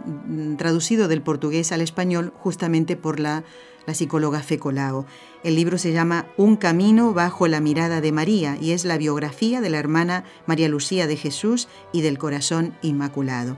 traducido 0.58 1.08
del 1.08 1.22
portugués 1.22 1.72
al 1.72 1.82
español 1.82 2.32
justamente 2.38 2.96
por 2.96 3.20
la 3.20 3.44
la 3.86 3.94
psicóloga 3.94 4.42
Fecolao. 4.42 5.06
El 5.44 5.56
libro 5.56 5.78
se 5.78 5.92
llama 5.92 6.28
Un 6.38 6.56
camino 6.56 7.14
bajo 7.14 7.48
la 7.48 7.60
mirada 7.60 8.02
de 8.02 8.12
María 8.12 8.58
y 8.60 8.72
es 8.72 8.86
la 8.86 8.98
biografía 8.98 9.62
de 9.62 9.70
la 9.70 9.80
hermana 9.80 10.24
María 10.46 10.70
Lucía 10.70 11.08
de 11.08 11.18
Jesús 11.18 11.68
y 11.92 12.02
del 12.02 12.18
corazón 12.18 12.76
inmaculado. 12.82 13.58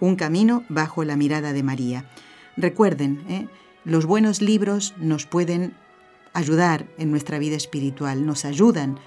Un 0.00 0.16
camino 0.16 0.64
bajo 0.68 1.04
la 1.04 1.16
mirada 1.16 1.52
de 1.52 1.62
María. 1.62 2.10
Recuerden, 2.56 3.24
¿eh? 3.28 3.46
los 3.84 4.06
buenos 4.06 4.42
libros 4.42 4.94
nos 4.98 5.26
pueden 5.26 5.74
ayudar 6.32 6.86
en 6.98 7.10
nuestra 7.10 7.38
vida 7.38 7.56
espiritual, 7.56 8.26
nos 8.26 8.44
ayudan 8.44 8.98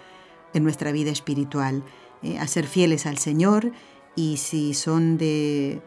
en 0.53 0.63
nuestra 0.63 0.91
vida 0.91 1.11
espiritual 1.11 1.83
¿eh? 2.23 2.37
a 2.39 2.47
ser 2.47 2.67
fieles 2.67 3.05
al 3.05 3.17
Señor 3.17 3.71
y 4.15 4.37
si 4.37 4.73
son 4.73 5.17
de 5.17 5.81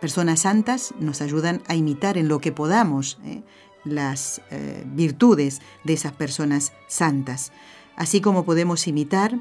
personas 0.00 0.40
santas, 0.40 0.94
nos 0.98 1.20
ayudan 1.20 1.62
a 1.68 1.74
imitar 1.74 2.16
en 2.16 2.28
lo 2.28 2.40
que 2.40 2.52
podamos 2.52 3.18
¿eh? 3.24 3.42
Las 3.84 4.40
eh, 4.50 4.84
virtudes 4.86 5.60
de 5.84 5.94
esas 5.94 6.12
personas 6.12 6.72
santas, 6.88 7.52
así 7.96 8.20
como 8.20 8.44
podemos 8.44 8.86
imitar 8.86 9.38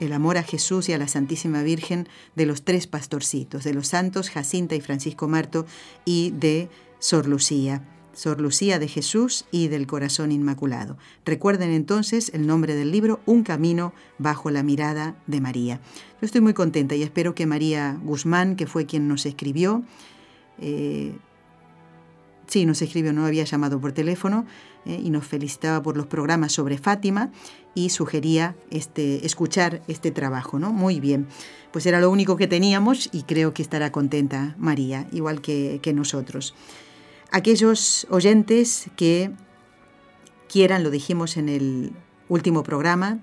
el 0.00 0.12
amor 0.12 0.36
a 0.38 0.42
Jesús 0.42 0.88
y 0.88 0.92
a 0.92 0.98
la 0.98 1.08
Santísima 1.08 1.62
Virgen 1.62 2.08
de 2.34 2.46
los 2.46 2.62
tres 2.62 2.86
pastorcitos, 2.86 3.64
de 3.64 3.74
los 3.74 3.88
santos 3.88 4.30
Jacinta 4.30 4.74
y 4.74 4.80
Francisco 4.80 5.28
Marto 5.28 5.66
y 6.04 6.32
de 6.32 6.68
Sor 6.98 7.26
Lucía. 7.26 7.82
Sor 8.14 8.40
Lucía 8.40 8.78
de 8.78 8.88
Jesús 8.88 9.44
y 9.50 9.68
del 9.68 9.86
Corazón 9.86 10.32
Inmaculado. 10.32 10.96
Recuerden 11.24 11.70
entonces 11.70 12.30
el 12.32 12.46
nombre 12.46 12.74
del 12.74 12.92
libro, 12.92 13.20
Un 13.26 13.42
Camino 13.42 13.92
bajo 14.18 14.50
la 14.50 14.62
mirada 14.62 15.16
de 15.26 15.40
María. 15.40 15.80
Yo 16.20 16.26
estoy 16.26 16.40
muy 16.40 16.54
contenta 16.54 16.94
y 16.94 17.02
espero 17.02 17.34
que 17.34 17.46
María 17.46 17.98
Guzmán, 18.02 18.56
que 18.56 18.66
fue 18.66 18.86
quien 18.86 19.08
nos 19.08 19.26
escribió, 19.26 19.82
eh, 20.58 21.16
sí, 22.46 22.66
nos 22.66 22.82
escribió, 22.82 23.12
no 23.12 23.26
había 23.26 23.44
llamado 23.44 23.80
por 23.80 23.92
teléfono 23.92 24.46
eh, 24.84 25.00
y 25.02 25.10
nos 25.10 25.26
felicitaba 25.26 25.82
por 25.82 25.96
los 25.96 26.06
programas 26.06 26.52
sobre 26.52 26.78
Fátima 26.78 27.30
y 27.74 27.90
sugería 27.90 28.56
este, 28.70 29.26
escuchar 29.26 29.82
este 29.88 30.10
trabajo, 30.10 30.58
¿no? 30.58 30.72
Muy 30.72 31.00
bien. 31.00 31.26
Pues 31.72 31.86
era 31.86 32.00
lo 32.00 32.10
único 32.10 32.36
que 32.36 32.46
teníamos 32.46 33.08
y 33.12 33.22
creo 33.24 33.52
que 33.52 33.62
estará 33.62 33.90
contenta 33.90 34.54
María, 34.58 35.06
igual 35.12 35.40
que, 35.40 35.80
que 35.82 35.92
nosotros. 35.92 36.54
Aquellos 37.30 38.06
oyentes 38.10 38.90
que 38.96 39.32
quieran, 40.48 40.84
lo 40.84 40.90
dijimos 40.90 41.36
en 41.36 41.48
el 41.48 41.92
último 42.28 42.62
programa, 42.62 43.18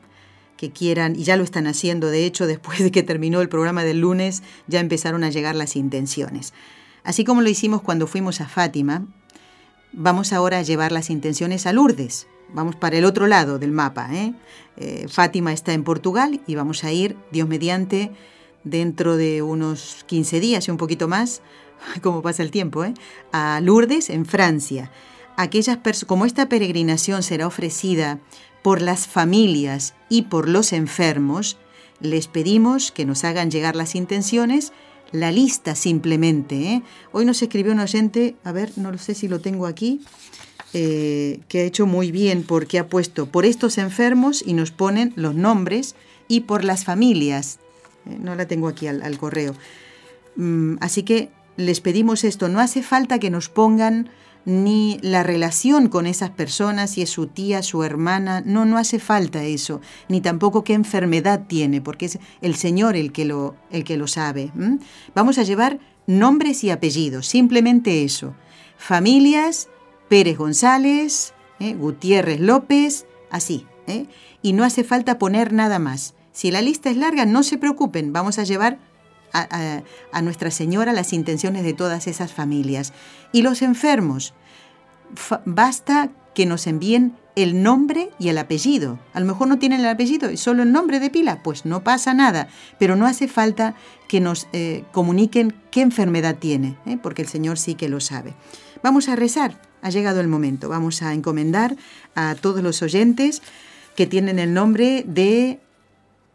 que 0.58 0.72
quieran, 0.72 1.16
y 1.16 1.24
ya 1.24 1.38
lo 1.38 1.44
están 1.44 1.66
haciendo, 1.66 2.08
de 2.08 2.26
hecho, 2.26 2.46
después 2.56 2.80
de 2.80 2.92
que 2.92 3.04
terminó 3.04 3.42
el 3.42 3.50
programa 3.50 3.84
del 3.84 4.02
lunes, 4.02 4.44
ya 4.68 4.80
empezaron 4.80 5.24
a 5.24 5.30
llegar 5.30 5.56
las 5.56 5.76
intenciones. 5.76 6.54
Así 7.04 7.24
como 7.24 7.41
lo 7.41 7.49
hicimos 7.49 7.82
cuando 7.82 8.08
fuimos 8.08 8.41
a 8.41 8.47
Fátima, 8.47 9.06
vamos 9.91 10.34
ahora 10.34 10.60
a 10.60 10.62
llevar 10.62 10.91
las 10.91 11.10
intenciones 11.10 11.66
a 11.66 11.74
Lourdes. 11.74 12.28
Vamos 12.54 12.76
para 12.76 12.97
el 12.97 13.06
otro 13.06 13.28
lado 13.28 13.60
del 13.60 13.72
mapa. 13.72 14.10
¿eh? 14.14 14.34
Eh, 14.78 15.08
Fátima 15.10 15.54
está 15.54 15.74
en 15.74 15.84
Portugal 15.84 16.41
y 16.47 16.56
vamos 16.56 16.84
a 16.84 16.91
ir, 16.91 17.18
Dios 17.32 17.47
mediante, 17.47 18.12
dentro 18.64 19.18
de 19.18 19.41
unos 19.41 20.04
15 20.08 20.39
días 20.39 20.68
y 20.68 20.72
un 20.72 20.78
poquito 20.78 21.08
más, 21.08 21.41
como 22.02 22.22
pasa 22.22 22.43
el 22.43 22.52
tiempo, 22.52 22.84
¿eh? 22.84 22.93
a 23.32 23.60
Lourdes, 23.62 24.10
en 24.10 24.26
Francia. 24.26 24.91
Aquellas 25.38 25.80
como 26.06 26.26
esta 26.26 26.49
peregrinación 26.49 27.24
será 27.24 27.47
ofrecida 27.47 28.20
por 28.62 28.82
las 28.82 29.08
familias 29.08 29.95
y 30.10 30.24
por 30.24 30.47
los 30.47 30.72
enfermos, 30.74 31.58
les 31.99 32.28
pedimos 32.28 32.91
que 32.91 33.06
nos 33.06 33.24
hagan 33.24 33.49
llegar 33.49 33.76
las 33.76 33.95
intenciones 33.95 34.74
la 35.12 35.32
lista 35.32 35.76
simplemente. 35.76 36.55
¿eh? 36.55 36.84
Hoy 37.12 37.26
nos 37.26 37.41
escribió 37.41 37.72
un 37.74 37.80
oyente, 37.80 38.36
a 38.43 38.51
ver, 38.51 38.78
no 38.78 38.97
sé 38.97 39.14
si 39.14 39.28
lo 39.28 39.39
tengo 39.39 39.66
aquí, 39.66 40.01
eh, 40.74 41.39
que 41.47 41.59
ha 41.59 41.64
hecho 41.64 41.86
muy 41.86 42.12
bien 42.12 42.43
porque 42.43 42.80
ha 42.80 42.88
puesto 42.88 43.26
por 43.26 43.45
estos 43.45 43.78
enfermos 43.78 44.43
y 44.45 44.53
nos 44.53 44.72
ponen 44.72 45.12
los 45.16 45.36
nombres 45.36 45.95
y 46.28 46.41
por 46.41 46.64
las 46.64 46.86
familias. 46.86 47.59
Eh, 48.05 48.18
no 48.20 48.36
la 48.36 48.47
tengo 48.47 48.68
aquí 48.68 48.88
al, 48.88 49.18
correo. 49.18 49.53
Mm, 50.38 50.76
así 50.80 51.03
que 51.03 51.30
les 51.57 51.82
pedimos 51.82 52.24
esto, 52.24 52.47
no 52.47 52.59
hace 52.59 52.82
falta 52.82 53.20
que 53.20 53.30
nos 53.30 53.49
pongan 53.49 54.09
ni 54.46 55.00
la 55.02 55.24
relación 55.24 55.88
con 55.88 56.08
esas 56.08 56.30
personas, 56.32 56.92
si 56.92 57.02
es 57.02 57.10
su 57.10 57.28
tía, 57.28 57.62
su 57.62 57.84
hermana, 57.84 58.42
no, 58.46 58.66
no 58.66 58.78
hace 58.78 59.00
falta 59.00 59.44
eso, 59.44 59.82
ni 60.10 60.22
tampoco 60.22 60.64
qué 60.64 60.74
enfermedad 60.74 61.44
tiene, 61.48 61.82
porque 61.82 62.06
es 62.08 62.20
el 62.42 62.56
Señor 62.56 62.96
el 62.96 63.12
que 63.12 63.26
lo, 63.26 63.56
el 63.72 63.84
que 63.84 63.98
lo 63.98 64.08
sabe. 64.08 64.52
Vamos 65.14 65.38
a 65.38 65.44
llevar 65.44 65.80
nombres 66.08 66.64
y 66.64 66.70
apellidos, 66.70 67.28
simplemente 67.28 68.04
eso. 68.04 68.34
Familias, 68.78 69.70
Pérez 70.10 70.38
González, 70.38 71.34
¿eh? 71.60 71.74
Gutiérrez 71.76 72.39
López, 72.39 73.06
así. 73.30 73.66
¿eh? 73.88 74.08
Y 74.42 74.54
no 74.54 74.64
hace 74.64 74.84
falta 74.84 75.20
poner 75.20 75.54
nada 75.54 75.80
más. 75.80 76.16
Si 76.32 76.52
la 76.52 76.62
lista 76.62 76.89
es 76.89 76.98
larga, 76.98 77.26
no 77.26 77.44
se 77.44 77.58
preocupen, 77.58 78.14
vamos 78.14 78.39
a 78.39 78.44
llevar 78.44 78.80
a, 79.34 80.22
Nuestra 80.22 80.52
Señora 80.52 80.94
las 80.94 81.14
intenciones 81.14 81.64
de 81.64 81.74
todas 81.74 82.08
esas 82.08 82.34
familias. 82.34 82.94
Y 83.32 83.42
los 83.42 83.62
enfermos, 83.62 84.34
basta 85.46 86.10
que 86.34 86.46
nos 86.46 86.68
envíen 86.68 87.18
el 87.36 87.64
nombre 87.64 88.10
y 88.20 88.30
el 88.30 88.38
apellido. 88.38 89.00
A 89.14 89.20
lo 89.20 89.26
mejor 89.26 89.48
no 89.48 89.60
tienen 89.60 89.80
el 89.80 89.88
apellido 89.88 90.32
y 90.32 90.38
solo 90.38 90.64
el 90.64 90.72
nombre 90.72 91.00
de 91.00 91.10
pila, 91.10 91.42
pues 91.44 91.66
no 91.66 91.84
pasa 91.84 92.14
nada, 92.14 92.48
pero 92.78 92.96
no 92.96 93.06
hace 93.06 93.28
falta 93.28 93.76
que 94.08 94.20
nos 94.20 94.48
eh, 94.54 94.84
comuniquen 94.92 95.56
qué 95.72 95.82
enfermedad 95.82 96.38
tiene, 96.38 96.78
¿eh? 96.86 96.98
porque 97.02 97.22
el 97.22 97.28
Señor 97.28 97.58
sí 97.58 97.76
que 97.76 97.90
lo 97.90 98.00
sabe. 98.00 98.34
Vamos 98.84 99.08
a 99.08 99.16
rezar, 99.16 99.62
ha 99.82 99.90
llegado 99.90 100.20
el 100.20 100.28
momento, 100.28 100.68
vamos 100.68 101.02
a 101.02 101.14
encomendar 101.14 101.76
a 102.16 102.36
todos 102.36 102.62
los 102.64 102.82
oyentes 102.82 103.42
que 103.96 104.08
tienen 104.08 104.40
el 104.40 104.54
nombre 104.54 105.04
de 105.08 105.60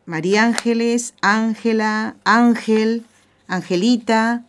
María 0.07 0.44
Ángeles, 0.44 1.14
Ángela, 1.20 2.16
Ángel, 2.24 3.04
Angelita, 3.48 4.46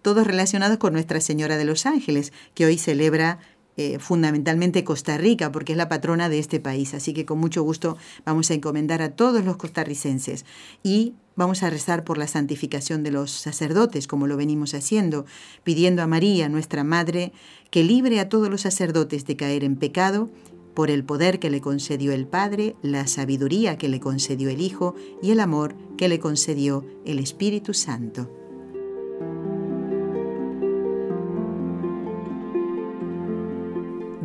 todos 0.00 0.26
relacionados 0.26 0.78
con 0.78 0.92
Nuestra 0.92 1.20
Señora 1.20 1.56
de 1.56 1.64
los 1.64 1.86
Ángeles, 1.86 2.32
que 2.54 2.64
hoy 2.64 2.78
celebra 2.78 3.40
eh, 3.76 3.98
fundamentalmente 3.98 4.84
Costa 4.84 5.18
Rica, 5.18 5.50
porque 5.50 5.72
es 5.72 5.76
la 5.76 5.88
patrona 5.88 6.28
de 6.28 6.38
este 6.38 6.60
país. 6.60 6.94
Así 6.94 7.12
que 7.14 7.26
con 7.26 7.38
mucho 7.38 7.64
gusto 7.64 7.96
vamos 8.24 8.50
a 8.52 8.54
encomendar 8.54 9.02
a 9.02 9.10
todos 9.10 9.44
los 9.44 9.56
costarricenses 9.56 10.44
y 10.84 11.14
vamos 11.34 11.64
a 11.64 11.70
rezar 11.70 12.04
por 12.04 12.16
la 12.16 12.28
santificación 12.28 13.02
de 13.02 13.10
los 13.10 13.32
sacerdotes, 13.32 14.06
como 14.06 14.28
lo 14.28 14.36
venimos 14.36 14.72
haciendo, 14.72 15.26
pidiendo 15.64 16.02
a 16.02 16.06
María, 16.06 16.48
nuestra 16.48 16.84
Madre, 16.84 17.32
que 17.70 17.82
libre 17.82 18.20
a 18.20 18.28
todos 18.28 18.48
los 18.48 18.60
sacerdotes 18.60 19.26
de 19.26 19.36
caer 19.36 19.64
en 19.64 19.74
pecado 19.74 20.30
por 20.78 20.92
el 20.92 21.02
poder 21.02 21.40
que 21.40 21.50
le 21.50 21.60
concedió 21.60 22.12
el 22.12 22.28
Padre, 22.28 22.76
la 22.82 23.08
sabiduría 23.08 23.76
que 23.78 23.88
le 23.88 23.98
concedió 23.98 24.48
el 24.48 24.60
Hijo 24.60 24.94
y 25.20 25.32
el 25.32 25.40
amor 25.40 25.74
que 25.96 26.06
le 26.06 26.20
concedió 26.20 26.84
el 27.04 27.18
Espíritu 27.18 27.74
Santo. 27.74 28.30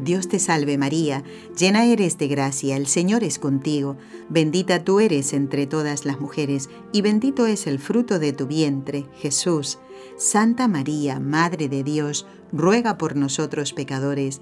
Dios 0.03 0.27
te 0.27 0.37
salve 0.37 0.77
María, 0.77 1.23
llena 1.57 1.85
eres 1.85 2.19
de 2.19 2.27
gracia, 2.27 2.77
el 2.77 2.85
Señor 2.85 3.23
es 3.23 3.39
contigo, 3.39 3.97
bendita 4.29 4.83
tú 4.83 4.99
eres 4.99 5.33
entre 5.33 5.65
todas 5.65 6.05
las 6.05 6.19
mujeres, 6.19 6.69
y 6.91 7.01
bendito 7.01 7.47
es 7.47 7.65
el 7.65 7.79
fruto 7.79 8.19
de 8.19 8.31
tu 8.31 8.45
vientre, 8.45 9.07
Jesús. 9.15 9.79
Santa 10.17 10.67
María, 10.67 11.19
Madre 11.19 11.67
de 11.67 11.83
Dios, 11.83 12.27
ruega 12.51 12.99
por 12.99 13.15
nosotros 13.15 13.73
pecadores, 13.73 14.41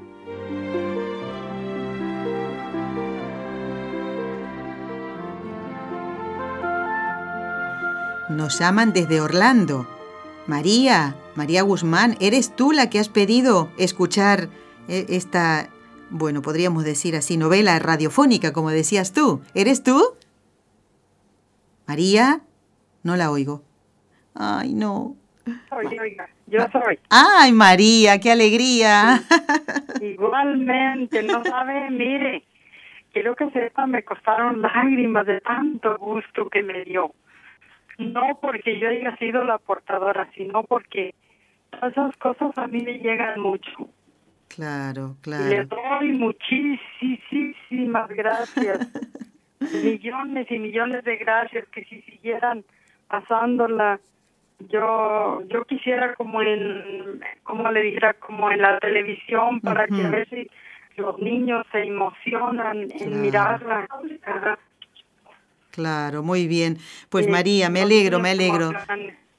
Nos 8.31 8.61
aman 8.61 8.93
desde 8.93 9.19
Orlando. 9.19 9.85
María, 10.47 11.15
María 11.35 11.63
Guzmán, 11.63 12.15
¿eres 12.21 12.55
tú 12.55 12.71
la 12.71 12.89
que 12.89 12.97
has 12.97 13.09
pedido 13.09 13.69
escuchar 13.77 14.47
eh, 14.87 15.05
esta, 15.09 15.67
bueno, 16.09 16.41
podríamos 16.41 16.85
decir 16.85 17.17
así, 17.17 17.35
novela 17.35 17.77
radiofónica, 17.77 18.53
como 18.53 18.69
decías 18.69 19.11
tú? 19.11 19.41
¿Eres 19.53 19.83
tú? 19.83 20.01
María, 21.85 22.39
no 23.03 23.17
la 23.17 23.31
oigo. 23.31 23.63
Ay, 24.33 24.73
no. 24.75 25.17
Oiga, 25.71 26.29
yo 26.47 26.59
soy. 26.71 26.99
Ay, 27.09 27.51
María, 27.51 28.17
qué 28.19 28.31
alegría. 28.31 29.21
Igualmente, 30.01 31.21
no 31.23 31.43
sabe, 31.43 31.89
mire, 31.89 32.45
quiero 33.11 33.35
que 33.35 33.49
sepa, 33.51 33.85
me 33.87 34.03
costaron 34.03 34.61
lágrimas 34.61 35.25
de 35.27 35.41
tanto 35.41 35.97
gusto 35.97 36.49
que 36.49 36.63
me 36.63 36.85
dio 36.85 37.13
no 37.97 38.39
porque 38.41 38.79
yo 38.79 38.89
haya 38.89 39.15
sido 39.17 39.43
la 39.43 39.57
portadora, 39.57 40.29
sino 40.35 40.63
porque 40.63 41.13
esas 41.81 42.15
cosas 42.17 42.57
a 42.57 42.67
mí 42.67 42.81
me 42.81 42.99
llegan 42.99 43.39
mucho. 43.39 43.89
Claro, 44.47 45.15
Y 45.23 45.43
le 45.43 45.65
claro. 45.67 45.67
doy 45.99 46.11
muchísimas 46.11 48.09
gracias. 48.09 48.81
millones 49.83 50.47
y 50.49 50.59
millones 50.59 51.03
de 51.03 51.15
gracias 51.17 51.67
que 51.69 51.85
si 51.85 52.01
siguieran 52.01 52.65
pasándola 53.07 53.99
yo 54.69 55.41
yo 55.47 55.63
quisiera 55.65 56.13
como 56.15 56.41
en 56.41 57.21
como 57.43 57.71
le 57.71 57.81
dijera 57.81 58.13
como 58.15 58.51
en 58.51 58.61
la 58.61 58.79
televisión 58.79 59.61
para 59.61 59.87
que 59.87 59.93
a 60.03 60.07
Ujú. 60.07 60.11
veces 60.11 60.47
los 60.97 61.17
niños 61.19 61.65
se 61.71 61.83
emocionan 61.83 62.89
Claro. 62.89 63.05
en 63.05 63.21
mirarla 63.21 63.87
¿verdad? 64.25 64.59
Claro, 65.71 66.23
muy 66.23 66.47
bien. 66.47 66.77
Pues 67.09 67.25
Sí, 67.25 67.31
María, 67.31 67.69
me 67.69 67.81
alegro, 67.81 68.19
me 68.19 68.29
alegro. 68.31 68.71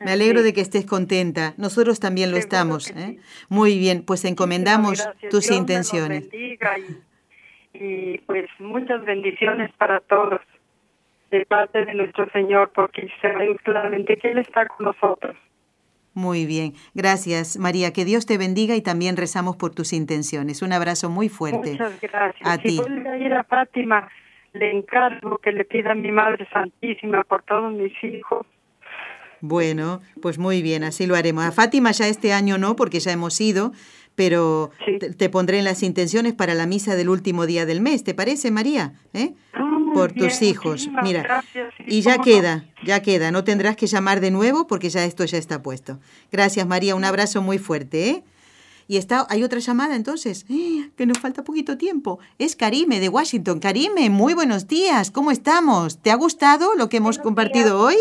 Me 0.01 0.11
alegro 0.11 0.43
de 0.43 0.53
que 0.53 0.61
estés 0.61 0.85
contenta. 0.85 1.55
Nosotros 1.59 2.01
también 2.01 2.31
lo 2.33 2.37
estamos. 2.37 2.91
¿eh? 2.91 3.19
Muy 3.49 3.79
bien, 3.79 4.03
pues 4.05 4.25
encomendamos 4.25 5.09
tus 5.31 5.49
Dios 5.49 5.57
intenciones. 5.59 6.29
bendiga 6.29 6.77
y, 6.79 7.85
y 7.85 8.19
pues 8.27 8.47
muchas 8.59 9.05
bendiciones 9.05 9.71
para 9.79 10.01
todos 10.01 10.41
de 11.31 11.47
parte 11.47 11.85
de 11.85 11.95
nuestro 11.95 12.29
Señor 12.31 12.73
porque 12.75 13.09
sabemos 13.21 13.59
claramente 13.63 14.17
que 14.17 14.33
Él 14.33 14.39
está 14.39 14.67
con 14.67 14.87
nosotros. 14.87 15.37
Muy 16.15 16.45
bien. 16.45 16.75
Gracias, 16.95 17.57
María. 17.57 17.93
Que 17.93 18.05
Dios 18.05 18.27
te 18.27 18.37
bendiga 18.37 18.77
y 18.77 18.83
también 18.83 19.17
rezamos 19.17 19.57
por 19.57 19.75
tus 19.75 19.93
intenciones. 19.95 20.61
Un 20.61 20.73
abrazo 20.73 21.09
muy 21.09 21.29
fuerte. 21.31 21.73
Muchas 21.73 22.01
gracias. 22.01 22.49
A 22.49 22.57
si 22.57 22.63
ti. 22.63 22.81
ir 23.21 23.33
a 23.33 23.45
Fátima, 23.45 24.09
le 24.53 24.71
encargo 24.71 25.39
que 25.39 25.53
le 25.53 25.65
pida 25.65 25.93
a 25.93 25.95
mi 25.95 26.11
Madre 26.11 26.47
Santísima 26.53 27.25
por 27.25 27.43
todos 27.43 27.73
mis 27.73 27.93
hijos. 28.03 28.47
Bueno, 29.41 30.01
pues 30.21 30.39
muy 30.39 30.63
bien, 30.63 30.85
así 30.85 31.07
lo 31.07 31.17
haremos. 31.17 31.45
A 31.45 31.51
Fátima 31.51 31.91
ya 31.91 32.07
este 32.07 32.33
año 32.33 32.59
no, 32.59 32.77
porque 32.77 33.01
ya 33.01 33.11
hemos 33.11 33.41
ido, 33.41 33.73
pero 34.15 34.71
te, 35.01 35.13
te 35.13 35.29
pondré 35.31 35.59
en 35.59 35.65
las 35.65 35.83
intenciones 35.83 36.33
para 36.33 36.55
la 36.55 36.67
misa 36.67 36.95
del 36.95 37.09
último 37.09 37.45
día 37.47 37.67
del 37.67 37.81
mes. 37.81 38.05
¿Te 38.05 38.15
parece, 38.15 38.53
María? 38.53 38.93
¿Eh? 39.15 39.35
Por 39.95 40.13
tus 40.13 40.43
hijos. 40.43 40.89
Mira, 41.03 41.23
gracias. 41.23 41.75
Y 41.81 41.99
y 41.99 42.01
ya 42.03 42.19
no. 42.19 42.23
queda, 42.23 42.65
ya 42.85 43.03
queda. 43.03 43.33
No 43.33 43.43
tendrás 43.43 43.75
que 43.75 43.89
llamar 43.89 44.21
de 44.21 44.31
nuevo 44.31 44.69
porque 44.69 44.91
ya 44.91 45.05
esto 45.05 45.25
ya 45.25 45.39
está 45.39 45.61
puesto. 45.61 45.99
Gracias, 46.31 46.65
María. 46.67 46.95
Un 46.95 47.05
abrazo 47.05 47.43
muy 47.43 47.59
fuerte, 47.59 48.11
¿eh? 48.11 48.25
Y 48.89 48.97
está, 48.97 49.27
hay 49.29 49.45
otra 49.45 49.59
llamada 49.59 49.97
entonces, 49.97 50.45
que 50.97 51.07
nos 51.07 51.19
falta 51.19 51.45
poquito 51.45 51.77
tiempo. 51.79 52.19
Es 52.39 52.57
Karime 52.57 53.01
de 53.01 53.09
Washington. 53.09 53.61
Karime, 53.61 54.11
muy 54.11 54.35
buenos 54.35 54.69
días. 54.69 55.11
¿Cómo 55.11 55.31
estamos? 55.31 56.01
¿Te 56.03 56.11
ha 56.11 56.17
gustado 56.17 56.75
lo 56.77 56.89
que 56.89 56.99
hemos 56.99 57.19
compartido 57.19 57.81
hoy? 57.81 57.97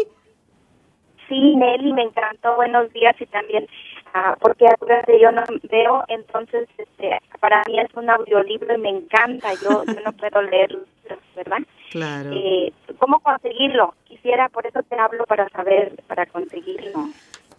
Sí, 1.27 1.55
Nelly, 1.55 1.93
me 1.93 2.03
encantó. 2.03 2.55
Buenos 2.55 2.91
días 2.91 3.15
y 3.19 3.25
también, 3.27 3.65
ah, 4.13 4.35
porque 4.41 4.67
acuérdate, 4.67 5.17
yo 5.21 5.31
no 5.31 5.43
veo, 5.69 6.03
entonces 6.09 6.67
este, 6.77 7.19
para 7.39 7.63
mí 7.67 7.79
es 7.79 7.87
un 7.95 8.09
audiolibro 8.09 8.75
y 8.75 8.77
me 8.77 8.89
encanta. 8.89 9.53
Yo, 9.63 9.85
yo 9.85 10.01
no 10.03 10.11
puedo 10.17 10.41
leer, 10.41 10.77
¿verdad? 11.35 11.59
Claro. 11.91 12.31
Eh, 12.33 12.73
¿Cómo 12.99 13.19
conseguirlo? 13.21 13.95
Quisiera, 14.05 14.49
por 14.49 14.65
eso 14.67 14.83
te 14.83 14.99
hablo 14.99 15.25
para 15.25 15.47
saber, 15.49 16.01
para 16.07 16.25
conseguirlo. 16.25 17.05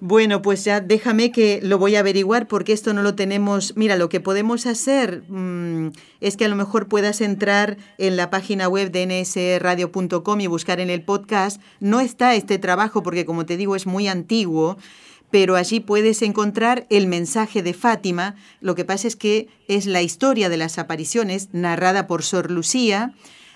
Bueno, 0.05 0.42
pues 0.42 0.64
ya 0.64 0.80
déjame 0.80 1.30
que 1.30 1.61
lo 1.62 1.78
voy 1.78 1.94
a 1.94 2.00
averiguar 2.00 2.48
porque 2.48 2.72
esto 2.72 2.92
no 2.92 3.05
lo 3.05 3.14
tenemos. 3.14 3.76
Mira, 3.76 3.94
lo 3.94 4.09
que 4.09 4.18
podemos 4.18 4.66
hacer 4.66 5.22
mm, 5.28 5.92
es 6.20 6.36
que 6.36 6.44
a 6.44 6.48
lo 6.48 6.57
mejor 6.57 6.88
puedas 6.88 7.20
entrar 7.20 7.76
en 7.98 8.16
la 8.16 8.28
página 8.28 8.66
web 8.66 8.90
de 8.90 9.07
nsradio.com 9.07 10.40
y 10.40 10.48
buscar 10.48 10.80
en 10.80 10.90
el 10.90 11.05
podcast. 11.05 11.62
No 11.78 12.00
está 12.00 12.34
este 12.34 12.59
trabajo 12.59 13.05
porque, 13.05 13.24
como 13.24 13.46
te 13.46 13.57
digo, 13.57 13.76
es 13.76 13.86
muy 13.86 14.09
antiguo 14.09 14.76
pero 15.30 15.55
allí 15.57 15.78
puedes 15.80 16.20
encontrar 16.20 16.84
el 16.90 17.07
mensaje 17.07 17.62
de 17.62 17.72
Fátima. 17.72 18.34
Lo 18.61 18.74
que 18.74 18.84
pasa 18.84 19.07
es 19.07 19.14
que 19.16 19.48
es 19.66 19.86
la 19.86 20.03
historia 20.03 20.48
de 20.48 20.59
las 20.59 20.78
apariciones 20.78 21.50
narrada 21.53 22.07
por 22.07 22.22
Sor 22.22 22.50
Lucía, 22.50 23.14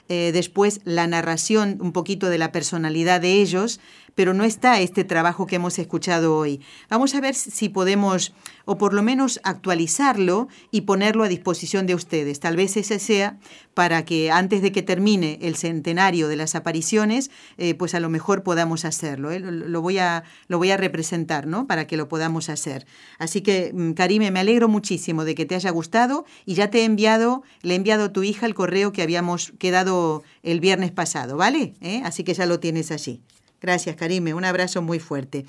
eh, 0.08 0.30
después 0.32 0.80
la 0.84 1.08
narración 1.08 1.78
un 1.80 1.92
poquito 1.92 2.30
de 2.30 2.38
la 2.38 2.52
personalidad 2.52 3.20
de 3.20 3.32
ellos, 3.42 3.80
pero 4.16 4.34
no 4.34 4.42
está 4.42 4.80
este 4.80 5.04
trabajo 5.04 5.46
que 5.46 5.56
hemos 5.56 5.78
escuchado 5.78 6.36
hoy. 6.36 6.60
Vamos 6.88 7.14
a 7.14 7.20
ver 7.20 7.34
si 7.34 7.68
podemos, 7.68 8.32
o 8.64 8.78
por 8.78 8.94
lo 8.94 9.02
menos 9.02 9.38
actualizarlo 9.44 10.48
y 10.72 10.80
ponerlo 10.80 11.22
a 11.22 11.28
disposición 11.28 11.86
de 11.86 11.94
ustedes. 11.94 12.40
Tal 12.40 12.56
vez 12.56 12.76
ese 12.78 12.98
sea 12.98 13.38
para 13.74 14.06
que 14.06 14.30
antes 14.30 14.62
de 14.62 14.72
que 14.72 14.82
termine 14.82 15.38
el 15.42 15.54
centenario 15.54 16.28
de 16.28 16.36
las 16.36 16.54
apariciones, 16.54 17.30
eh, 17.58 17.74
pues 17.74 17.94
a 17.94 18.00
lo 18.00 18.08
mejor 18.08 18.42
podamos 18.42 18.86
hacerlo. 18.86 19.30
¿eh? 19.30 19.38
Lo, 19.38 19.82
voy 19.82 19.98
a, 19.98 20.24
lo 20.48 20.56
voy 20.56 20.70
a 20.70 20.78
representar, 20.78 21.46
¿no? 21.46 21.66
Para 21.66 21.86
que 21.86 21.98
lo 21.98 22.08
podamos 22.08 22.48
hacer. 22.48 22.86
Así 23.18 23.42
que, 23.42 23.70
mm, 23.74 23.92
Karime, 23.92 24.30
me 24.30 24.40
alegro 24.40 24.66
muchísimo 24.66 25.26
de 25.26 25.34
que 25.34 25.44
te 25.44 25.56
haya 25.56 25.70
gustado 25.70 26.24
y 26.46 26.54
ya 26.54 26.70
te 26.70 26.80
he 26.80 26.84
enviado, 26.84 27.42
le 27.60 27.74
he 27.74 27.76
enviado 27.76 28.06
a 28.06 28.12
tu 28.14 28.22
hija 28.22 28.46
el 28.46 28.54
correo 28.54 28.92
que 28.92 29.02
habíamos 29.02 29.52
quedado 29.58 30.24
el 30.42 30.60
viernes 30.60 30.90
pasado, 30.90 31.36
¿vale? 31.36 31.74
¿Eh? 31.82 32.00
Así 32.02 32.24
que 32.24 32.32
ya 32.32 32.46
lo 32.46 32.60
tienes 32.60 32.90
allí. 32.90 33.20
Gracias, 33.60 33.96
Karime. 33.96 34.34
Un 34.34 34.44
abrazo 34.44 34.82
muy 34.82 34.98
fuerte. 34.98 35.44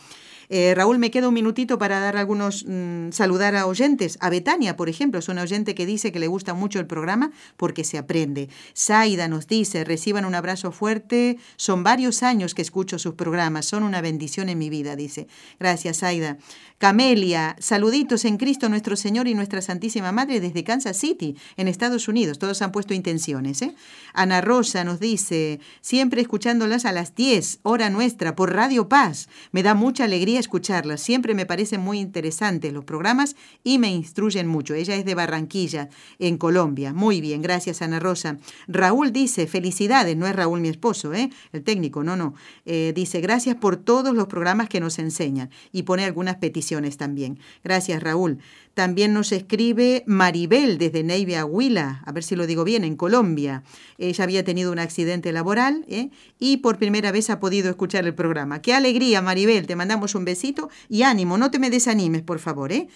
Eh, 0.49 0.73
Raúl, 0.75 0.97
me 0.97 1.11
queda 1.11 1.27
un 1.27 1.33
minutito 1.33 1.77
para 1.77 1.99
dar 1.99 2.15
algunos, 2.15 2.65
mm, 2.65 3.11
saludar 3.11 3.55
a 3.55 3.65
oyentes. 3.65 4.17
A 4.21 4.29
Betania, 4.29 4.77
por 4.77 4.87
ejemplo, 4.87 5.19
es 5.19 5.27
una 5.27 5.41
oyente 5.41 5.75
que 5.75 5.85
dice 5.85 6.11
que 6.11 6.19
le 6.19 6.27
gusta 6.27 6.53
mucho 6.53 6.79
el 6.79 6.87
programa 6.87 7.31
porque 7.57 7.83
se 7.83 7.97
aprende. 7.97 8.47
Zaida 8.75 9.27
nos 9.27 9.47
dice, 9.47 9.83
reciban 9.83 10.23
un 10.23 10.35
abrazo 10.35 10.71
fuerte. 10.71 11.37
Son 11.57 11.83
varios 11.83 12.23
años 12.23 12.55
que 12.55 12.61
escucho 12.61 12.97
sus 12.97 13.15
programas, 13.15 13.65
son 13.65 13.83
una 13.83 14.01
bendición 14.01 14.47
en 14.47 14.57
mi 14.57 14.69
vida, 14.69 14.95
dice. 14.95 15.27
Gracias, 15.59 15.99
Zaida. 15.99 16.37
Camelia, 16.79 17.55
saluditos 17.57 18.23
en 18.23 18.37
Cristo 18.37 18.69
nuestro 18.69 18.95
Señor 18.95 19.27
y 19.27 19.33
nuestra 19.33 19.63
Santísima 19.63 20.11
Madre 20.11 20.39
desde 20.39 20.63
Kansas 20.63 20.95
City, 20.95 21.35
en 21.55 21.67
Estados 21.67 22.07
Unidos. 22.07 22.37
Todos 22.37 22.61
han 22.61 22.71
puesto 22.71 22.93
intenciones. 22.93 23.63
¿eh? 23.63 23.73
Ana 24.13 24.41
Rosa 24.41 24.83
nos 24.83 24.99
dice, 24.99 25.59
siempre 25.81 26.21
escuchándolas 26.21 26.85
a 26.85 26.91
las 26.91 27.15
10, 27.15 27.61
hora 27.63 27.89
nuestra, 27.89 28.35
por 28.35 28.53
Radio 28.53 28.87
Paz. 28.87 29.27
Me 29.51 29.63
da 29.63 29.73
mucha 29.73 30.03
alegría 30.03 30.39
escucharlas. 30.39 31.01
Siempre 31.01 31.33
me 31.33 31.47
parecen 31.47 31.81
muy 31.81 31.99
interesantes 31.99 32.71
los 32.71 32.85
programas 32.85 33.35
y 33.63 33.79
me 33.79 33.89
instruyen 33.89 34.45
mucho. 34.45 34.75
Ella 34.75 34.95
es 34.95 35.03
de 35.03 35.15
Barranquilla, 35.15 35.89
en 36.19 36.37
Colombia. 36.37 36.93
Muy 36.93 37.21
bien, 37.21 37.41
gracias 37.41 37.81
Ana 37.81 37.99
Rosa. 37.99 38.37
Raúl 38.67 39.11
dice, 39.11 39.47
felicidades, 39.47 40.15
no 40.15 40.27
es 40.27 40.35
Raúl 40.35 40.61
mi 40.61 40.69
esposo, 40.69 41.11
¿eh? 41.15 41.31
el 41.53 41.63
técnico, 41.63 42.03
no, 42.03 42.15
no. 42.15 42.35
Eh, 42.67 42.93
dice, 42.95 43.19
gracias 43.19 43.55
por 43.55 43.77
todos 43.77 44.13
los 44.13 44.27
programas 44.27 44.69
que 44.69 44.79
nos 44.79 44.99
enseñan 44.99 45.49
y 45.71 45.81
pone 45.81 46.05
algunas 46.05 46.35
peticiones 46.35 46.66
también. 46.97 47.39
Gracias 47.63 48.01
Raúl. 48.01 48.39
También 48.73 49.13
nos 49.13 49.31
escribe 49.31 50.03
Maribel 50.05 50.77
desde 50.77 51.03
Neiva, 51.03 51.45
Huila, 51.45 52.03
a 52.05 52.11
ver 52.11 52.23
si 52.23 52.35
lo 52.35 52.45
digo 52.45 52.63
bien, 52.63 52.83
en 52.83 52.95
Colombia. 52.95 53.63
Ella 53.97 54.23
había 54.23 54.43
tenido 54.43 54.71
un 54.71 54.79
accidente 54.79 55.31
laboral 55.31 55.83
¿eh? 55.87 56.09
y 56.37 56.57
por 56.57 56.77
primera 56.77 57.11
vez 57.11 57.29
ha 57.29 57.39
podido 57.39 57.69
escuchar 57.69 58.05
el 58.05 58.13
programa. 58.13 58.61
Qué 58.61 58.73
alegría, 58.73 59.21
Maribel. 59.21 59.65
Te 59.65 59.75
mandamos 59.75 60.13
un 60.13 60.25
besito 60.25 60.69
y 60.89 61.03
ánimo, 61.03 61.37
no 61.37 61.49
te 61.49 61.57
me 61.57 61.71
desanimes, 61.71 62.21
por 62.21 62.39
favor. 62.39 62.71
¿eh? 62.71 62.87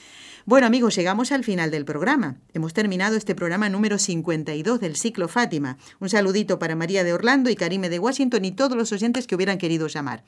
Bueno 0.45 0.67
amigos, 0.67 0.95
llegamos 0.95 1.31
al 1.31 1.43
final 1.43 1.71
del 1.71 1.85
programa. 1.85 2.37
Hemos 2.53 2.73
terminado 2.73 3.15
este 3.15 3.35
programa 3.35 3.69
número 3.69 3.97
52 3.97 4.79
del 4.79 4.95
ciclo 4.95 5.27
Fátima. 5.27 5.77
Un 5.99 6.09
saludito 6.09 6.59
para 6.59 6.75
María 6.75 7.03
de 7.03 7.13
Orlando 7.13 7.49
y 7.49 7.55
Karime 7.55 7.89
de 7.89 7.99
Washington 7.99 8.45
y 8.45 8.51
todos 8.51 8.77
los 8.77 8.91
oyentes 8.91 9.25
que 9.25 9.35
hubieran 9.35 9.57
querido 9.57 9.87
llamar. 9.87 10.23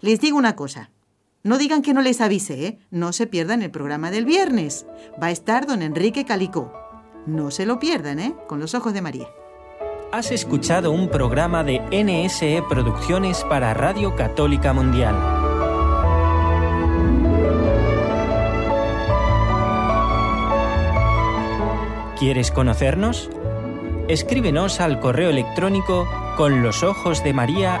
Les 0.00 0.20
digo 0.20 0.36
una 0.36 0.56
cosa. 0.56 0.90
No 1.46 1.58
digan 1.58 1.80
que 1.80 1.94
no 1.94 2.02
les 2.02 2.20
avise, 2.20 2.66
¿eh? 2.66 2.78
No 2.90 3.12
se 3.12 3.28
pierdan 3.28 3.62
el 3.62 3.70
programa 3.70 4.10
del 4.10 4.24
viernes. 4.24 4.84
Va 5.22 5.28
a 5.28 5.30
estar 5.30 5.64
don 5.64 5.80
Enrique 5.80 6.24
Calicó. 6.24 6.72
No 7.24 7.52
se 7.52 7.66
lo 7.66 7.78
pierdan, 7.78 8.18
¿eh? 8.18 8.34
Con 8.48 8.58
los 8.58 8.74
ojos 8.74 8.92
de 8.92 9.00
María. 9.00 9.28
Has 10.10 10.32
escuchado 10.32 10.90
un 10.90 11.08
programa 11.08 11.62
de 11.62 11.78
NSE 11.92 12.64
Producciones 12.68 13.44
para 13.44 13.72
Radio 13.74 14.16
Católica 14.16 14.72
Mundial. 14.72 15.14
¿Quieres 22.18 22.50
conocernos? 22.50 23.30
Escríbenos 24.08 24.80
al 24.80 24.98
correo 24.98 25.30
electrónico 25.30 26.08
con 26.36 26.64
los 26.64 26.82
ojos 26.82 27.22
de 27.22 27.32
María. 27.34 27.80